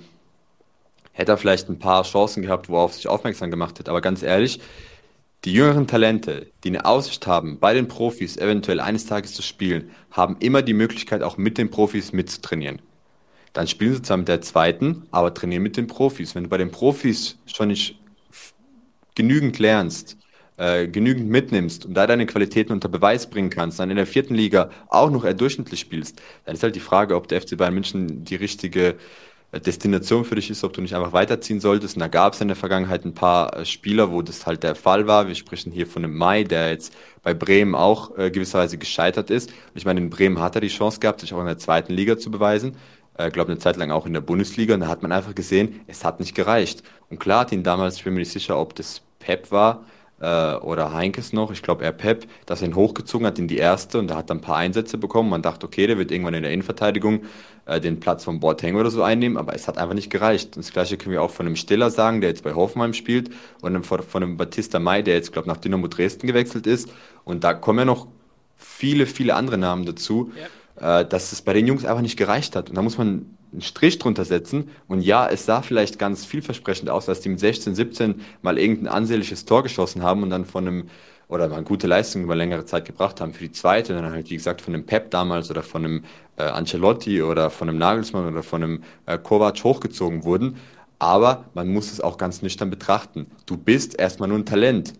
hätte 1.10 1.32
er 1.32 1.38
vielleicht 1.38 1.68
ein 1.70 1.80
paar 1.80 2.04
Chancen 2.04 2.40
gehabt, 2.40 2.68
wo 2.68 2.76
er 2.76 2.82
auf 2.82 2.94
sich 2.94 3.08
aufmerksam 3.08 3.50
gemacht 3.50 3.80
hätte. 3.80 3.90
Aber 3.90 4.00
ganz 4.00 4.22
ehrlich, 4.22 4.60
die 5.44 5.52
jüngeren 5.52 5.88
Talente, 5.88 6.46
die 6.62 6.68
eine 6.68 6.84
Aussicht 6.84 7.26
haben, 7.26 7.58
bei 7.58 7.74
den 7.74 7.88
Profis 7.88 8.36
eventuell 8.36 8.78
eines 8.78 9.06
Tages 9.06 9.34
zu 9.34 9.42
spielen, 9.42 9.90
haben 10.12 10.36
immer 10.38 10.62
die 10.62 10.72
Möglichkeit, 10.72 11.24
auch 11.24 11.36
mit 11.36 11.58
den 11.58 11.68
Profis 11.68 12.12
mitzutrainieren. 12.12 12.80
Dann 13.54 13.66
spielen 13.66 13.94
sie 13.94 14.02
zwar 14.02 14.18
mit 14.18 14.28
der 14.28 14.40
zweiten, 14.40 15.02
aber 15.10 15.34
trainieren 15.34 15.64
mit 15.64 15.76
den 15.76 15.88
Profis. 15.88 16.36
Wenn 16.36 16.44
du 16.44 16.48
bei 16.48 16.58
den 16.58 16.70
Profis 16.70 17.38
schon 17.44 17.68
nicht 17.68 17.98
genügend 19.14 19.58
lernst, 19.58 20.16
äh, 20.56 20.88
genügend 20.88 21.28
mitnimmst 21.28 21.86
und 21.86 21.94
da 21.94 22.06
deine 22.06 22.26
Qualitäten 22.26 22.72
unter 22.72 22.88
Beweis 22.88 23.28
bringen 23.28 23.50
kannst, 23.50 23.78
dann 23.78 23.90
in 23.90 23.96
der 23.96 24.06
vierten 24.06 24.34
Liga 24.34 24.70
auch 24.88 25.10
noch 25.10 25.24
eher 25.24 25.34
durchschnittlich 25.34 25.80
spielst, 25.80 26.20
dann 26.44 26.54
ist 26.54 26.62
halt 26.62 26.76
die 26.76 26.80
Frage, 26.80 27.16
ob 27.16 27.28
der 27.28 27.40
FC 27.40 27.56
Bayern 27.56 27.74
München 27.74 28.24
die 28.24 28.36
richtige 28.36 28.96
Destination 29.60 30.24
für 30.24 30.34
dich 30.34 30.48
ist, 30.48 30.64
ob 30.64 30.72
du 30.72 30.80
nicht 30.80 30.94
einfach 30.94 31.12
weiterziehen 31.12 31.60
solltest. 31.60 31.96
Und 31.96 32.00
da 32.00 32.08
gab 32.08 32.32
es 32.32 32.40
in 32.40 32.48
der 32.48 32.56
Vergangenheit 32.56 33.04
ein 33.04 33.12
paar 33.12 33.54
äh, 33.54 33.64
Spieler, 33.66 34.10
wo 34.10 34.22
das 34.22 34.46
halt 34.46 34.62
der 34.62 34.74
Fall 34.74 35.06
war. 35.06 35.28
Wir 35.28 35.34
sprechen 35.34 35.72
hier 35.72 35.86
von 35.86 36.04
einem 36.04 36.16
Mai, 36.16 36.44
der 36.44 36.70
jetzt 36.70 36.94
bei 37.22 37.34
Bremen 37.34 37.74
auch 37.74 38.16
äh, 38.16 38.30
gewisserweise 38.30 38.78
gescheitert 38.78 39.30
ist. 39.30 39.52
Ich 39.74 39.84
meine, 39.84 40.00
in 40.00 40.08
Bremen 40.08 40.40
hat 40.40 40.54
er 40.54 40.62
die 40.62 40.68
Chance 40.68 41.00
gehabt, 41.00 41.20
sich 41.20 41.34
auch 41.34 41.40
in 41.40 41.46
der 41.46 41.58
zweiten 41.58 41.92
Liga 41.92 42.16
zu 42.16 42.30
beweisen. 42.30 42.76
Äh, 43.18 43.30
glaube, 43.30 43.50
eine 43.50 43.58
Zeit 43.58 43.76
lang 43.76 43.90
auch 43.90 44.06
in 44.06 44.14
der 44.14 44.20
Bundesliga. 44.20 44.74
Und 44.74 44.80
da 44.80 44.88
hat 44.88 45.02
man 45.02 45.12
einfach 45.12 45.34
gesehen, 45.34 45.80
es 45.86 46.04
hat 46.04 46.20
nicht 46.20 46.34
gereicht. 46.34 46.82
Und 47.10 47.18
klar 47.18 47.40
hat 47.40 47.52
ihn 47.52 47.62
damals, 47.62 47.96
ich 47.96 48.04
bin 48.04 48.14
mir 48.14 48.20
nicht 48.20 48.32
sicher, 48.32 48.58
ob 48.58 48.74
das 48.74 49.02
Pep 49.18 49.50
war, 49.50 49.84
äh, 50.22 50.54
oder 50.54 50.94
Heinkes 50.94 51.32
noch, 51.32 51.50
ich 51.50 51.62
glaube 51.62 51.84
eher 51.84 51.92
Pep, 51.92 52.26
dass 52.46 52.62
er 52.62 52.68
ihn 52.68 52.76
hochgezogen 52.76 53.26
hat 53.26 53.38
in 53.38 53.48
die 53.48 53.58
erste 53.58 53.98
und 53.98 54.08
da 54.08 54.16
hat 54.16 54.30
er 54.30 54.36
ein 54.36 54.40
paar 54.40 54.56
Einsätze 54.56 54.96
bekommen. 54.96 55.28
Man 55.28 55.42
dachte, 55.42 55.66
okay, 55.66 55.86
der 55.86 55.98
wird 55.98 56.10
irgendwann 56.10 56.34
in 56.34 56.44
der 56.44 56.52
Innenverteidigung 56.52 57.24
äh, 57.66 57.80
den 57.80 58.00
Platz 58.00 58.24
von 58.24 58.40
Boateng 58.40 58.76
oder 58.76 58.90
so 58.90 59.02
einnehmen, 59.02 59.36
aber 59.36 59.54
es 59.54 59.68
hat 59.68 59.78
einfach 59.78 59.94
nicht 59.94 60.10
gereicht. 60.10 60.56
Und 60.56 60.64
das 60.64 60.72
gleiche 60.72 60.96
können 60.96 61.12
wir 61.12 61.22
auch 61.22 61.30
von 61.30 61.46
einem 61.46 61.56
Stiller 61.56 61.90
sagen, 61.90 62.20
der 62.20 62.30
jetzt 62.30 62.44
bei 62.44 62.54
Hoffenheim 62.54 62.94
spielt 62.94 63.30
und 63.60 63.84
von, 63.84 64.02
von 64.02 64.22
einem 64.22 64.36
Batista 64.36 64.78
Mai, 64.78 65.02
der 65.02 65.14
jetzt, 65.14 65.32
glaube 65.32 65.48
ich, 65.48 65.54
nach 65.54 65.60
Dynamo 65.60 65.88
Dresden 65.88 66.26
gewechselt 66.26 66.66
ist. 66.66 66.88
Und 67.24 67.44
da 67.44 67.52
kommen 67.52 67.80
ja 67.80 67.84
noch 67.84 68.06
viele, 68.56 69.06
viele 69.06 69.34
andere 69.34 69.58
Namen 69.58 69.84
dazu. 69.84 70.32
Ja 70.38 70.46
äh, 70.76 71.04
dass 71.04 71.32
es 71.32 71.42
bei 71.42 71.52
den 71.52 71.66
Jungs 71.66 71.84
einfach 71.84 72.02
nicht 72.02 72.16
gereicht 72.16 72.56
hat. 72.56 72.70
Und 72.70 72.76
da 72.76 72.82
muss 72.82 72.98
man 72.98 73.26
einen 73.52 73.60
Strich 73.60 73.98
drunter 73.98 74.24
setzen. 74.24 74.70
Und 74.88 75.02
ja, 75.02 75.28
es 75.28 75.46
sah 75.46 75.62
vielleicht 75.62 75.98
ganz 75.98 76.24
vielversprechend 76.24 76.90
aus, 76.90 77.06
dass 77.06 77.20
die 77.20 77.28
mit 77.28 77.40
16, 77.40 77.74
17 77.74 78.20
mal 78.40 78.58
irgendein 78.58 78.88
ansehnliches 78.88 79.44
Tor 79.44 79.62
geschossen 79.62 80.02
haben 80.02 80.22
und 80.22 80.30
dann 80.30 80.44
von 80.44 80.66
einem 80.66 80.84
oder 81.28 81.48
mal 81.48 81.62
gute 81.62 81.86
Leistungen 81.86 82.24
über 82.24 82.36
längere 82.36 82.66
Zeit 82.66 82.84
gebracht 82.84 83.20
haben 83.20 83.32
für 83.32 83.44
die 83.44 83.52
zweite, 83.52 83.94
dann 83.94 84.12
halt 84.12 84.28
wie 84.28 84.36
gesagt 84.36 84.60
von 84.60 84.74
einem 84.74 84.84
Pep 84.84 85.10
damals 85.10 85.50
oder 85.50 85.62
von 85.62 85.84
einem 85.84 86.04
äh, 86.36 86.42
Ancelotti 86.42 87.22
oder 87.22 87.48
von 87.48 87.70
einem 87.70 87.78
Nagelsmann 87.78 88.28
oder 88.28 88.42
von 88.42 88.62
einem 88.62 88.82
äh, 89.06 89.16
Kovac 89.16 89.64
hochgezogen 89.64 90.24
wurden. 90.24 90.56
Aber 90.98 91.46
man 91.54 91.68
muss 91.68 91.90
es 91.90 92.00
auch 92.00 92.18
ganz 92.18 92.42
nüchtern 92.42 92.68
betrachten. 92.68 93.26
Du 93.46 93.56
bist 93.56 93.98
erstmal 93.98 94.28
nur 94.28 94.38
ein 94.38 94.46
Talent. 94.46 94.92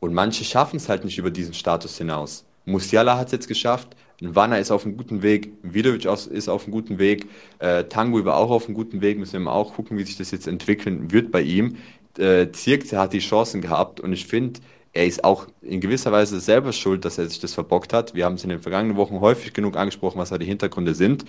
Und 0.00 0.14
manche 0.14 0.44
schaffen 0.44 0.76
es 0.76 0.88
halt 0.88 1.04
nicht 1.04 1.18
über 1.18 1.30
diesen 1.30 1.54
Status 1.54 1.96
hinaus. 1.96 2.44
Musiala 2.64 3.16
hat 3.16 3.26
es 3.26 3.32
jetzt 3.32 3.48
geschafft, 3.48 3.96
Wanner 4.20 4.58
ist 4.58 4.70
auf 4.70 4.84
einem 4.84 4.96
guten 4.96 5.22
Weg, 5.22 5.52
Vidovic 5.62 6.04
ist 6.04 6.48
auf 6.48 6.64
einem 6.64 6.72
guten 6.72 6.98
Weg, 6.98 7.26
äh, 7.60 7.84
Tanguy 7.84 8.24
war 8.24 8.36
auch 8.36 8.50
auf 8.50 8.66
einem 8.66 8.74
guten 8.74 9.00
Weg, 9.00 9.18
müssen 9.18 9.42
wir 9.42 9.52
auch 9.52 9.74
gucken, 9.74 9.96
wie 9.96 10.02
sich 10.02 10.16
das 10.16 10.30
jetzt 10.32 10.48
entwickeln 10.48 11.12
wird 11.12 11.30
bei 11.30 11.40
ihm. 11.40 11.76
Äh, 12.18 12.50
Zirkze 12.50 12.98
hat 12.98 13.12
die 13.12 13.20
Chancen 13.20 13.60
gehabt 13.60 14.00
und 14.00 14.12
ich 14.12 14.26
finde, 14.26 14.60
er 14.92 15.06
ist 15.06 15.22
auch 15.22 15.46
in 15.62 15.80
gewisser 15.80 16.10
Weise 16.10 16.40
selber 16.40 16.72
schuld, 16.72 17.04
dass 17.04 17.18
er 17.18 17.28
sich 17.28 17.38
das 17.38 17.54
verbockt 17.54 17.92
hat. 17.92 18.14
Wir 18.14 18.24
haben 18.24 18.34
es 18.34 18.42
in 18.42 18.50
den 18.50 18.60
vergangenen 18.60 18.96
Wochen 18.96 19.20
häufig 19.20 19.52
genug 19.52 19.76
angesprochen, 19.76 20.18
was 20.18 20.30
da 20.30 20.38
die 20.38 20.46
Hintergründe 20.46 20.94
sind. 20.94 21.24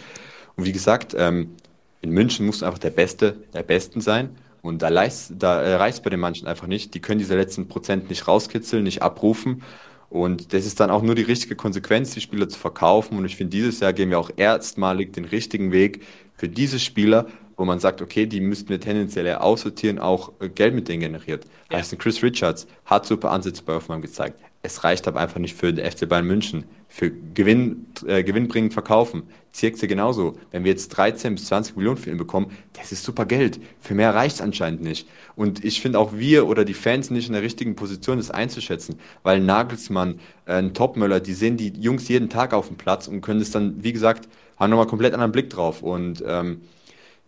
Und 0.56 0.66
wie 0.66 0.72
gesagt, 0.72 1.16
ähm, 1.18 1.56
in 2.02 2.12
München 2.12 2.46
muss 2.46 2.64
einfach 2.64 2.80
der 2.80 2.90
Beste 2.90 3.36
der 3.54 3.64
Besten 3.64 4.02
sein. 4.02 4.30
Und 4.62 4.82
da, 4.82 4.90
da 4.90 5.62
äh, 5.62 5.76
reicht 5.76 5.98
es 5.98 6.04
bei 6.04 6.10
den 6.10 6.20
manchen 6.20 6.48
einfach 6.48 6.68
nicht. 6.68 6.94
Die 6.94 7.00
können 7.00 7.20
diese 7.20 7.36
letzten 7.36 7.68
Prozent 7.68 8.10
nicht 8.10 8.28
rauskitzeln, 8.28 8.84
nicht 8.84 9.02
abrufen. 9.02 9.62
Und 10.10 10.53
das 10.53 10.66
ist 10.66 10.80
dann 10.80 10.89
auch 10.89 11.03
nur 11.03 11.16
die 11.16 11.22
richtige 11.22 11.55
Konsequenz, 11.55 12.12
die 12.12 12.22
Spieler 12.22 12.49
zu 12.49 12.57
verkaufen. 12.57 13.18
Und 13.18 13.26
ich 13.26 13.36
finde, 13.36 13.51
dieses 13.51 13.80
Jahr 13.80 13.93
gehen 13.93 14.10
wir 14.10 14.20
auch 14.20 14.32
erstmalig 14.36 15.14
den 15.14 15.26
richtigen 15.26 15.72
Weg 15.72 16.01
für 16.34 16.49
diese 16.49 16.80
Spieler, 16.80 17.28
wo 17.57 17.66
man 17.66 17.80
sagt, 17.80 18.01
okay, 18.01 18.26
die 18.26 18.39
müssten 18.39 18.70
wir 18.70 18.80
tendenziell 18.80 19.26
eher 19.26 19.43
aussortieren, 19.43 19.99
auch 19.99 20.32
äh, 20.39 20.49
Geld 20.49 20.74
mit 20.74 20.88
denen 20.88 21.01
generiert. 21.01 21.45
Ja. 21.70 21.78
Heißt, 21.78 21.97
Chris 21.99 22.24
Richards 22.24 22.66
hat 22.86 23.05
super 23.05 23.32
Ansätze 23.32 23.64
bei 23.64 23.74
Hoffmann 23.74 24.01
gezeigt. 24.01 24.39
Es 24.62 24.84
reicht 24.84 25.07
aber 25.07 25.22
einfach 25.22 25.39
nicht 25.39 25.55
für 25.55 25.72
den 25.72 25.89
FC 25.89 26.07
Bayern 26.07 26.26
München. 26.26 26.66
Für 26.89 27.12
Gewinn, 27.12 27.86
äh, 28.05 28.24
gewinnbringend 28.24 28.74
verkaufen. 28.74 29.24
Zirkse 29.51 29.88
genauso. 29.88 30.38
Wenn 30.51 30.66
wir 30.66 30.72
jetzt 30.72 30.89
13 30.89 31.36
bis 31.36 31.45
20 31.45 31.78
Millionen 31.78 31.97
für 31.97 32.10
ihn 32.10 32.18
bekommen, 32.18 32.51
das 32.74 32.91
ist 32.91 33.03
super 33.03 33.26
Geld. 33.26 33.60
Für 33.80 33.95
mehr 33.95 34.14
reicht 34.14 34.36
es 34.36 34.41
anscheinend 34.41 34.82
nicht. 34.82 35.07
Und 35.36 35.64
ich 35.64 35.80
finde 35.82 35.97
auch 35.99 36.14
wir 36.14 36.47
oder 36.47 36.66
die 36.66 36.74
Fans 36.74 37.10
nicht 37.10 37.28
in 37.28 37.34
der 37.34 37.41
richtigen 37.41 37.76
Position, 37.76 38.18
das 38.18 38.32
einzuschätzen. 38.32 38.99
Weil 39.24 39.39
Nagelsmann, 39.39 40.20
äh, 40.45 40.62
Topmöller, 40.70 41.22
die 41.22 41.34
sehen 41.34 41.55
die 41.55 41.70
Jungs 41.80 42.10
jeden 42.10 42.30
Tag 42.30 42.53
auf 42.53 42.68
dem 42.68 42.76
Platz 42.76 43.07
und 43.07 43.22
können 43.22 43.39
es 43.39 43.51
dann, 43.51 43.82
wie 43.82 43.93
gesagt, 43.93 44.28
haben 44.57 44.72
nochmal 44.72 44.88
komplett 44.88 45.14
anderen 45.14 45.32
Blick 45.32 45.49
drauf. 45.49 45.82
Und 45.82 46.22
ähm, 46.28 46.62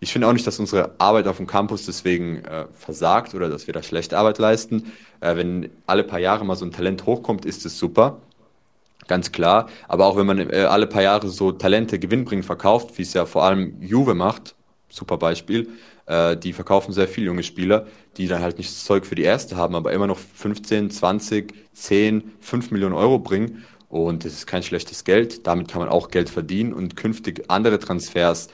ich 0.03 0.11
finde 0.11 0.27
auch 0.27 0.33
nicht, 0.33 0.47
dass 0.47 0.59
unsere 0.59 0.95
Arbeit 0.97 1.27
auf 1.27 1.37
dem 1.37 1.45
Campus 1.45 1.85
deswegen 1.85 2.43
äh, 2.43 2.65
versagt 2.73 3.35
oder 3.35 3.49
dass 3.49 3.67
wir 3.67 3.73
da 3.73 3.83
schlechte 3.83 4.17
Arbeit 4.17 4.39
leisten. 4.39 4.91
Äh, 5.19 5.35
wenn 5.35 5.69
alle 5.85 6.03
paar 6.03 6.19
Jahre 6.19 6.43
mal 6.43 6.55
so 6.55 6.65
ein 6.65 6.71
Talent 6.71 7.05
hochkommt, 7.05 7.45
ist 7.45 7.67
es 7.67 7.77
super. 7.77 8.17
Ganz 9.07 9.31
klar. 9.31 9.69
Aber 9.87 10.07
auch 10.07 10.17
wenn 10.17 10.25
man 10.25 10.49
äh, 10.49 10.65
alle 10.67 10.87
paar 10.87 11.03
Jahre 11.03 11.29
so 11.29 11.51
Talente 11.51 11.99
gewinnbringend 11.99 12.47
verkauft, 12.47 12.97
wie 12.97 13.03
es 13.03 13.13
ja 13.13 13.27
vor 13.27 13.43
allem 13.43 13.79
Juve 13.79 14.15
macht, 14.15 14.55
super 14.89 15.17
Beispiel, 15.17 15.69
äh, 16.07 16.35
die 16.35 16.53
verkaufen 16.53 16.93
sehr 16.93 17.07
viele 17.07 17.27
junge 17.27 17.43
Spieler, 17.43 17.85
die 18.17 18.27
dann 18.27 18.41
halt 18.41 18.57
nicht 18.57 18.71
das 18.71 18.83
Zeug 18.83 19.05
für 19.05 19.15
die 19.15 19.21
erste 19.21 19.55
haben, 19.55 19.75
aber 19.75 19.93
immer 19.93 20.07
noch 20.07 20.17
15, 20.17 20.89
20, 20.89 21.53
10, 21.73 22.31
5 22.39 22.71
Millionen 22.71 22.95
Euro 22.95 23.19
bringen. 23.19 23.63
Und 23.87 24.25
das 24.25 24.33
ist 24.33 24.47
kein 24.47 24.63
schlechtes 24.63 25.03
Geld. 25.03 25.45
Damit 25.45 25.67
kann 25.67 25.79
man 25.79 25.89
auch 25.89 26.09
Geld 26.09 26.29
verdienen 26.31 26.73
und 26.73 26.95
künftig 26.95 27.43
andere 27.49 27.77
Transfers 27.77 28.49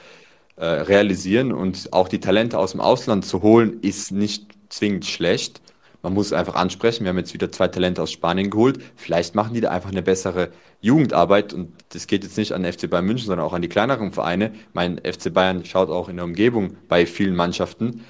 äh, 0.58 0.64
realisieren 0.64 1.52
und 1.52 1.92
auch 1.92 2.08
die 2.08 2.20
Talente 2.20 2.58
aus 2.58 2.72
dem 2.72 2.80
Ausland 2.80 3.24
zu 3.24 3.42
holen, 3.42 3.78
ist 3.80 4.12
nicht 4.12 4.46
zwingend 4.68 5.06
schlecht. 5.06 5.60
Man 6.02 6.14
muss 6.14 6.26
es 6.26 6.32
einfach 6.32 6.54
ansprechen. 6.54 7.04
Wir 7.04 7.10
haben 7.10 7.18
jetzt 7.18 7.34
wieder 7.34 7.50
zwei 7.50 7.68
Talente 7.68 8.02
aus 8.02 8.12
Spanien 8.12 8.50
geholt. 8.50 8.78
Vielleicht 8.94 9.34
machen 9.34 9.54
die 9.54 9.60
da 9.60 9.70
einfach 9.70 9.90
eine 9.90 10.02
bessere 10.02 10.50
Jugendarbeit. 10.80 11.52
Und 11.52 11.72
das 11.90 12.06
geht 12.06 12.22
jetzt 12.22 12.36
nicht 12.38 12.52
an 12.52 12.64
FC 12.64 12.88
Bayern 12.88 13.06
München, 13.06 13.26
sondern 13.26 13.46
auch 13.46 13.52
an 13.52 13.62
die 13.62 13.68
kleineren 13.68 14.12
Vereine. 14.12 14.52
Mein 14.72 14.98
FC 14.98 15.32
Bayern 15.32 15.64
schaut 15.64 15.90
auch 15.90 16.08
in 16.08 16.16
der 16.16 16.24
Umgebung 16.24 16.76
bei 16.88 17.04
vielen 17.04 17.34
Mannschaften. 17.34 18.04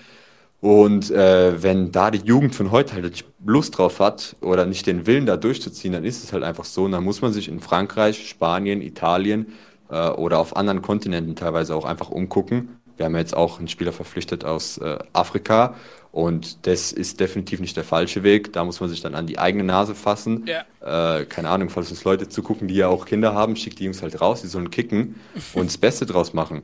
Und 0.60 1.10
äh, 1.10 1.62
wenn 1.62 1.92
da 1.92 2.10
die 2.10 2.26
Jugend 2.26 2.54
von 2.54 2.72
heute 2.72 2.94
halt 2.94 3.04
nicht 3.04 3.24
Lust 3.44 3.78
drauf 3.78 4.00
hat 4.00 4.36
oder 4.40 4.66
nicht 4.66 4.86
den 4.86 5.06
Willen 5.06 5.24
da 5.24 5.36
durchzuziehen, 5.36 5.92
dann 5.92 6.04
ist 6.04 6.24
es 6.24 6.32
halt 6.32 6.42
einfach 6.42 6.64
so. 6.64 6.84
Und 6.84 6.92
dann 6.92 7.04
muss 7.04 7.22
man 7.22 7.32
sich 7.32 7.48
in 7.48 7.60
Frankreich, 7.60 8.28
Spanien, 8.28 8.82
Italien 8.82 9.46
äh, 9.90 10.08
oder 10.10 10.38
auf 10.38 10.56
anderen 10.56 10.82
Kontinenten 10.82 11.36
teilweise 11.36 11.74
auch 11.74 11.84
einfach 11.84 12.10
umgucken. 12.10 12.80
Wir 12.96 13.06
haben 13.06 13.16
jetzt 13.16 13.36
auch 13.36 13.58
einen 13.58 13.68
Spieler 13.68 13.92
verpflichtet 13.92 14.44
aus 14.44 14.78
äh, 14.78 14.98
Afrika 15.12 15.76
und 16.10 16.66
das 16.66 16.90
ist 16.90 17.20
definitiv 17.20 17.60
nicht 17.60 17.76
der 17.76 17.84
falsche 17.84 18.22
Weg. 18.22 18.52
Da 18.52 18.64
muss 18.64 18.80
man 18.80 18.88
sich 18.88 19.00
dann 19.00 19.14
an 19.14 19.26
die 19.26 19.38
eigene 19.38 19.62
Nase 19.62 19.94
fassen. 19.94 20.46
Ja. 20.46 21.20
Äh, 21.20 21.26
keine 21.26 21.50
Ahnung, 21.50 21.70
falls 21.70 21.90
uns 21.90 22.02
Leute 22.02 22.28
zugucken, 22.28 22.66
die 22.66 22.74
ja 22.74 22.88
auch 22.88 23.04
Kinder 23.04 23.34
haben, 23.34 23.54
schickt 23.56 23.78
die 23.78 23.84
Jungs 23.84 24.02
halt 24.02 24.20
raus, 24.20 24.40
die 24.40 24.48
sollen 24.48 24.70
kicken 24.70 25.20
und 25.52 25.66
das 25.66 25.78
Beste 25.78 26.06
draus 26.06 26.32
machen. 26.32 26.62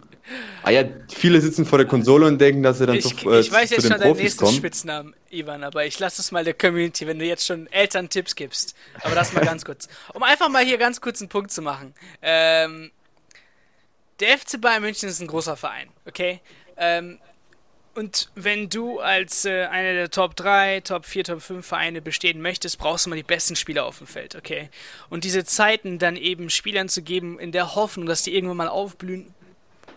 Ah 0.63 0.71
ja, 0.71 0.83
viele 1.09 1.41
sitzen 1.41 1.67
vor 1.67 1.79
der 1.79 1.87
Konsole 1.87 2.27
und 2.27 2.41
denken, 2.41 2.63
dass 2.63 2.79
sie 2.79 2.87
dann 2.87 2.97
ich, 2.97 3.05
zu, 3.05 3.31
äh, 3.31 3.41
ich 3.41 3.53
weiß 3.53 3.71
jetzt 3.71 3.87
schon 3.87 4.01
deinen 4.01 4.17
nächsten 4.17 4.45
kommen. 4.45 4.57
Spitznamen, 4.57 5.15
Ivan, 5.31 5.63
aber 5.63 5.85
ich 5.85 6.01
lasse 6.01 6.23
es 6.23 6.33
mal 6.33 6.43
der 6.43 6.55
Community, 6.55 7.07
wenn 7.07 7.19
du 7.19 7.27
jetzt 7.27 7.47
schon 7.47 7.67
Eltern 7.69 8.09
Tipps 8.09 8.35
gibst. 8.35 8.75
Aber 9.03 9.15
das 9.15 9.35
mal 9.35 9.45
ganz 9.45 9.65
kurz. 9.65 9.89
Um 10.15 10.23
einfach 10.23 10.49
mal 10.49 10.65
hier 10.65 10.79
ganz 10.79 11.01
kurz 11.01 11.21
einen 11.21 11.29
Punkt 11.29 11.53
zu 11.53 11.61
machen. 11.61 11.95
Ähm, 12.23 12.91
der 14.21 14.39
FC 14.39 14.61
Bayern 14.61 14.83
München 14.83 15.09
ist 15.09 15.21
ein 15.21 15.27
großer 15.27 15.57
Verein, 15.57 15.89
okay? 16.07 16.41
Ähm, 16.77 17.19
und 17.95 18.29
wenn 18.35 18.69
du 18.69 18.99
als 18.99 19.45
äh, 19.45 19.67
einer 19.67 19.93
der 19.93 20.11
Top 20.11 20.35
3, 20.35 20.81
Top 20.81 21.07
4, 21.07 21.25
Top 21.25 21.43
5 21.43 21.65
Vereine 21.65 22.03
bestehen 22.03 22.43
möchtest, 22.43 22.79
brauchst 22.79 23.07
du 23.07 23.11
mal 23.11 23.17
die 23.17 23.23
besten 23.23 23.55
Spieler 23.55 23.85
auf 23.85 23.99
dem 23.99 24.09
Feld, 24.09 24.35
okay? 24.35 24.69
Und 25.11 25.23
diese 25.23 25.45
Zeiten 25.45 25.99
dann 26.01 26.17
eben 26.17 26.51
Spielern 26.51 26.89
zu 26.89 27.03
geben, 27.03 27.39
in 27.39 27.53
der 27.53 27.77
Hoffnung, 27.77 28.07
dass 28.07 28.23
die 28.23 28.35
irgendwann 28.35 28.57
mal 28.57 28.69
aufblühen, 28.69 29.33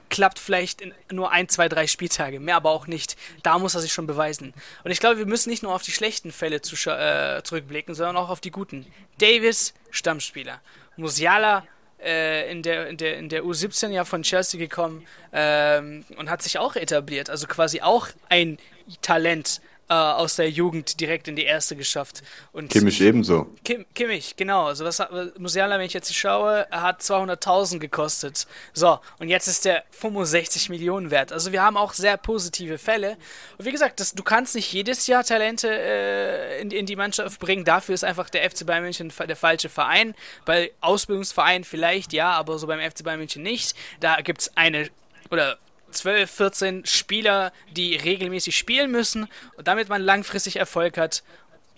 klappt 0.10 0.40
vielleicht 0.40 0.82
in 0.82 0.94
nur 1.12 1.32
ein, 1.32 1.50
zwei, 1.50 1.68
drei 1.68 1.88
Spieltage, 1.88 2.40
mehr 2.40 2.56
aber 2.56 2.70
auch 2.70 2.88
nicht. 2.88 3.18
Da 3.44 3.58
muss 3.60 3.76
er 3.76 3.82
sich 3.82 3.92
schon 3.92 4.08
beweisen. 4.08 4.54
Und 4.84 4.92
ich 4.92 5.00
glaube, 5.00 5.18
wir 5.18 5.26
müssen 5.26 5.50
nicht 5.50 5.64
nur 5.64 5.74
auf 5.74 5.84
die 5.84 5.92
schlechten 5.92 6.32
Fälle 6.32 6.62
zu, 6.62 6.76
äh, 6.90 7.42
zurückblicken, 7.44 7.96
sondern 7.96 8.18
auch 8.18 8.30
auf 8.30 8.40
die 8.40 8.52
guten. 8.52 8.86
Davis, 9.18 9.74
Stammspieler. 9.90 10.62
Musiala, 10.96 11.66
äh, 12.04 12.52
in, 12.52 12.64
der, 12.64 12.88
in, 12.88 12.98
der, 12.98 13.18
in 13.18 13.30
der 13.30 13.44
U17 13.44 13.90
ja 13.90 14.06
von 14.06 14.24
Chelsea 14.24 14.60
gekommen 14.60 15.06
ähm, 15.34 16.06
und 16.18 16.30
hat 16.30 16.42
sich 16.42 16.58
auch 16.58 16.76
etabliert. 16.76 17.30
Also 17.30 17.48
quasi 17.48 17.82
auch 17.82 18.08
ein 18.30 18.58
Talent 19.02 19.62
äh, 19.90 19.94
aus 19.94 20.36
der 20.36 20.50
Jugend 20.50 21.00
direkt 21.00 21.28
in 21.28 21.36
die 21.36 21.44
erste 21.44 21.76
geschafft. 21.76 22.24
Und 22.52 22.70
Kimmich 22.70 23.02
ebenso. 23.02 23.48
Kim, 23.64 23.86
Kimmich, 23.94 24.36
genau. 24.36 24.66
Also 24.66 24.86
was 24.86 25.00
hat, 25.00 25.40
Musiala, 25.40 25.78
wenn 25.78 25.86
ich 25.86 25.94
jetzt 25.94 26.14
schaue, 26.14 26.68
hat 26.72 27.02
200.000 27.02 27.80
gekostet. 27.80 28.48
So, 28.74 29.00
und 29.20 29.30
jetzt 29.30 29.48
ist 29.48 29.66
der 29.66 29.84
65 29.92 30.70
Millionen 30.70 31.12
wert. 31.12 31.32
Also 31.32 31.52
wir 31.52 31.62
haben 31.62 31.78
auch 31.78 31.94
sehr 31.94 32.18
positive 32.18 32.78
Fälle. 32.78 33.18
Und 33.58 33.66
wie 33.66 33.72
gesagt, 33.72 34.00
das, 34.00 34.14
du 34.14 34.24
kannst 34.24 34.56
nicht 34.56 34.72
jedes 34.74 35.08
Jahr 35.08 35.24
Talente 35.24 35.70
äh, 35.70 36.62
in, 36.62 36.72
in 36.72 36.86
die 36.86 36.96
Mannschaft 36.96 37.40
bringen. 37.40 37.64
Dafür 37.64 37.96
ist 37.96 38.04
einfach 38.04 38.30
der 38.30 38.50
FC 38.50 38.66
Bayern 38.66 38.84
München 38.84 39.12
der 39.28 39.36
falsche 39.36 39.70
Verein. 39.70 40.16
Bei 40.46 40.72
Ausbildungsvereinen 40.82 41.64
vielleicht 41.64 42.14
ja, 42.14 42.32
aber 42.32 42.60
so 42.60 42.68
beim 42.68 42.80
FC 42.80 43.04
Bayern 43.04 43.20
München 43.20 43.44
nicht. 43.44 43.76
Da 44.00 44.18
gibt 44.22 44.42
es 44.42 44.58
eine 44.58 44.90
oder 45.30 45.58
12, 45.92 46.30
14 46.30 46.86
Spieler, 46.86 47.52
die 47.72 47.96
regelmäßig 47.96 48.56
spielen 48.58 48.92
müssen 48.92 49.28
damit 49.68 49.90
man 49.90 50.02
langfristig 50.02 50.58
Erfolg 50.58 50.98
hat. 50.98 51.24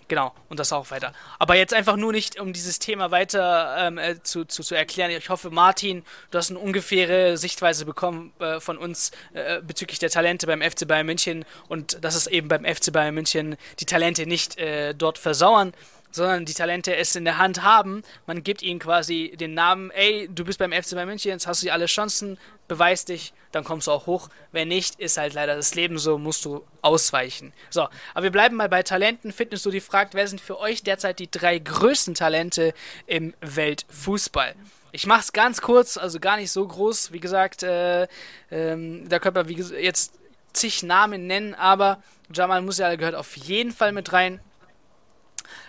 Genau, 0.08 0.34
und 0.48 0.58
das 0.58 0.72
auch 0.72 0.90
weiter. 0.90 1.12
Aber 1.38 1.54
jetzt 1.54 1.72
einfach 1.72 1.96
nur 1.96 2.10
nicht, 2.10 2.40
um 2.40 2.52
dieses 2.52 2.80
Thema 2.80 3.12
weiter 3.12 3.76
ähm, 3.78 3.96
äh, 3.96 4.20
zu, 4.20 4.44
zu, 4.44 4.64
zu 4.64 4.74
erklären. 4.74 5.12
Ich 5.12 5.28
hoffe, 5.28 5.50
Martin, 5.50 6.04
du 6.32 6.38
hast 6.38 6.50
eine 6.50 6.58
ungefähre 6.58 7.36
Sichtweise 7.36 7.84
bekommen 7.84 8.32
äh, 8.40 8.58
von 8.58 8.76
uns 8.76 9.12
äh, 9.34 9.60
bezüglich 9.62 10.00
der 10.00 10.10
Talente 10.10 10.48
beim 10.48 10.62
FC 10.62 10.88
Bayern 10.88 11.06
München 11.06 11.44
und 11.68 12.02
dass 12.04 12.16
es 12.16 12.26
eben 12.26 12.48
beim 12.48 12.64
FC 12.64 12.92
Bayern 12.92 13.14
München 13.14 13.56
die 13.78 13.86
Talente 13.86 14.26
nicht 14.26 14.58
äh, 14.58 14.94
dort 14.94 15.16
versauern 15.16 15.72
sondern 16.10 16.44
die 16.44 16.54
Talente 16.54 16.94
es 16.96 17.16
in 17.16 17.24
der 17.24 17.38
Hand 17.38 17.62
haben. 17.62 18.02
Man 18.26 18.42
gibt 18.42 18.62
ihnen 18.62 18.80
quasi 18.80 19.34
den 19.38 19.54
Namen, 19.54 19.90
ey, 19.90 20.28
du 20.32 20.44
bist 20.44 20.58
beim 20.58 20.72
FC 20.72 20.92
Bayern 20.92 21.08
München, 21.08 21.30
jetzt 21.30 21.46
hast 21.46 21.62
du 21.62 21.72
alle 21.72 21.86
Chancen, 21.86 22.38
beweis 22.68 23.04
dich, 23.04 23.32
dann 23.52 23.64
kommst 23.64 23.86
du 23.86 23.92
auch 23.92 24.06
hoch. 24.06 24.28
Wenn 24.52 24.68
nicht, 24.68 25.00
ist 25.00 25.18
halt 25.18 25.34
leider 25.34 25.56
das 25.56 25.74
Leben 25.74 25.98
so, 25.98 26.18
musst 26.18 26.44
du 26.44 26.64
ausweichen. 26.82 27.52
So, 27.68 27.88
aber 28.14 28.24
wir 28.24 28.30
bleiben 28.30 28.56
mal 28.56 28.68
bei 28.68 28.82
Talenten. 28.82 29.32
Fitness, 29.32 29.62
du 29.62 29.70
die 29.70 29.80
fragt, 29.80 30.14
wer 30.14 30.26
sind 30.28 30.40
für 30.40 30.58
euch 30.58 30.82
derzeit 30.82 31.18
die 31.18 31.30
drei 31.30 31.58
größten 31.58 32.14
Talente 32.14 32.74
im 33.06 33.34
Weltfußball? 33.40 34.54
Ich 34.92 35.06
mach's 35.06 35.32
ganz 35.32 35.60
kurz, 35.60 35.96
also 35.96 36.18
gar 36.18 36.36
nicht 36.36 36.50
so 36.50 36.66
groß. 36.66 37.12
Wie 37.12 37.20
gesagt, 37.20 37.62
äh, 37.62 38.08
ähm, 38.50 39.08
da 39.08 39.18
könnte 39.18 39.44
man 39.44 39.72
jetzt 39.80 40.14
zig 40.52 40.82
Namen 40.82 41.26
nennen, 41.26 41.54
aber 41.54 42.02
Jamal 42.32 42.62
Musiala 42.62 42.96
gehört 42.96 43.14
auf 43.14 43.36
jeden 43.36 43.72
Fall 43.72 43.92
mit 43.92 44.12
rein. 44.12 44.40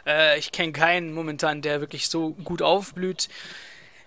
Äh, 0.06 0.40
ich 0.40 0.52
kenne 0.52 0.72
keinen 0.72 1.14
momentan, 1.14 1.62
der 1.62 1.82
wirklich 1.82 2.08
so 2.08 2.32
gut 2.44 2.62
aufblüht. 2.62 3.30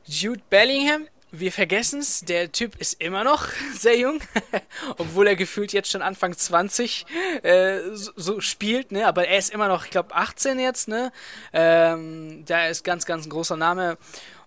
Jude 0.07 0.43
Bellingham, 0.51 1.07
wir 1.31 1.53
vergessen 1.53 2.01
es, 2.01 2.21
der 2.21 2.53
Typ 2.53 2.77
ist 2.81 3.01
immer 3.01 3.25
noch 3.25 3.49
sehr 3.75 3.99
jung, 3.99 4.21
obwohl 4.99 5.27
er 5.27 5.37
gefühlt 5.37 5.73
jetzt 5.73 5.91
schon 5.91 6.03
Anfang 6.03 6.37
20 6.37 7.07
äh, 7.43 7.79
so, 7.93 8.13
so, 8.17 8.41
spielt, 8.41 8.93
ne? 8.93 9.07
Aber 9.07 9.27
er 9.27 9.39
ist 9.39 9.53
immer 9.53 9.69
noch, 9.69 9.85
ich 9.85 9.91
glaube, 9.91 10.15
18 10.15 10.59
jetzt, 10.59 10.89
ne? 10.89 11.13
Ähm, 11.53 12.45
da 12.47 12.67
ist 12.67 12.85
ganz, 12.85 13.07
ganz 13.07 13.27
ein 13.27 13.31
großer 13.31 13.57
Name. 13.57 13.99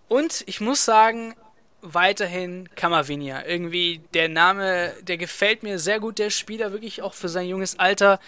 Und 0.08 0.44
ich 0.48 0.62
muss 0.62 0.86
sagen, 0.86 1.36
weiterhin 1.82 2.70
Kamavinia. 2.76 3.46
Irgendwie 3.46 4.02
der 4.14 4.30
Name, 4.30 4.94
der 5.02 5.18
gefällt 5.18 5.64
mir 5.64 5.80
sehr 5.80 6.00
gut, 6.00 6.20
der 6.20 6.30
Spieler, 6.30 6.72
wirklich 6.72 7.02
auch 7.02 7.14
für 7.14 7.30
sein 7.30 7.48
junges 7.48 7.80
Alter 7.80 8.20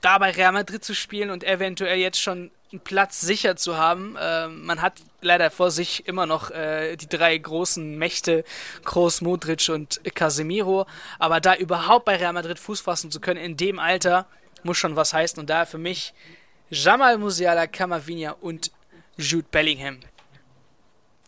da 0.00 0.18
bei 0.18 0.30
Real 0.30 0.52
Madrid 0.52 0.84
zu 0.84 0.94
spielen 0.94 1.30
und 1.30 1.44
eventuell 1.44 1.98
jetzt 1.98 2.20
schon 2.20 2.50
einen 2.72 2.80
Platz 2.80 3.20
sicher 3.20 3.56
zu 3.56 3.76
haben. 3.76 4.16
Äh, 4.16 4.48
man 4.48 4.80
hat 4.80 5.00
leider 5.20 5.50
vor 5.50 5.70
sich 5.70 6.06
immer 6.06 6.26
noch 6.26 6.50
äh, 6.50 6.96
die 6.96 7.08
drei 7.08 7.36
großen 7.36 7.96
Mächte, 7.98 8.44
Kroos, 8.84 9.20
Modric 9.20 9.68
und 9.68 10.00
Casemiro. 10.14 10.86
Aber 11.18 11.40
da 11.40 11.56
überhaupt 11.56 12.04
bei 12.04 12.16
Real 12.16 12.32
Madrid 12.32 12.58
Fuß 12.58 12.80
fassen 12.80 13.10
zu 13.10 13.20
können 13.20 13.40
in 13.40 13.56
dem 13.56 13.78
Alter, 13.78 14.26
muss 14.62 14.78
schon 14.78 14.96
was 14.96 15.12
heißen. 15.12 15.40
Und 15.40 15.50
daher 15.50 15.66
für 15.66 15.78
mich 15.78 16.14
Jamal 16.70 17.18
Musiala, 17.18 17.66
Camavinga 17.66 18.36
und 18.40 18.70
Jude 19.16 19.46
Bellingham. 19.50 19.98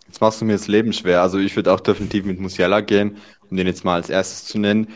Jetzt 0.06 0.20
machst 0.20 0.40
du 0.40 0.44
mir 0.44 0.52
das 0.52 0.68
Leben 0.68 0.92
schwer. 0.92 1.22
Also 1.22 1.38
ich 1.38 1.56
würde 1.56 1.72
auch 1.72 1.80
definitiv 1.80 2.24
mit 2.24 2.38
Musiala 2.38 2.80
gehen, 2.80 3.16
um 3.50 3.56
den 3.56 3.66
jetzt 3.66 3.84
mal 3.84 3.94
als 3.94 4.10
erstes 4.10 4.44
zu 4.44 4.58
nennen. 4.58 4.88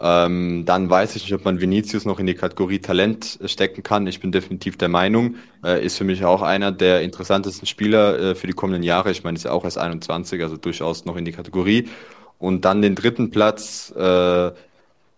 Ähm, 0.00 0.64
dann 0.66 0.90
weiß 0.90 1.14
ich 1.16 1.22
nicht, 1.22 1.34
ob 1.34 1.44
man 1.44 1.60
Vinicius 1.60 2.04
noch 2.04 2.18
in 2.18 2.26
die 2.26 2.34
Kategorie 2.34 2.80
Talent 2.80 3.38
stecken 3.44 3.82
kann. 3.82 4.06
Ich 4.06 4.20
bin 4.20 4.32
definitiv 4.32 4.76
der 4.76 4.88
Meinung, 4.88 5.36
äh, 5.64 5.84
ist 5.84 5.96
für 5.96 6.04
mich 6.04 6.24
auch 6.24 6.42
einer 6.42 6.72
der 6.72 7.02
interessantesten 7.02 7.66
Spieler 7.66 8.18
äh, 8.18 8.34
für 8.34 8.46
die 8.46 8.52
kommenden 8.52 8.82
Jahre. 8.82 9.10
Ich 9.10 9.22
meine, 9.22 9.36
ist 9.36 9.44
ja 9.44 9.52
auch 9.52 9.64
erst 9.64 9.78
21, 9.78 10.42
also 10.42 10.56
durchaus 10.56 11.04
noch 11.04 11.16
in 11.16 11.24
die 11.24 11.32
Kategorie. 11.32 11.88
Und 12.38 12.64
dann 12.64 12.82
den 12.82 12.94
dritten 12.94 13.30
Platz, 13.30 13.92
äh, 13.96 14.50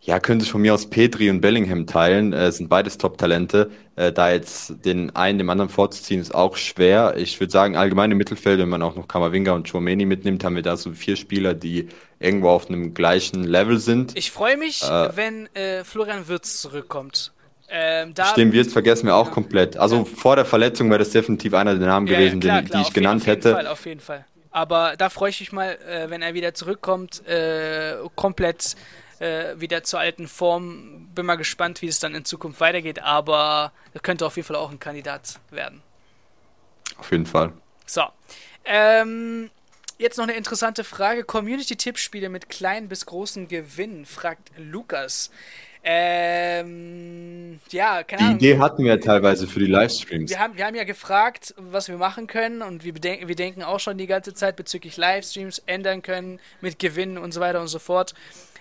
ja, 0.07 0.21
können 0.21 0.41
sich 0.41 0.53
von 0.53 0.63
mir 0.63 0.73
aus 0.73 0.89
Petri 0.89 1.31
und 1.31 1.41
Bellingham 1.41 1.87
teilen. 1.89 2.33
Äh, 2.33 2.53
sind 2.53 2.69
beides 2.69 2.97
Top-Talente. 2.97 3.73
Äh, 3.97 4.13
da 4.13 4.31
jetzt 4.31 4.85
den 4.85 5.15
einen 5.17 5.39
dem 5.39 5.51
anderen 5.51 5.69
vorzuziehen, 5.69 6.21
ist 6.21 6.33
auch 6.33 6.57
schwer. 6.57 7.15
Ich 7.17 7.41
würde 7.41 7.51
sagen, 7.51 7.77
allgemein 7.77 8.13
im 8.13 8.19
Mittelfeld, 8.19 8.61
wenn 8.61 8.69
man 8.69 8.83
auch 8.83 8.95
noch 8.95 9.09
Kamavinga 9.09 9.53
und 9.53 9.69
Chouameni 9.69 10.05
mitnimmt, 10.05 10.45
haben 10.45 10.55
wir 10.55 10.63
da 10.63 10.77
so 10.77 10.93
vier 10.93 11.17
Spieler, 11.17 11.55
die 11.55 11.89
irgendwo 12.21 12.51
auf 12.51 12.69
einem 12.69 12.95
gleichen 12.95 13.43
Level 13.43 13.81
sind. 13.81 14.17
Ich 14.17 14.31
freue 14.31 14.57
mich, 14.57 14.85
äh, 14.85 15.17
wenn 15.17 15.53
äh, 15.55 15.83
Florian 15.83 16.29
Wirtz 16.29 16.61
zurückkommt. 16.61 17.33
Ähm, 17.69 18.15
Stimmt, 18.31 18.53
Wirtz 18.53 18.73
vergessen 18.73 19.07
wir 19.07 19.17
auch 19.17 19.27
ja. 19.27 19.33
komplett. 19.33 19.77
Also 19.77 19.97
ja. 19.97 20.05
vor 20.05 20.37
der 20.37 20.45
Verletzung 20.45 20.89
wäre 20.89 21.01
das 21.01 21.11
definitiv 21.11 21.53
einer 21.53 21.75
der 21.75 21.89
Namen 21.89 22.07
ja, 22.07 22.17
gewesen, 22.17 22.39
klar, 22.39 22.63
den, 22.63 22.69
klar, 22.69 22.81
die 22.81 22.89
ich 22.89 22.95
genannt 22.95 23.23
jeden, 23.23 23.39
auf 23.39 23.45
hätte. 23.45 23.53
Fall, 23.55 23.67
auf 23.67 23.87
jeden 23.87 24.01
Fall. 24.01 24.25
Aber 24.53 24.95
da 24.97 25.11
freue 25.11 25.31
ich 25.31 25.41
mich 25.41 25.51
mal, 25.51 25.77
äh, 25.87 26.09
wenn 26.09 26.23
er 26.23 26.33
wieder 26.33 26.55
zurückkommt, 26.55 27.27
äh, 27.27 27.97
komplett 28.15 28.77
äh, 29.19 29.59
wieder 29.59 29.85
zur 29.85 30.01
alten 30.01 30.29
Form. 30.29 31.09
Bin 31.15 31.27
mal 31.27 31.37
gespannt, 31.37 31.83
wie 31.83 31.89
es 31.89 31.99
dann 32.01 32.15
in 32.15 32.25
Zukunft 32.25 32.61
weitergeht, 32.61 33.03
aber 33.03 33.73
er 33.95 34.01
könnte 34.01 34.27
auf 34.27 34.37
jeden 34.37 34.47
Fall 34.47 34.57
auch 34.57 34.71
ein 34.71 34.81
Kandidat 34.81 35.41
werden. 35.51 35.83
Auf 36.99 37.11
jeden 37.11 37.27
Fall. 37.27 37.53
So. 37.87 38.03
Ähm, 38.65 39.51
jetzt 39.99 40.17
noch 40.17 40.25
eine 40.25 40.35
interessante 40.35 40.85
Frage. 40.85 41.25
Community-Tippspiele 41.25 42.29
mit 42.29 42.49
kleinen 42.49 42.89
bis 42.89 43.07
großen 43.07 43.49
Gewinnen, 43.49 44.07
fragt 44.07 44.51
Lukas. 44.59 45.31
Ähm, 45.89 47.61
ja, 47.71 48.03
keine 48.03 48.23
Ahnung. 48.23 48.39
Die 48.39 48.49
Idee 48.49 48.59
hatten 48.59 48.83
wir 48.83 48.95
ja 48.95 48.97
teilweise 48.97 49.47
für 49.47 49.61
die 49.61 49.67
Livestreams. 49.67 50.29
Wir 50.31 50.41
haben, 50.41 50.57
wir 50.57 50.67
haben 50.67 50.75
ja 50.75 50.83
gefragt, 50.83 51.55
was 51.57 51.87
wir 51.87 51.97
machen 51.97 52.27
können 52.27 52.61
und 52.61 52.83
wir, 52.83 52.93
bedenken, 52.93 53.29
wir 53.29 53.37
denken 53.37 53.63
auch 53.63 53.79
schon 53.79 53.97
die 53.97 54.09
ganze 54.09 54.35
Zeit 54.35 54.57
bezüglich 54.57 54.97
Livestreams 54.97 55.63
ändern 55.67 56.03
können 56.03 56.41
mit 56.61 56.81
Gewinnen 56.81 57.19
und 57.19 57.33
so 57.33 57.41
weiter 57.41 57.61
und 57.61 57.69
so 57.69 57.79
fort. 57.79 58.15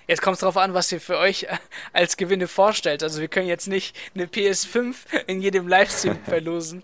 Jetzt 0.08 0.22
kommt 0.22 0.36
es 0.36 0.42
darauf 0.42 0.58
an, 0.58 0.74
was 0.74 0.92
ihr 0.92 1.02
für 1.02 1.18
euch 1.18 1.48
als 1.94 2.18
Gewinne 2.18 2.48
vorstellt. 2.48 3.02
Also 3.02 3.22
wir 3.22 3.28
können 3.28 3.48
jetzt 3.48 3.68
nicht 3.68 3.96
eine 4.14 4.26
PS5 4.26 4.96
in 5.28 5.42
jedem 5.42 5.68
Livestream 5.68 6.18
verlosen. 6.26 6.84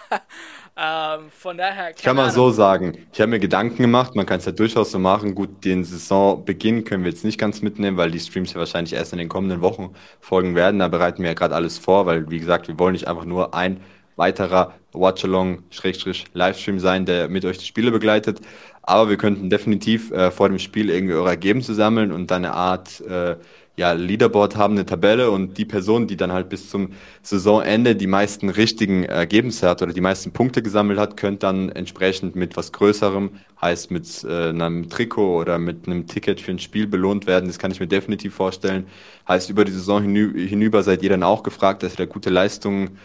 ähm, 0.76 1.30
von 1.30 1.56
daher. 1.56 1.90
Ich 1.96 2.02
kann 2.02 2.16
mal 2.16 2.30
so 2.30 2.50
sagen, 2.50 3.06
ich 3.12 3.20
habe 3.20 3.30
mir 3.30 3.40
Gedanken 3.40 3.78
gemacht, 3.78 4.14
man 4.14 4.26
kann 4.26 4.38
es 4.38 4.44
ja 4.44 4.52
durchaus 4.52 4.90
so 4.90 4.98
machen. 4.98 5.34
Gut, 5.34 5.64
den 5.64 5.84
Saisonbeginn 5.84 6.84
können 6.84 7.04
wir 7.04 7.10
jetzt 7.10 7.24
nicht 7.24 7.38
ganz 7.38 7.62
mitnehmen, 7.62 7.96
weil 7.96 8.10
die 8.10 8.20
Streams 8.20 8.52
ja 8.52 8.58
wahrscheinlich 8.58 8.92
erst 8.92 9.12
in 9.12 9.18
den 9.18 9.28
kommenden 9.28 9.62
Wochen 9.62 9.94
folgen 10.20 10.54
werden. 10.54 10.80
Da 10.80 10.88
bereiten 10.88 11.22
wir 11.22 11.30
ja 11.30 11.34
gerade 11.34 11.54
alles 11.54 11.78
vor, 11.78 12.04
weil 12.06 12.30
wie 12.30 12.40
gesagt, 12.40 12.68
wir 12.68 12.78
wollen 12.78 12.92
nicht 12.92 13.08
einfach 13.08 13.24
nur 13.24 13.54
ein 13.54 13.80
weiterer 14.16 14.74
Watch-Along-Livestream 14.92 16.78
sein, 16.78 17.04
der 17.04 17.28
mit 17.28 17.44
euch 17.44 17.58
die 17.58 17.66
Spiele 17.66 17.90
begleitet. 17.90 18.40
Aber 18.82 19.08
wir 19.08 19.16
könnten 19.16 19.50
definitiv 19.50 20.10
äh, 20.12 20.30
vor 20.30 20.48
dem 20.48 20.58
Spiel 20.58 20.90
irgendwie 20.90 21.14
eure 21.14 21.30
Ergebnisse 21.30 21.74
sammeln 21.74 22.12
und 22.12 22.30
dann 22.30 22.44
eine 22.44 22.54
Art 22.54 23.00
äh, 23.00 23.36
ja, 23.76 23.92
Leaderboard 23.92 24.56
haben, 24.56 24.74
eine 24.74 24.86
Tabelle 24.86 25.30
und 25.30 25.58
die 25.58 25.64
Person, 25.64 26.06
die 26.06 26.16
dann 26.16 26.32
halt 26.32 26.48
bis 26.48 26.70
zum 26.70 26.90
Saisonende 27.22 27.96
die 27.96 28.06
meisten 28.06 28.48
richtigen 28.48 29.02
Ergebnisse 29.04 29.68
hat 29.68 29.82
oder 29.82 29.92
die 29.92 30.00
meisten 30.00 30.32
Punkte 30.32 30.62
gesammelt 30.62 30.98
hat, 30.98 31.16
könnte 31.16 31.40
dann 31.40 31.70
entsprechend 31.70 32.36
mit 32.36 32.56
was 32.56 32.70
Größerem, 32.70 33.30
heißt 33.60 33.90
mit 33.90 34.24
äh, 34.24 34.50
einem 34.50 34.88
Trikot 34.88 35.40
oder 35.40 35.58
mit 35.58 35.86
einem 35.86 36.06
Ticket 36.06 36.40
für 36.40 36.52
ein 36.52 36.60
Spiel 36.60 36.86
belohnt 36.86 37.26
werden. 37.26 37.46
Das 37.46 37.58
kann 37.58 37.72
ich 37.72 37.80
mir 37.80 37.88
definitiv 37.88 38.34
vorstellen. 38.34 38.86
Heißt, 39.26 39.50
über 39.50 39.64
die 39.64 39.72
Saison 39.72 40.02
hinü 40.02 40.46
hinüber 40.46 40.82
seid 40.84 41.02
ihr 41.02 41.10
dann 41.10 41.24
auch 41.24 41.42
gefragt, 41.42 41.82
dass 41.82 41.94
ihr 41.94 42.06
da 42.06 42.06
gute 42.06 42.30
Leistungen 42.30 42.98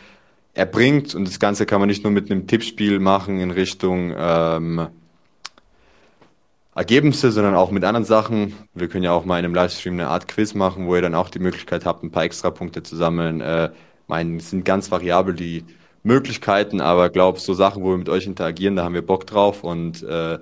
erbringt 0.60 1.16
und 1.16 1.28
das 1.28 1.39
Ganze 1.39 1.66
kann 1.66 1.80
man 1.80 1.88
nicht 1.88 2.03
nur 2.03 2.12
mit 2.12 2.30
einem 2.30 2.45
Tippspiel 2.45 2.99
machen 2.99 3.39
in 3.39 3.49
Richtung 3.49 4.14
ähm, 4.18 4.88
Ergebnisse, 6.76 7.32
sondern 7.32 7.55
auch 7.55 7.72
mit 7.72 7.84
anderen 7.84 8.05
Sachen. 8.05 8.53
Wir 8.74 8.89
können 8.89 9.03
ja 9.03 9.12
auch 9.12 9.26
mal 9.26 9.39
in 9.39 9.45
einem 9.45 9.55
Livestream 9.55 9.93
eine 9.93 10.10
Art 10.10 10.28
Quiz 10.28 10.53
machen, 10.53 10.86
wo 10.86 10.95
ihr 10.95 11.01
dann 11.01 11.16
auch 11.16 11.30
die 11.30 11.39
Möglichkeit 11.39 11.86
habt, 11.86 12.03
ein 12.03 12.12
paar 12.12 12.24
Extrapunkte 12.24 12.84
zu 12.84 12.95
sammeln. 12.95 13.41
Äh, 13.41 13.72
mein, 14.07 14.39
sind 14.39 14.66
ganz 14.66 14.91
variabel 14.91 15.34
die 15.34 15.64
Möglichkeiten, 16.03 16.82
aber 16.82 17.10
glaube 17.10 17.39
so 17.39 17.53
Sachen, 17.53 17.84
wo 17.84 17.91
wir 17.91 17.97
mit 17.97 18.10
euch 18.10 18.26
interagieren, 18.28 18.76
da 18.76 18.84
haben 18.84 18.93
wir 18.93 19.05
Bock 19.05 19.28
drauf 19.28 19.64
und 19.64 20.03
äh, 20.03 20.39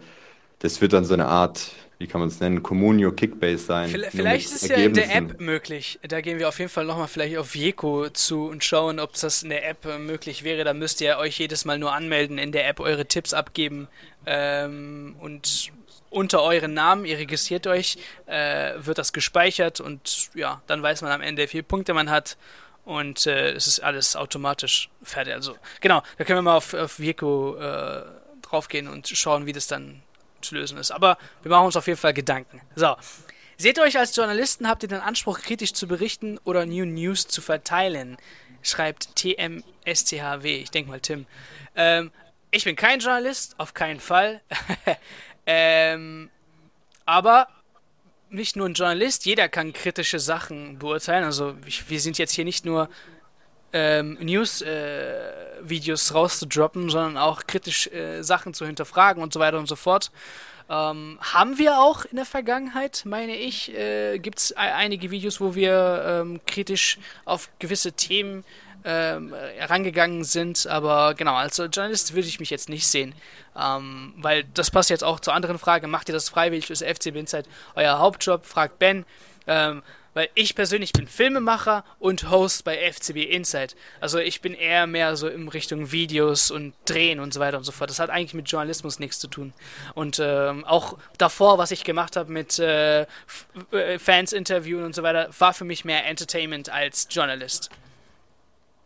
das 0.60 0.82
wird 0.82 0.94
dann 0.94 1.06
so 1.06 1.14
eine 1.14 1.28
Art, 1.28 1.72
wie 2.00 2.08
kann 2.08 2.20
man 2.20 2.30
es 2.30 2.40
nennen, 2.40 2.62
Communio 2.62 3.12
Kickbase 3.12 3.58
sein. 3.58 3.90
Vielleicht, 3.90 4.46
ist 4.46 4.64
es 4.64 4.68
ja 4.70 4.76
in 4.76 4.94
der 4.94 5.16
App 5.16 5.40
möglich. 5.40 6.00
Da 6.08 6.22
gehen 6.22 6.38
wir 6.38 6.48
auf 6.48 6.60
jeden 6.60 6.70
Fall 6.70 6.86
nochmal 6.86 7.08
vielleicht 7.08 7.38
auf 7.38 7.56
Jeko 7.56 8.10
zu 8.10 8.48
und 8.48 8.64
schauen, 8.64 9.00
ob 9.00 9.14
das 9.14 9.44
in 9.44 9.50
der 9.50 9.68
App 9.68 9.86
äh, 9.86 9.98
möglich 9.98 10.44
wäre. 10.44 10.64
Da 10.64 10.74
müsst 10.74 11.02
ihr 11.02 11.18
euch 11.18 11.40
jedes 11.40 11.66
Mal 11.66 11.80
nur 11.80 11.94
anmelden, 11.94 12.38
in 12.38 12.52
der 12.52 12.68
App 12.68 12.80
eure 12.80 13.08
Tipps 13.08 13.34
abgeben 13.34 13.88
ähm, 14.26 15.16
und 15.20 15.72
unter 16.10 16.42
euren 16.44 16.74
Namen, 16.74 17.06
ihr 17.06 17.18
registriert 17.18 17.68
euch, 17.68 17.98
äh, 18.28 18.74
wird 18.78 18.98
das 18.98 19.12
gespeichert 19.12 19.80
und 19.80 20.30
ja, 20.36 20.62
dann 20.68 20.82
weiß 20.82 21.02
man 21.02 21.12
am 21.12 21.22
Ende, 21.22 21.44
wie 21.44 21.48
viele 21.48 21.64
Punkte 21.64 21.94
man 21.94 22.10
hat 22.10 22.38
und 22.86 23.28
äh, 23.28 23.52
es 23.52 23.68
ist 23.68 23.82
alles 23.82 24.16
automatisch 24.16 24.90
fertig. 25.04 25.34
Also 25.34 25.56
genau, 25.82 26.02
da 26.18 26.24
können 26.24 26.38
wir 26.38 26.44
mal 26.44 26.56
auf, 26.56 26.74
auf 26.74 27.00
Virko 27.00 27.58
äh, 27.58 28.04
draufgehen 28.42 28.88
und 28.88 29.08
schauen, 29.08 29.46
wie 29.46 29.52
das 29.52 29.68
dann 29.68 30.02
zu 30.42 30.56
lösen 30.56 30.78
ist. 30.78 30.92
Aber 30.92 31.18
wir 31.42 31.52
machen 31.52 31.66
uns 31.66 31.76
auf 31.76 31.88
jeden 31.88 32.00
Fall 32.00 32.14
Gedanken. 32.14 32.62
So. 32.76 32.96
Seht 33.60 33.78
ihr 33.78 33.84
euch 33.84 33.98
als 33.98 34.16
Journalisten, 34.16 34.68
habt 34.68 34.84
ihr 34.84 34.90
den 34.90 35.00
Anspruch, 35.00 35.40
kritisch 35.40 35.74
zu 35.74 35.88
berichten 35.88 36.38
oder 36.44 36.66
New 36.66 36.86
News 36.86 37.28
zu 37.28 37.42
verteilen? 37.42 38.18
Schreibt 38.62 39.16
TMSTHW, 39.16 40.58
ich 40.58 40.70
denke 40.70 40.92
mal 40.92 41.00
Tim. 41.00 41.26
Ähm, 41.76 42.12
ich 42.52 42.66
bin 42.66 42.76
kein 42.76 43.00
Journalist, 43.00 43.56
auf 43.58 43.74
keinen 43.74 44.00
Fall. 44.00 44.42
Ähm, 45.48 46.30
aber 47.06 47.48
nicht 48.30 48.58
nur 48.58 48.68
ein 48.68 48.74
Journalist, 48.74 49.26
jeder 49.26 49.48
kann 49.48 49.72
kritische 49.72 50.20
Sachen 50.20 50.78
beurteilen. 50.78 51.24
Also 51.24 51.56
ich, 51.66 51.90
wir 51.90 52.02
sind 52.02 52.18
jetzt 52.18 52.34
hier 52.34 52.44
nicht 52.44 52.66
nur 52.66 52.90
ähm, 53.74 54.18
News-Videos 54.22 56.12
äh, 56.12 56.14
rauszudroppen, 56.14 56.90
sondern 56.90 57.18
auch 57.18 57.48
kritisch 57.48 57.88
äh, 57.88 58.22
Sachen 58.22 58.54
zu 58.54 58.66
hinterfragen 58.66 59.22
und 59.22 59.34
so 59.34 59.40
weiter 59.40 59.60
und 59.60 59.68
so 59.68 59.76
fort. 59.76 60.12
Ähm, 60.70 61.18
haben 61.22 61.58
wir 61.58 61.80
auch 61.80 62.04
in 62.06 62.18
der 62.18 62.26
Vergangenheit, 62.26 63.04
meine 63.06 63.36
ich, 63.36 63.74
äh, 63.74 64.20
gibt 64.20 64.40
es 64.40 64.52
einige 64.52 65.12
Videos, 65.12 65.40
wo 65.40 65.56
wir 65.56 66.04
ähm, 66.06 66.42
kritisch 66.46 67.00
auf 67.24 67.50
gewisse 67.60 67.94
Themen 67.94 68.44
ähm, 68.84 69.34
herangegangen 69.58 70.24
sind, 70.24 70.68
aber 70.68 71.14
genau, 71.14 71.36
als 71.36 71.58
Journalist 71.58 72.14
würde 72.14 72.28
ich 72.28 72.40
mich 72.40 72.50
jetzt 72.50 72.70
nicht 72.70 72.88
sehen, 72.88 73.16
ähm, 73.58 74.14
weil 74.18 74.44
das 74.54 74.72
passt 74.72 74.90
jetzt 74.90 75.04
auch 75.04 75.20
zur 75.20 75.34
anderen 75.34 75.58
Frage, 75.58 75.88
macht 75.88 76.10
ihr 76.10 76.14
das 76.14 76.30
freiwillig 76.30 76.68
fürs 76.68 76.82
FCB 76.82 77.16
Insight 77.16 77.48
euer 77.76 78.00
Hauptjob, 78.00 78.46
fragt 78.46 78.78
Ben, 78.80 79.06
ähm, 79.48 79.84
weil 80.18 80.30
ich 80.34 80.56
persönlich 80.56 80.94
bin 80.94 81.06
Filmemacher 81.06 81.84
und 82.00 82.32
Host 82.32 82.64
bei 82.64 82.92
FCB 82.92 83.18
Insight. 83.18 83.76
Also 84.02 84.18
ich 84.18 84.42
bin 84.42 84.56
eher 84.56 84.88
mehr 84.88 85.16
so 85.16 85.28
in 85.28 85.48
Richtung 85.48 85.92
Videos 85.92 86.50
und 86.50 86.74
Drehen 86.86 87.20
und 87.20 87.36
so 87.36 87.40
weiter 87.40 87.56
und 87.58 87.64
so 87.64 87.72
fort. 87.72 87.92
Das 87.92 88.00
hat 88.00 88.10
eigentlich 88.10 88.34
mit 88.34 88.50
Journalismus 88.50 88.98
nichts 88.98 89.20
zu 89.20 89.28
tun. 89.28 89.54
Und 89.94 90.20
ähm, 90.20 90.66
auch 90.66 90.98
davor, 91.20 91.60
was 91.60 91.70
ich 91.70 91.84
gemacht 91.84 92.16
habe 92.16 92.32
mit 92.32 92.58
äh, 92.58 93.02
äh, 93.02 93.06
Fans 94.00 94.34
interviewen 94.34 94.86
und 94.86 94.96
so 94.96 95.04
weiter, 95.04 95.30
war 95.38 95.54
für 95.54 95.66
mich 95.66 95.86
mehr 95.86 96.08
Entertainment 96.08 96.70
als 96.70 97.08
Journalist. 97.12 97.70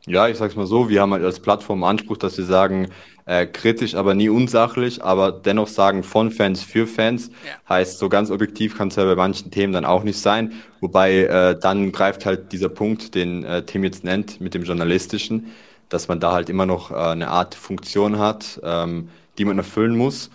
Ja, 0.07 0.27
ich 0.27 0.37
sag's 0.37 0.55
mal 0.55 0.65
so, 0.65 0.89
wir 0.89 0.99
haben 0.99 1.13
halt 1.13 1.23
als 1.23 1.39
Plattform 1.39 1.85
Anspruch, 1.85 2.17
dass 2.17 2.37
wir 2.37 2.43
sagen, 2.43 2.91
äh, 3.25 3.45
kritisch, 3.45 3.95
aber 3.95 4.13
nie 4.13 4.29
unsachlich, 4.29 5.03
aber 5.03 5.31
dennoch 5.31 5.67
sagen 5.67 6.03
von 6.03 6.31
Fans 6.31 6.63
für 6.63 6.87
Fans. 6.87 7.29
Ja. 7.45 7.69
Heißt, 7.69 7.99
so 7.99 8.09
ganz 8.09 8.31
objektiv 8.31 8.77
kann 8.77 8.89
es 8.89 8.95
ja 8.95 9.05
bei 9.05 9.15
manchen 9.15 9.51
Themen 9.51 9.73
dann 9.73 9.85
auch 9.85 10.03
nicht 10.03 10.19
sein. 10.19 10.53
Wobei 10.79 11.23
äh, 11.23 11.59
dann 11.59 11.91
greift 11.91 12.25
halt 12.25 12.51
dieser 12.51 12.69
Punkt, 12.69 13.15
den 13.15 13.43
äh, 13.43 13.63
Tim 13.63 13.83
jetzt 13.83 14.03
nennt, 14.03 14.41
mit 14.41 14.53
dem 14.53 14.63
Journalistischen, 14.63 15.51
dass 15.89 16.07
man 16.07 16.19
da 16.19 16.31
halt 16.31 16.49
immer 16.49 16.65
noch 16.65 16.91
äh, 16.91 16.95
eine 16.95 17.29
Art 17.29 17.55
Funktion 17.55 18.19
hat, 18.19 18.59
ähm, 18.63 19.09
die 19.37 19.45
man 19.45 19.57
erfüllen 19.57 19.95
muss 19.95 20.29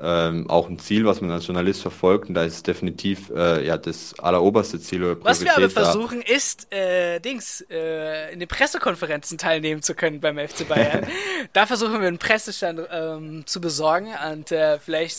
ähm, 0.00 0.48
auch 0.48 0.68
ein 0.68 0.78
Ziel, 0.78 1.04
was 1.04 1.20
man 1.20 1.30
als 1.30 1.46
Journalist 1.46 1.82
verfolgt. 1.82 2.28
Und 2.28 2.34
da 2.34 2.44
ist 2.44 2.66
definitiv 2.66 3.30
äh, 3.30 3.66
ja, 3.66 3.76
das 3.76 4.18
alleroberste 4.18 4.80
Ziel 4.80 5.02
oder 5.04 5.24
Was 5.24 5.42
wir 5.42 5.56
aber 5.56 5.68
versuchen, 5.70 6.22
da. 6.26 6.34
ist, 6.34 6.72
äh, 6.72 7.18
Dings, 7.20 7.64
äh, 7.68 8.32
in 8.32 8.38
den 8.38 8.48
Pressekonferenzen 8.48 9.38
teilnehmen 9.38 9.82
zu 9.82 9.94
können 9.94 10.20
beim 10.20 10.38
FC 10.38 10.68
Bayern. 10.68 11.06
da 11.52 11.66
versuchen 11.66 12.00
wir 12.00 12.08
einen 12.08 12.18
Pressestand 12.18 12.80
ähm, 12.90 13.46
zu 13.46 13.60
besorgen. 13.60 14.08
Und 14.30 14.52
äh, 14.52 14.78
vielleicht 14.78 15.18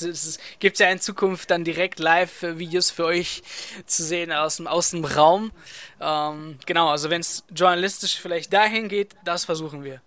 gibt 0.59 0.75
es 0.75 0.79
ja 0.79 0.89
in 0.89 0.99
Zukunft 0.99 1.51
dann 1.51 1.63
direkt 1.63 1.99
Live-Videos 1.99 2.89
für 2.89 3.05
euch 3.05 3.43
zu 3.85 4.03
sehen 4.03 4.31
aus 4.31 4.57
dem, 4.57 4.67
aus 4.67 4.91
dem 4.91 5.03
Raum. 5.03 5.51
Ähm, 5.99 6.57
genau, 6.65 6.89
also 6.89 7.09
wenn 7.09 7.21
es 7.21 7.43
journalistisch 7.53 8.19
vielleicht 8.19 8.53
dahin 8.53 8.87
geht, 8.87 9.15
das 9.25 9.45
versuchen 9.45 9.83
wir. 9.83 10.01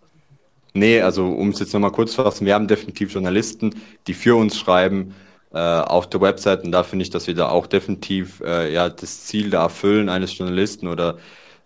Nee, 0.74 1.00
also 1.02 1.26
um 1.28 1.50
es 1.50 1.58
jetzt 1.60 1.74
nochmal 1.74 1.92
kurz 1.92 2.12
zu 2.12 2.22
fassen, 2.22 2.46
wir 2.46 2.54
haben 2.54 2.66
definitiv 2.66 3.12
Journalisten, 3.12 3.74
die 4.06 4.14
für 4.14 4.36
uns 4.36 4.58
schreiben 4.58 5.14
äh, 5.52 5.58
auf 5.58 6.08
der 6.08 6.20
Website. 6.20 6.64
Und 6.64 6.72
da 6.72 6.82
finde 6.82 7.02
ich, 7.02 7.10
dass 7.10 7.26
wir 7.26 7.34
da 7.34 7.48
auch 7.50 7.66
definitiv 7.66 8.40
äh, 8.40 8.72
ja, 8.72 8.88
das 8.88 9.24
Ziel 9.24 9.50
da 9.50 9.62
erfüllen 9.64 10.08
eines 10.08 10.36
Journalisten 10.36 10.88
oder 10.88 11.18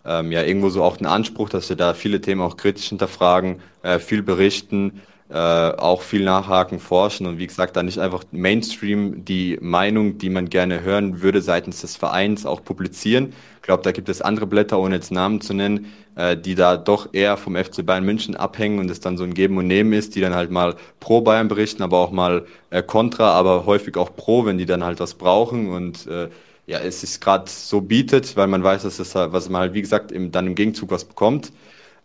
ähm, 0.05 0.33
ja 0.33 0.43
irgendwo 0.43 0.71
so 0.71 0.83
auch 0.83 0.97
den 0.97 1.07
Anspruch, 1.07 1.49
dass 1.49 1.69
wir 1.69 1.77
da 1.77 1.95
viele 1.95 2.21
Themen 2.21 2.41
auch 2.41 2.57
kritisch 2.57 2.89
hinterfragen, 2.89 3.61
äh, 3.83 3.99
viel 4.01 4.23
berichten, 4.23 5.03
äh, 5.29 5.35
auch 5.35 6.03
viel 6.03 6.23
nachhaken, 6.25 6.79
forschen 6.79 7.27
und 7.27 7.39
wie 7.39 7.47
gesagt, 7.47 7.77
da 7.77 7.83
nicht 7.83 7.99
einfach 7.99 8.25
Mainstream 8.31 9.25
die 9.25 9.59
Meinung, 9.61 10.19
die 10.19 10.31
man 10.31 10.49
gerne 10.49 10.83
hören 10.83 11.21
würde 11.23 11.43
seitens 11.43 11.81
des 11.81 11.97
Vereins 11.97 12.47
auch 12.47 12.63
publizieren. 12.65 13.33
Ich 13.57 13.63
glaube, 13.63 13.83
da 13.83 13.91
gibt 13.93 14.09
es 14.09 14.23
andere 14.23 14.47
Blätter, 14.47 14.79
ohne 14.79 14.95
jetzt 14.97 15.11
Namen 15.11 15.41
zu 15.41 15.53
nennen, 15.53 15.87
äh, 16.15 16.37
die 16.37 16.55
da 16.55 16.77
doch 16.77 17.09
eher 17.13 17.37
vom 17.37 17.57
FC 17.57 17.85
Bayern 17.85 18.05
München 18.05 18.37
abhängen 18.37 18.79
und 18.79 18.89
es 18.91 19.01
dann 19.01 19.17
so 19.17 19.25
ein 19.25 19.35
Geben 19.35 19.59
und 19.59 19.67
Nehmen 19.67 19.93
ist, 19.93 20.15
die 20.15 20.21
dann 20.21 20.35
halt 20.35 20.51
mal 20.53 20.77
pro 21.01 21.21
Bayern 21.23 21.49
berichten, 21.49 21.83
aber 21.83 21.99
auch 21.99 22.13
mal 22.13 22.47
äh, 22.71 22.83
kontra, 22.83 23.33
aber 23.33 23.67
häufig 23.67 23.97
auch 23.97 24.15
pro, 24.15 24.45
wenn 24.47 24.59
die 24.59 24.67
dann 24.67 24.85
halt 24.85 25.01
was 25.01 25.15
brauchen 25.15 25.69
und 25.71 26.07
äh, 26.07 26.29
ja, 26.67 26.79
es 26.81 27.03
ist 27.03 27.21
gerade 27.21 27.49
so 27.49 27.81
bietet, 27.81 28.37
weil 28.37 28.49
man 28.49 28.63
weiß, 28.63 28.83
dass 28.83 28.99
es 28.99 29.15
halt, 29.15 29.33
was 29.33 29.49
man 29.49 29.61
halt, 29.63 29.75
wie 29.75 29.83
gesagt, 29.83 30.11
im, 30.13 30.33
dann 30.33 30.47
im 30.49 30.55
Gegenzug 30.55 30.91
was 30.91 31.05
bekommt. 31.05 31.53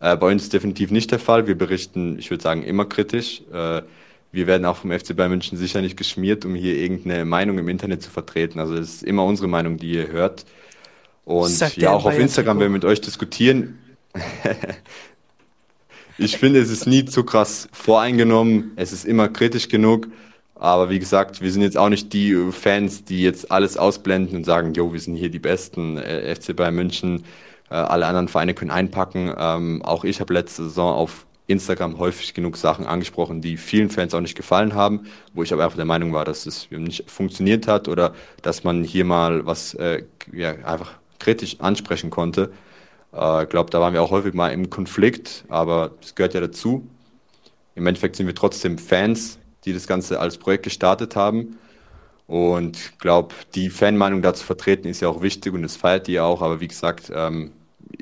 Äh, 0.02 0.16
bei 0.16 0.32
uns 0.32 0.42
ist 0.42 0.52
definitiv 0.52 0.90
nicht 0.90 1.12
der 1.12 1.20
Fall. 1.20 1.46
Wir 1.46 1.56
berichten, 1.56 2.18
ich 2.18 2.30
würde 2.30 2.42
sagen, 2.42 2.64
immer 2.64 2.84
kritisch. 2.84 3.42
Äh, 3.52 3.82
wir 4.32 4.46
werden 4.46 4.64
auch 4.64 4.76
vom 4.76 4.90
FC 4.90 5.14
Bayern 5.14 5.30
München 5.30 5.56
sicher 5.56 5.80
nicht 5.80 5.96
geschmiert, 5.96 6.44
um 6.44 6.56
hier 6.56 6.76
irgendeine 6.76 7.24
Meinung 7.24 7.58
im 7.58 7.68
Internet 7.68 8.02
zu 8.02 8.10
vertreten. 8.10 8.58
Also 8.58 8.74
es 8.74 8.94
ist 8.94 9.02
immer 9.04 9.24
unsere 9.24 9.46
Meinung, 9.46 9.76
die 9.76 9.92
ihr 9.92 10.08
hört. 10.08 10.44
Und 11.24 11.76
ja, 11.76 11.92
auch 11.92 12.04
auf 12.04 12.18
Instagram, 12.18 12.58
wenn 12.58 12.66
wir 12.66 12.70
mit 12.70 12.84
euch 12.84 13.00
diskutieren, 13.00 13.78
ich 16.18 16.36
finde, 16.36 16.60
es 16.60 16.70
ist 16.70 16.86
nie 16.86 17.04
zu 17.04 17.22
krass 17.22 17.68
voreingenommen. 17.72 18.72
Es 18.74 18.92
ist 18.92 19.04
immer 19.04 19.28
kritisch 19.28 19.68
genug. 19.68 20.08
Aber 20.56 20.90
wie 20.90 20.98
gesagt, 20.98 21.40
wir 21.40 21.52
sind 21.52 21.62
jetzt 21.62 21.78
auch 21.78 21.88
nicht 21.88 22.12
die 22.12 22.34
Fans, 22.50 23.04
die 23.04 23.22
jetzt 23.22 23.52
alles 23.52 23.76
ausblenden 23.76 24.36
und 24.36 24.44
sagen, 24.44 24.74
jo, 24.74 24.92
wir 24.92 25.00
sind 25.00 25.14
hier 25.14 25.30
die 25.30 25.38
Besten, 25.38 25.96
äh, 25.96 26.34
FC 26.34 26.56
Bayern 26.56 26.74
München, 26.74 27.24
äh, 27.72 27.76
alle 27.76 28.06
anderen 28.06 28.28
Vereine 28.28 28.52
können 28.52 28.70
einpacken. 28.70 29.34
Ähm, 29.36 29.82
auch 29.82 30.04
ich 30.04 30.20
habe 30.20 30.34
letzte 30.34 30.64
Saison 30.64 30.94
auf 30.94 31.26
Instagram 31.46 31.98
häufig 31.98 32.34
genug 32.34 32.58
Sachen 32.58 32.86
angesprochen, 32.86 33.40
die 33.40 33.56
vielen 33.56 33.88
Fans 33.88 34.14
auch 34.14 34.20
nicht 34.20 34.36
gefallen 34.36 34.74
haben, 34.74 35.06
wo 35.32 35.42
ich 35.42 35.52
aber 35.52 35.64
einfach 35.64 35.76
der 35.76 35.86
Meinung 35.86 36.12
war, 36.12 36.26
dass 36.26 36.44
es 36.44 36.68
nicht 36.70 37.10
funktioniert 37.10 37.66
hat 37.66 37.88
oder 37.88 38.14
dass 38.42 38.62
man 38.62 38.84
hier 38.84 39.04
mal 39.06 39.46
was 39.46 39.74
äh, 39.74 40.04
ja, 40.32 40.50
einfach 40.64 40.92
kritisch 41.18 41.60
ansprechen 41.60 42.10
konnte. 42.10 42.52
Ich 43.12 43.18
äh, 43.18 43.46
glaube, 43.46 43.70
da 43.70 43.80
waren 43.80 43.94
wir 43.94 44.02
auch 44.02 44.10
häufig 44.10 44.34
mal 44.34 44.48
im 44.50 44.68
Konflikt, 44.68 45.44
aber 45.48 45.92
das 46.00 46.14
gehört 46.14 46.34
ja 46.34 46.40
dazu. 46.40 46.86
Im 47.74 47.86
Endeffekt 47.86 48.16
sind 48.16 48.26
wir 48.26 48.34
trotzdem 48.34 48.76
Fans, 48.76 49.38
die 49.64 49.72
das 49.72 49.86
Ganze 49.86 50.20
als 50.20 50.36
Projekt 50.36 50.64
gestartet 50.64 51.16
haben. 51.16 51.58
Und 52.26 52.76
ich 52.76 52.98
glaube, 52.98 53.34
die 53.54 53.70
Fanmeinung 53.70 54.22
da 54.22 54.34
zu 54.34 54.44
vertreten 54.44 54.88
ist 54.88 55.00
ja 55.00 55.08
auch 55.08 55.22
wichtig 55.22 55.52
und 55.52 55.62
das 55.62 55.76
feiert 55.76 56.06
die 56.06 56.20
auch. 56.20 56.42
Aber 56.42 56.60
wie 56.60 56.68
gesagt, 56.68 57.10
ähm, 57.14 57.52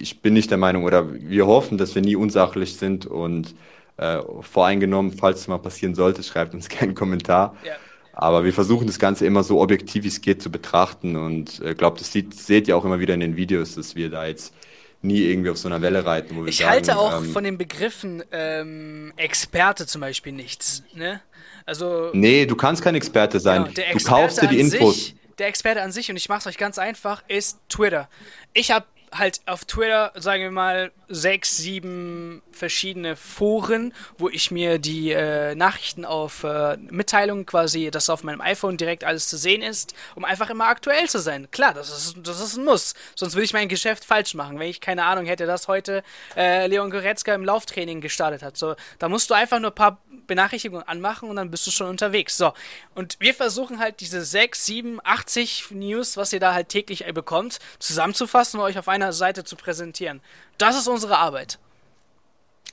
ich 0.00 0.20
bin 0.20 0.34
nicht 0.34 0.50
der 0.50 0.58
Meinung 0.58 0.84
oder 0.84 1.06
wir 1.12 1.46
hoffen, 1.46 1.78
dass 1.78 1.94
wir 1.94 2.02
nie 2.02 2.16
unsachlich 2.16 2.76
sind 2.76 3.06
und 3.06 3.54
äh, 3.96 4.20
voreingenommen, 4.40 5.12
falls 5.12 5.40
es 5.40 5.48
mal 5.48 5.58
passieren 5.58 5.94
sollte, 5.94 6.22
schreibt 6.22 6.54
uns 6.54 6.68
gerne 6.70 6.88
einen 6.88 6.94
Kommentar. 6.94 7.56
Ja. 7.64 7.74
Aber 8.12 8.44
wir 8.44 8.52
versuchen 8.52 8.86
das 8.86 8.98
Ganze 8.98 9.24
immer 9.24 9.42
so 9.42 9.60
objektiv 9.60 10.04
wie 10.04 10.08
es 10.08 10.20
geht 10.20 10.42
zu 10.42 10.50
betrachten 10.50 11.16
und 11.16 11.60
ich 11.60 11.64
äh, 11.64 11.74
glaube, 11.74 11.98
das 11.98 12.12
sieht, 12.12 12.34
seht 12.34 12.68
ihr 12.68 12.76
auch 12.76 12.84
immer 12.84 12.98
wieder 12.98 13.14
in 13.14 13.20
den 13.20 13.36
Videos, 13.36 13.76
dass 13.76 13.94
wir 13.94 14.10
da 14.10 14.26
jetzt 14.26 14.54
nie 15.02 15.22
irgendwie 15.22 15.50
auf 15.50 15.58
so 15.58 15.68
einer 15.68 15.80
Welle 15.80 16.04
reiten. 16.04 16.36
Wo 16.36 16.42
wir 16.42 16.48
ich 16.48 16.58
sagen, 16.58 16.70
halte 16.70 16.98
auch 16.98 17.22
ähm, 17.22 17.30
von 17.30 17.44
den 17.44 17.56
Begriffen 17.56 18.22
ähm, 18.32 19.12
Experte 19.16 19.86
zum 19.86 20.00
Beispiel 20.00 20.32
nichts. 20.32 20.82
Ne? 20.94 21.20
Also, 21.66 22.10
nee, 22.12 22.46
du 22.46 22.56
kannst 22.56 22.82
kein 22.82 22.94
Experte 22.94 23.40
sein. 23.40 23.70
Genau, 23.74 23.92
du 23.92 24.04
kaufst 24.04 24.42
dir 24.42 24.48
die 24.48 24.60
Infos. 24.60 24.96
Sich, 24.96 25.14
der 25.38 25.48
Experte 25.48 25.82
an 25.82 25.92
sich, 25.92 26.10
und 26.10 26.16
ich 26.16 26.28
mache 26.28 26.40
es 26.40 26.46
euch 26.46 26.58
ganz 26.58 26.78
einfach, 26.78 27.22
ist 27.28 27.58
Twitter. 27.68 28.08
Ich 28.52 28.70
habe 28.70 28.84
halt 29.12 29.40
auf 29.46 29.64
Twitter, 29.64 30.12
sagen 30.14 30.42
wir 30.42 30.50
mal, 30.50 30.92
sechs, 31.08 31.56
sieben 31.56 32.42
verschiedene 32.52 33.16
Foren, 33.16 33.92
wo 34.18 34.28
ich 34.28 34.50
mir 34.50 34.78
die 34.78 35.10
äh, 35.10 35.54
Nachrichten 35.54 36.04
auf 36.04 36.44
äh, 36.44 36.76
Mitteilungen 36.76 37.46
quasi, 37.46 37.90
dass 37.90 38.10
auf 38.10 38.22
meinem 38.22 38.40
iPhone 38.40 38.76
direkt 38.76 39.02
alles 39.02 39.28
zu 39.28 39.36
sehen 39.36 39.62
ist, 39.62 39.94
um 40.14 40.24
einfach 40.24 40.50
immer 40.50 40.68
aktuell 40.68 41.08
zu 41.08 41.18
sein. 41.18 41.50
Klar, 41.50 41.74
das 41.74 41.90
ist, 41.90 42.16
das 42.22 42.40
ist 42.40 42.56
ein 42.56 42.64
Muss. 42.64 42.94
Sonst 43.16 43.34
würde 43.34 43.44
ich 43.44 43.52
mein 43.52 43.68
Geschäft 43.68 44.04
falsch 44.04 44.34
machen, 44.34 44.58
wenn 44.58 44.68
ich 44.68 44.80
keine 44.80 45.04
Ahnung 45.04 45.26
hätte, 45.26 45.46
dass 45.46 45.68
heute 45.68 46.04
äh, 46.36 46.66
Leon 46.68 46.90
Goretzka 46.90 47.34
im 47.34 47.44
Lauftraining 47.44 48.00
gestartet 48.00 48.42
hat. 48.42 48.56
So, 48.56 48.76
da 48.98 49.08
musst 49.08 49.30
du 49.30 49.34
einfach 49.34 49.58
nur 49.58 49.70
ein 49.70 49.74
paar 49.74 49.98
Benachrichtigungen 50.30 50.86
anmachen 50.86 51.28
und 51.28 51.36
dann 51.36 51.50
bist 51.50 51.66
du 51.66 51.72
schon 51.72 51.88
unterwegs. 51.88 52.36
So, 52.36 52.52
und 52.94 53.16
wir 53.18 53.34
versuchen 53.34 53.80
halt 53.80 54.00
diese 54.00 54.24
sechs, 54.24 54.64
sieben, 54.64 55.00
80 55.02 55.72
News, 55.72 56.16
was 56.16 56.32
ihr 56.32 56.40
da 56.40 56.54
halt 56.54 56.68
täglich 56.68 57.04
bekommt, 57.12 57.58
zusammenzufassen 57.80 58.60
und 58.60 58.66
euch 58.66 58.78
auf 58.78 58.88
einer 58.88 59.12
Seite 59.12 59.42
zu 59.42 59.56
präsentieren. 59.56 60.20
Das 60.56 60.78
ist 60.78 60.86
unsere 60.86 61.18
Arbeit. 61.18 61.58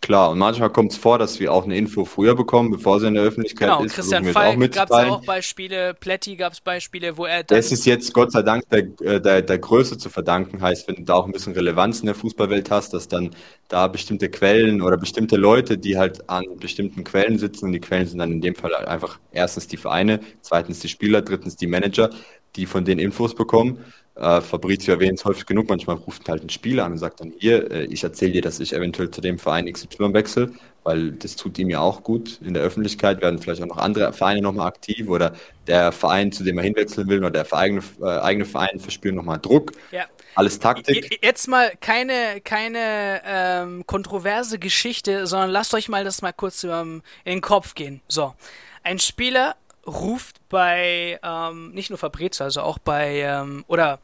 Klar, 0.02 0.32
und 0.32 0.39
manchmal 0.39 0.70
kommt 0.70 0.91
es 0.91 0.98
vor, 0.98 1.18
dass 1.18 1.39
wir 1.39 1.52
auch 1.52 1.66
eine 1.66 1.78
Info 1.78 2.06
früher 2.06 2.36
bekommen, 2.36 2.72
bevor 2.72 3.00
sie 3.00 3.08
in 3.08 3.16
der 3.16 3.24
Öffentlichkeit 3.24 3.70
genau, 3.70 3.84
ist. 3.84 3.95
Christian 3.95 4.26
Falk 4.26 4.72
gab 4.72 4.89
es 4.89 4.95
auch 4.95 5.24
Beispiele, 5.26 5.93
Pletti 5.93 6.36
gab 6.36 6.54
es 6.54 6.62
Beispiele, 6.62 7.18
wo 7.18 7.26
er 7.26 7.43
dann... 7.43 7.58
Das 7.58 7.72
ist 7.72 7.86
jetzt 7.86 8.14
Gott 8.14 8.32
sei 8.32 8.41
Dank 8.41 8.70
der, 8.70 8.80
äh, 9.02 9.22
der, 9.22 9.41
der 9.41 9.58
Größe 9.58 9.98
zu 9.98 10.10
verdanken, 10.10 10.62
heißt, 10.62 10.88
wenn 10.88 10.95
du 10.95 11.04
da 11.04 11.16
auch 11.16 11.26
ein 11.26 11.32
bisschen 11.32 11.54
Relevanz 11.54 12.00
in 12.00 12.06
der 12.06 12.16
Fußballwelt 12.16 12.72
hast, 12.72 12.93
dass 12.93 13.08
dann 13.08 13.32
da 13.68 13.88
bestimmte 13.88 14.30
Quellen 14.30 14.82
oder 14.82 14.98
bestimmte 14.98 15.36
Leute, 15.36 15.78
die 15.78 15.98
halt 15.98 16.30
an 16.30 16.45
bestimmten 16.58 17.04
Quellen 17.04 17.38
sitzen 17.38 17.66
und 17.66 17.72
die 17.72 17.82
Quellen 17.82 18.08
sind 18.08 18.20
dann 18.20 18.32
in 18.32 18.41
dem 18.41 18.56
Fall 18.56 18.76
einfach 18.76 19.20
erstens 19.32 19.68
die 19.68 19.78
Vereine, 19.78 20.20
zweitens 20.41 20.80
die 20.80 20.89
Spieler, 20.89 21.22
drittens 21.22 21.56
die 21.56 21.68
Manager, 21.68 22.10
die 22.56 22.66
von 22.66 22.86
den 22.86 23.00
Infos 23.00 23.36
bekommen 23.36 23.80
äh, 24.20 24.41
Fabrizio 24.41 24.93
erwähnt 24.93 25.20
es 25.20 25.26
häufig 25.26 25.45
genug, 25.45 25.70
manchmal 25.70 25.97
ruft 25.97 26.28
halt 26.30 26.43
ein 26.43 26.49
Spieler 26.49 26.86
an 26.86 26.93
und 26.93 26.97
sagt 26.97 27.20
dann, 27.20 27.34
hier, 27.38 27.72
äh, 27.72 27.86
ich 27.86 28.03
erzähle 28.03 28.34
dir, 28.34 28.41
dass 28.41 28.59
ich 28.59 28.74
eventuell 28.74 29.11
zu 29.11 29.22
dem 29.22 29.39
Verein 29.39 29.72
XY 29.72 30.13
wechsle, 30.13 30.51
weil 30.84 31.11
das 31.11 31.36
tut 31.36 31.59
ihm 31.59 31.70
ja 31.70 31.80
auch 31.80 32.03
gut 32.03 32.39
in 32.43 32.53
der 32.53 32.63
Öffentlichkeit, 32.63 33.22
werden 33.22 33.39
vielleicht 33.39 33.61
auch 33.61 33.68
noch 33.68 33.78
andere 33.78 34.13
Vereine 34.13 34.41
nochmal 34.41 34.68
aktiv 34.68 35.09
oder 35.09 35.34
der 35.68 35.91
Verein, 35.91 36.32
zu 36.32 36.43
dem 36.43 36.57
er 36.57 36.63
hinwechseln 36.63 37.07
will 37.07 37.20
oder 37.20 37.32
der 37.32 37.53
eigene, 37.53 37.82
äh, 38.01 38.05
eigene 38.05 38.45
Verein 38.45 38.80
verspüren 38.80 39.15
nochmal 39.15 39.39
Druck. 39.39 39.74
Ja. 39.91 40.05
Alles 40.36 40.59
Taktik. 40.59 41.20
Jetzt 41.24 41.47
mal 41.47 41.72
keine, 41.82 42.41
keine 42.43 43.22
ähm, 43.26 43.88
kontroverse 43.88 44.59
Geschichte, 44.59 45.26
sondern 45.26 45.49
lasst 45.49 45.74
euch 45.74 45.89
mal 45.89 46.03
das 46.03 46.22
mal 46.22 46.32
kurz 46.32 46.63
in 46.63 47.01
den 47.26 47.41
Kopf 47.41 47.74
gehen. 47.74 48.01
So, 48.07 48.36
ein 48.84 48.99
Spieler 48.99 49.55
ruft 49.88 50.47
bei 50.49 51.20
ähm, 51.24 51.72
nicht 51.72 51.89
nur 51.89 51.97
Fabrizio, 51.97 52.45
also 52.45 52.61
auch 52.61 52.78
bei 52.78 53.22
ähm, 53.22 53.65
oder 53.68 53.99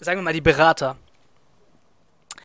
sagen 0.00 0.20
wir 0.20 0.24
mal 0.24 0.32
die 0.32 0.40
Berater. 0.40 0.96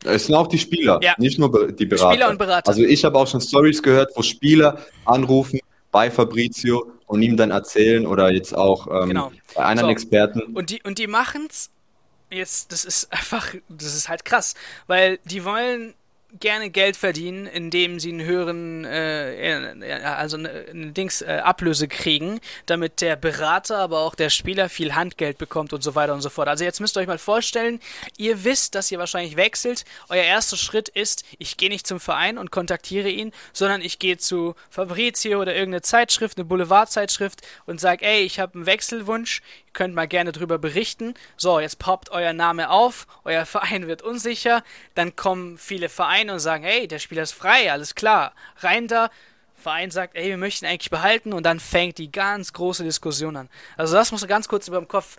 Es 0.03 0.27
sind 0.27 0.35
auch 0.35 0.47
die 0.47 0.59
Spieler, 0.59 0.99
ja. 1.01 1.15
nicht 1.17 1.39
nur 1.39 1.71
die 1.71 1.85
Berater. 1.85 2.11
Spieler 2.11 2.29
und 2.29 2.37
Berater. 2.37 2.69
Also 2.69 2.83
ich 2.83 3.03
habe 3.03 3.17
auch 3.17 3.27
schon 3.27 3.41
Stories 3.41 3.81
gehört, 3.81 4.11
wo 4.15 4.21
Spieler 4.21 4.77
anrufen 5.05 5.59
bei 5.91 6.11
Fabrizio 6.11 6.91
und 7.07 7.21
ihm 7.21 7.37
dann 7.37 7.51
erzählen 7.51 8.05
oder 8.05 8.31
jetzt 8.31 8.55
auch 8.55 8.87
ähm, 8.87 9.09
genau. 9.09 9.31
bei 9.55 9.63
anderen 9.63 9.87
so. 9.87 9.91
Experten. 9.91 10.41
Und 10.53 10.69
die, 10.69 10.81
und 10.83 10.99
die 10.99 11.07
machen 11.07 11.47
es 11.49 11.71
jetzt, 12.29 12.71
das 12.71 12.85
ist 12.85 13.11
einfach, 13.11 13.55
das 13.69 13.95
ist 13.95 14.09
halt 14.09 14.25
krass, 14.25 14.53
weil 14.87 15.19
die 15.25 15.43
wollen 15.43 15.95
gerne 16.39 16.69
Geld 16.69 16.97
verdienen, 16.97 17.47
indem 17.47 17.99
sie 17.99 18.09
einen 18.09 18.25
höheren, 18.25 18.85
äh, 18.85 20.01
also 20.03 20.37
eine, 20.37 20.49
eine 20.69 20.91
Dings 20.91 21.21
äh, 21.21 21.41
Ablöse 21.43 21.87
kriegen, 21.87 22.39
damit 22.65 23.01
der 23.01 23.15
Berater, 23.15 23.77
aber 23.77 23.99
auch 23.99 24.15
der 24.15 24.29
Spieler 24.29 24.69
viel 24.69 24.95
Handgeld 24.95 25.37
bekommt 25.37 25.73
und 25.73 25.81
so 25.81 25.95
weiter 25.95 26.13
und 26.13 26.21
so 26.21 26.29
fort. 26.29 26.47
Also 26.47 26.63
jetzt 26.63 26.79
müsst 26.79 26.97
ihr 26.97 27.01
euch 27.01 27.07
mal 27.07 27.17
vorstellen, 27.17 27.79
ihr 28.17 28.43
wisst, 28.43 28.75
dass 28.75 28.91
ihr 28.91 28.99
wahrscheinlich 28.99 29.35
wechselt. 29.35 29.85
Euer 30.09 30.23
erster 30.23 30.57
Schritt 30.57 30.89
ist, 30.89 31.23
ich 31.37 31.57
gehe 31.57 31.69
nicht 31.69 31.87
zum 31.87 31.99
Verein 31.99 32.37
und 32.37 32.51
kontaktiere 32.51 33.09
ihn, 33.09 33.31
sondern 33.53 33.81
ich 33.81 33.99
gehe 33.99 34.17
zu 34.17 34.55
Fabrizio 34.69 35.41
oder 35.41 35.53
irgendeine 35.53 35.81
Zeitschrift, 35.81 36.37
eine 36.37 36.45
Boulevardzeitschrift 36.45 37.41
und 37.65 37.79
sage, 37.79 38.05
ey, 38.05 38.21
ich 38.23 38.39
habe 38.39 38.55
einen 38.55 38.65
Wechselwunsch, 38.65 39.41
könnt 39.75 39.93
mal 39.93 40.07
gerne 40.07 40.31
drüber 40.31 40.57
berichten. 40.57 41.13
So, 41.37 41.59
jetzt 41.59 41.77
poppt 41.77 42.09
euer 42.09 42.33
Name 42.33 42.71
auf, 42.71 43.05
euer 43.23 43.45
Verein 43.45 43.85
wird 43.85 44.01
unsicher, 44.01 44.63
dann 44.95 45.15
kommen 45.15 45.59
viele 45.59 45.87
Vereine 45.87 46.15
rein 46.15 46.29
und 46.29 46.39
sagen, 46.39 46.63
hey, 46.63 46.87
der 46.87 46.99
Spieler 46.99 47.23
ist 47.23 47.33
frei, 47.33 47.71
alles 47.71 47.95
klar. 47.95 48.33
Rein 48.57 48.87
da, 48.87 49.09
Verein 49.55 49.91
sagt, 49.91 50.15
ey, 50.15 50.29
wir 50.29 50.37
möchten 50.37 50.65
eigentlich 50.65 50.89
behalten 50.89 51.33
und 51.33 51.45
dann 51.45 51.59
fängt 51.59 51.97
die 51.97 52.11
ganz 52.11 52.53
große 52.53 52.83
Diskussion 52.83 53.35
an. 53.35 53.49
Also 53.77 53.95
das 53.95 54.11
musst 54.11 54.23
du 54.23 54.27
ganz 54.27 54.47
kurz 54.47 54.67
über 54.67 54.77
dem 54.77 54.87
Kopf. 54.87 55.17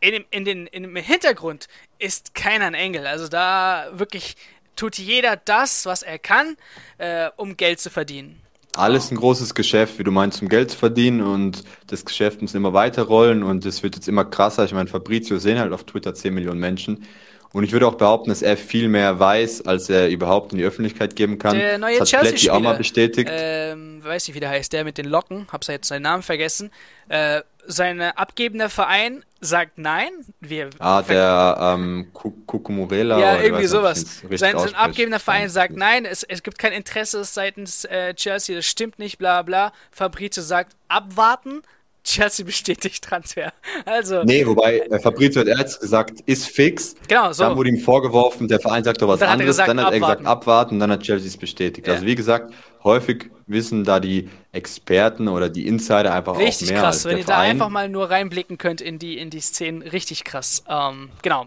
In 0.00 0.24
in 0.30 0.44
den, 0.44 0.66
in 0.66 0.82
dem 0.82 0.96
Hintergrund 0.96 1.68
ist 1.98 2.34
keiner 2.34 2.66
ein 2.66 2.74
Engel. 2.74 3.06
Also 3.06 3.28
da 3.28 3.88
wirklich 3.92 4.36
tut 4.74 4.98
jeder 4.98 5.36
das, 5.36 5.86
was 5.86 6.02
er 6.02 6.18
kann, 6.18 6.56
äh, 6.98 7.30
um 7.36 7.56
Geld 7.56 7.78
zu 7.78 7.90
verdienen. 7.90 8.41
Alles 8.74 9.10
ein 9.10 9.16
großes 9.16 9.54
Geschäft, 9.54 9.98
wie 9.98 10.04
du 10.04 10.10
meinst, 10.10 10.40
um 10.40 10.48
Geld 10.48 10.70
zu 10.70 10.78
verdienen 10.78 11.20
und 11.20 11.62
das 11.88 12.06
Geschäft 12.06 12.40
muss 12.40 12.54
immer 12.54 12.72
weiter 12.72 13.02
rollen 13.02 13.42
und 13.42 13.66
es 13.66 13.82
wird 13.82 13.96
jetzt 13.96 14.08
immer 14.08 14.24
krasser. 14.24 14.64
Ich 14.64 14.72
meine, 14.72 14.88
Fabrizio 14.88 15.38
sehen 15.38 15.58
halt 15.58 15.74
auf 15.74 15.84
Twitter 15.84 16.14
10 16.14 16.32
Millionen 16.32 16.58
Menschen 16.60 17.04
und 17.52 17.64
ich 17.64 17.72
würde 17.72 17.86
auch 17.86 17.94
behaupten, 17.94 18.30
dass 18.30 18.42
er 18.42 18.56
viel 18.56 18.88
mehr 18.88 19.18
weiß, 19.18 19.66
als 19.66 19.90
er 19.90 20.08
überhaupt 20.08 20.52
in 20.52 20.58
die 20.58 20.64
Öffentlichkeit 20.64 21.16
geben 21.16 21.38
kann. 21.38 21.56
Der 21.56 21.78
neue 21.78 21.98
das 21.98 22.12
hat 22.12 22.22
Chelsea 22.22 22.52
auch 22.52 22.60
mal 22.60 22.76
bestätigt. 22.76 23.30
Ähm, 23.30 24.02
weiß 24.02 24.28
nicht, 24.28 24.34
wie 24.34 24.40
der 24.40 24.48
heißt, 24.48 24.72
der 24.72 24.84
mit 24.84 24.98
den 24.98 25.06
Locken, 25.06 25.46
hab's 25.52 25.66
jetzt 25.66 25.88
seinen 25.88 26.02
Namen 26.02 26.22
vergessen. 26.22 26.70
Äh, 27.08 27.42
sein 27.66 28.00
abgebender 28.00 28.68
Verein 28.68 29.24
sagt 29.40 29.78
nein. 29.78 30.10
Wir 30.40 30.70
ah, 30.78 31.02
der 31.02 31.56
ähm, 31.60 32.08
Kukumurela. 32.12 33.18
Ja, 33.18 33.40
irgendwie 33.40 33.66
sowas. 33.66 34.22
Sein, 34.30 34.58
sein 34.58 34.74
abgebender 34.74 35.20
Verein 35.20 35.48
sagt 35.48 35.76
nein, 35.76 36.04
es, 36.04 36.22
es 36.22 36.42
gibt 36.42 36.58
kein 36.58 36.72
Interesse 36.72 37.22
seitens 37.24 37.84
äh, 37.84 38.14
Chelsea, 38.14 38.56
das 38.56 38.66
stimmt 38.66 38.98
nicht, 38.98 39.18
bla 39.18 39.42
bla. 39.42 39.72
Fabrizio 39.90 40.42
sagt 40.42 40.74
abwarten. 40.88 41.62
Chelsea 42.04 42.44
bestätigt 42.44 43.04
Transfer. 43.04 43.52
Also. 43.84 44.22
Nee, 44.24 44.46
wobei 44.46 44.80
äh, 44.80 44.98
Fabrizio 44.98 45.40
hat 45.40 45.48
erst 45.48 45.80
gesagt, 45.80 46.20
ist 46.26 46.48
fix. 46.48 46.94
Genau, 47.08 47.32
so. 47.32 47.44
Dann 47.44 47.56
wurde 47.56 47.70
ihm 47.70 47.78
vorgeworfen, 47.78 48.48
der 48.48 48.60
Verein 48.60 48.82
sagt 48.84 49.00
doch 49.02 49.08
was 49.08 49.22
anderes. 49.22 49.58
Hat 49.58 49.66
gesagt, 49.66 49.68
dann 49.68 49.80
hat 49.80 49.86
abwarten. 49.86 50.02
er 50.02 50.08
gesagt, 50.16 50.26
abwarten, 50.26 50.78
dann 50.80 50.90
hat 50.90 51.02
Chelsea 51.02 51.28
es 51.28 51.36
bestätigt. 51.36 51.86
Ja. 51.86 51.94
Also 51.94 52.06
wie 52.06 52.14
gesagt, 52.14 52.52
häufig 52.82 53.30
wissen 53.46 53.84
da 53.84 54.00
die 54.00 54.28
Experten 54.50 55.28
oder 55.28 55.48
die 55.48 55.66
Insider 55.66 56.12
einfach 56.12 56.38
richtig 56.38 56.68
auch 56.68 56.72
mehr. 56.72 56.82
Richtig 56.82 57.00
krass, 57.00 57.04
wenn 57.04 57.18
ihr 57.18 57.24
Verein. 57.24 57.44
da 57.44 57.50
einfach 57.50 57.68
mal 57.68 57.88
nur 57.88 58.10
reinblicken 58.10 58.58
könnt 58.58 58.80
in 58.80 58.98
die, 58.98 59.18
in 59.18 59.30
die 59.30 59.40
Szenen. 59.40 59.82
Richtig 59.82 60.24
krass. 60.24 60.64
Ähm, 60.68 61.10
genau. 61.22 61.46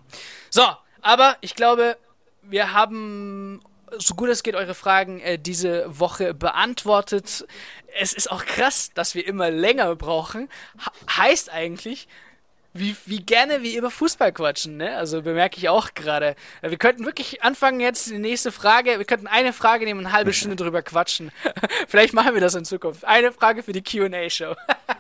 So, 0.50 0.64
aber 1.02 1.36
ich 1.42 1.56
glaube, 1.56 1.98
wir 2.44 2.74
haben 2.74 3.62
so 3.98 4.16
gut 4.16 4.30
es 4.30 4.44
geht 4.44 4.56
eure 4.56 4.76
Fragen 4.76 5.20
äh, 5.20 5.38
diese 5.38 5.86
Woche 6.00 6.34
beantwortet. 6.34 7.46
Es 7.98 8.14
ist 8.14 8.32
auch 8.32 8.46
krass, 8.46 8.92
dass 8.94 9.16
wir 9.16 9.26
immer 9.28 9.50
länger 9.52 9.96
brauchen. 9.96 10.50
Ha 10.80 10.92
heißt 11.18 11.52
eigentlich, 11.52 12.08
wie, 12.78 12.94
wie 13.06 13.22
gerne 13.22 13.64
wir 13.64 13.78
über 13.78 13.90
Fußball 13.90 14.34
quatschen, 14.34 14.76
ne? 14.76 14.98
Also 14.98 15.22
bemerke 15.22 15.58
ich 15.58 15.70
auch 15.70 15.94
gerade. 15.94 16.36
Wir 16.62 16.78
könnten 16.78 17.06
wirklich 17.06 17.42
anfangen 17.42 17.80
jetzt 17.80 18.10
die 18.10 18.18
nächste 18.18 18.52
Frage. 18.52 18.98
Wir 18.98 19.06
könnten 19.06 19.28
eine 19.28 19.54
Frage 19.54 19.86
nehmen 19.86 20.02
und 20.02 20.08
eine 20.08 20.16
halbe 20.16 20.34
Stunde 20.34 20.58
drüber 20.58 20.82
quatschen. 20.82 21.32
Vielleicht 21.88 22.14
machen 22.14 22.34
wir 22.34 22.42
das 22.42 22.54
in 22.54 22.66
Zukunft. 22.66 23.06
Eine 23.06 23.32
Frage 23.32 23.64
für 23.64 23.72
die 23.72 23.82
Q&A-Show. 23.82 24.56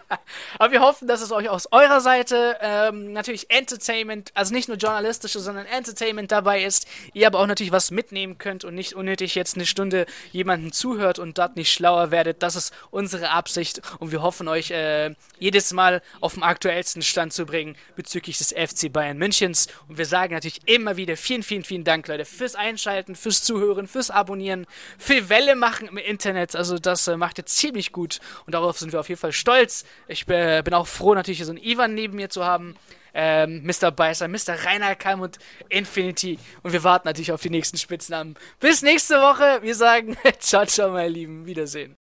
Aber 0.59 0.71
wir 0.71 0.79
hoffen, 0.79 1.07
dass 1.07 1.21
es 1.21 1.33
euch 1.33 1.49
aus 1.49 1.67
eurer 1.71 1.99
Seite 1.99 2.57
ähm, 2.61 3.11
natürlich 3.11 3.51
Entertainment, 3.51 4.31
also 4.35 4.53
nicht 4.53 4.69
nur 4.69 4.77
journalistische, 4.77 5.39
sondern 5.39 5.65
Entertainment 5.65 6.31
dabei 6.31 6.63
ist. 6.63 6.87
Ihr 7.13 7.27
aber 7.27 7.39
auch 7.39 7.47
natürlich 7.47 7.73
was 7.73 7.91
mitnehmen 7.91 8.37
könnt 8.37 8.63
und 8.63 8.75
nicht 8.75 8.93
unnötig 8.93 9.35
jetzt 9.35 9.55
eine 9.55 9.65
Stunde 9.65 10.05
jemanden 10.31 10.71
zuhört 10.71 11.19
und 11.19 11.37
dort 11.37 11.55
nicht 11.57 11.73
schlauer 11.73 12.11
werdet. 12.11 12.41
Das 12.43 12.55
ist 12.55 12.73
unsere 12.91 13.31
Absicht 13.31 13.81
und 13.99 14.11
wir 14.11 14.21
hoffen 14.21 14.47
euch 14.47 14.71
äh, 14.71 15.15
jedes 15.39 15.73
Mal 15.73 16.01
auf 16.21 16.35
dem 16.35 16.43
aktuellsten 16.43 17.01
Stand 17.01 17.33
zu 17.33 17.45
bringen 17.45 17.64
bringen 17.65 17.75
bezüglich 17.95 18.37
des 18.37 18.53
FC 18.53 18.91
Bayern 18.91 19.17
Münchens. 19.17 19.67
Und 19.87 19.97
wir 19.97 20.05
sagen 20.05 20.33
natürlich 20.33 20.67
immer 20.67 20.97
wieder 20.97 21.17
vielen, 21.17 21.43
vielen, 21.43 21.63
vielen 21.63 21.83
Dank, 21.83 22.07
Leute, 22.07 22.25
fürs 22.25 22.55
Einschalten, 22.55 23.15
fürs 23.15 23.43
Zuhören, 23.43 23.87
fürs 23.87 24.09
Abonnieren, 24.11 24.65
für 24.97 25.29
Welle 25.29 25.55
machen 25.55 25.87
im 25.87 25.97
Internet. 25.97 26.55
Also 26.55 26.77
das 26.77 27.07
äh, 27.07 27.17
macht 27.17 27.37
jetzt 27.37 27.55
ziemlich 27.57 27.91
gut 27.91 28.19
und 28.45 28.53
darauf 28.53 28.77
sind 28.77 28.91
wir 28.91 28.99
auf 28.99 29.09
jeden 29.09 29.19
Fall 29.19 29.31
stolz. 29.31 29.85
Ich 30.07 30.27
äh, 30.27 30.61
bin 30.63 30.73
auch 30.73 30.87
froh, 30.87 31.13
natürlich 31.13 31.43
so 31.43 31.51
einen 31.51 31.63
Ivan 31.63 31.93
neben 31.93 32.15
mir 32.15 32.29
zu 32.29 32.45
haben. 32.45 32.75
Ähm, 33.17 33.63
Mr. 33.63 33.91
Beißer, 33.91 34.27
Mr. 34.27 34.65
Rainer 34.65 34.93
Kalm 34.95 35.21
und 35.21 35.39
Infinity. 35.69 36.37
Und 36.63 36.73
wir 36.73 36.83
warten 36.83 37.07
natürlich 37.07 37.31
auf 37.31 37.41
die 37.41 37.49
nächsten 37.49 37.77
Spitznamen. 37.77 38.35
Bis 38.59 38.81
nächste 38.81 39.15
Woche. 39.15 39.59
Wir 39.61 39.73
sagen 39.73 40.17
ciao, 40.39 40.65
ciao, 40.65 40.91
meine 40.91 41.07
Lieben. 41.09 41.45
Wiedersehen. 41.45 41.95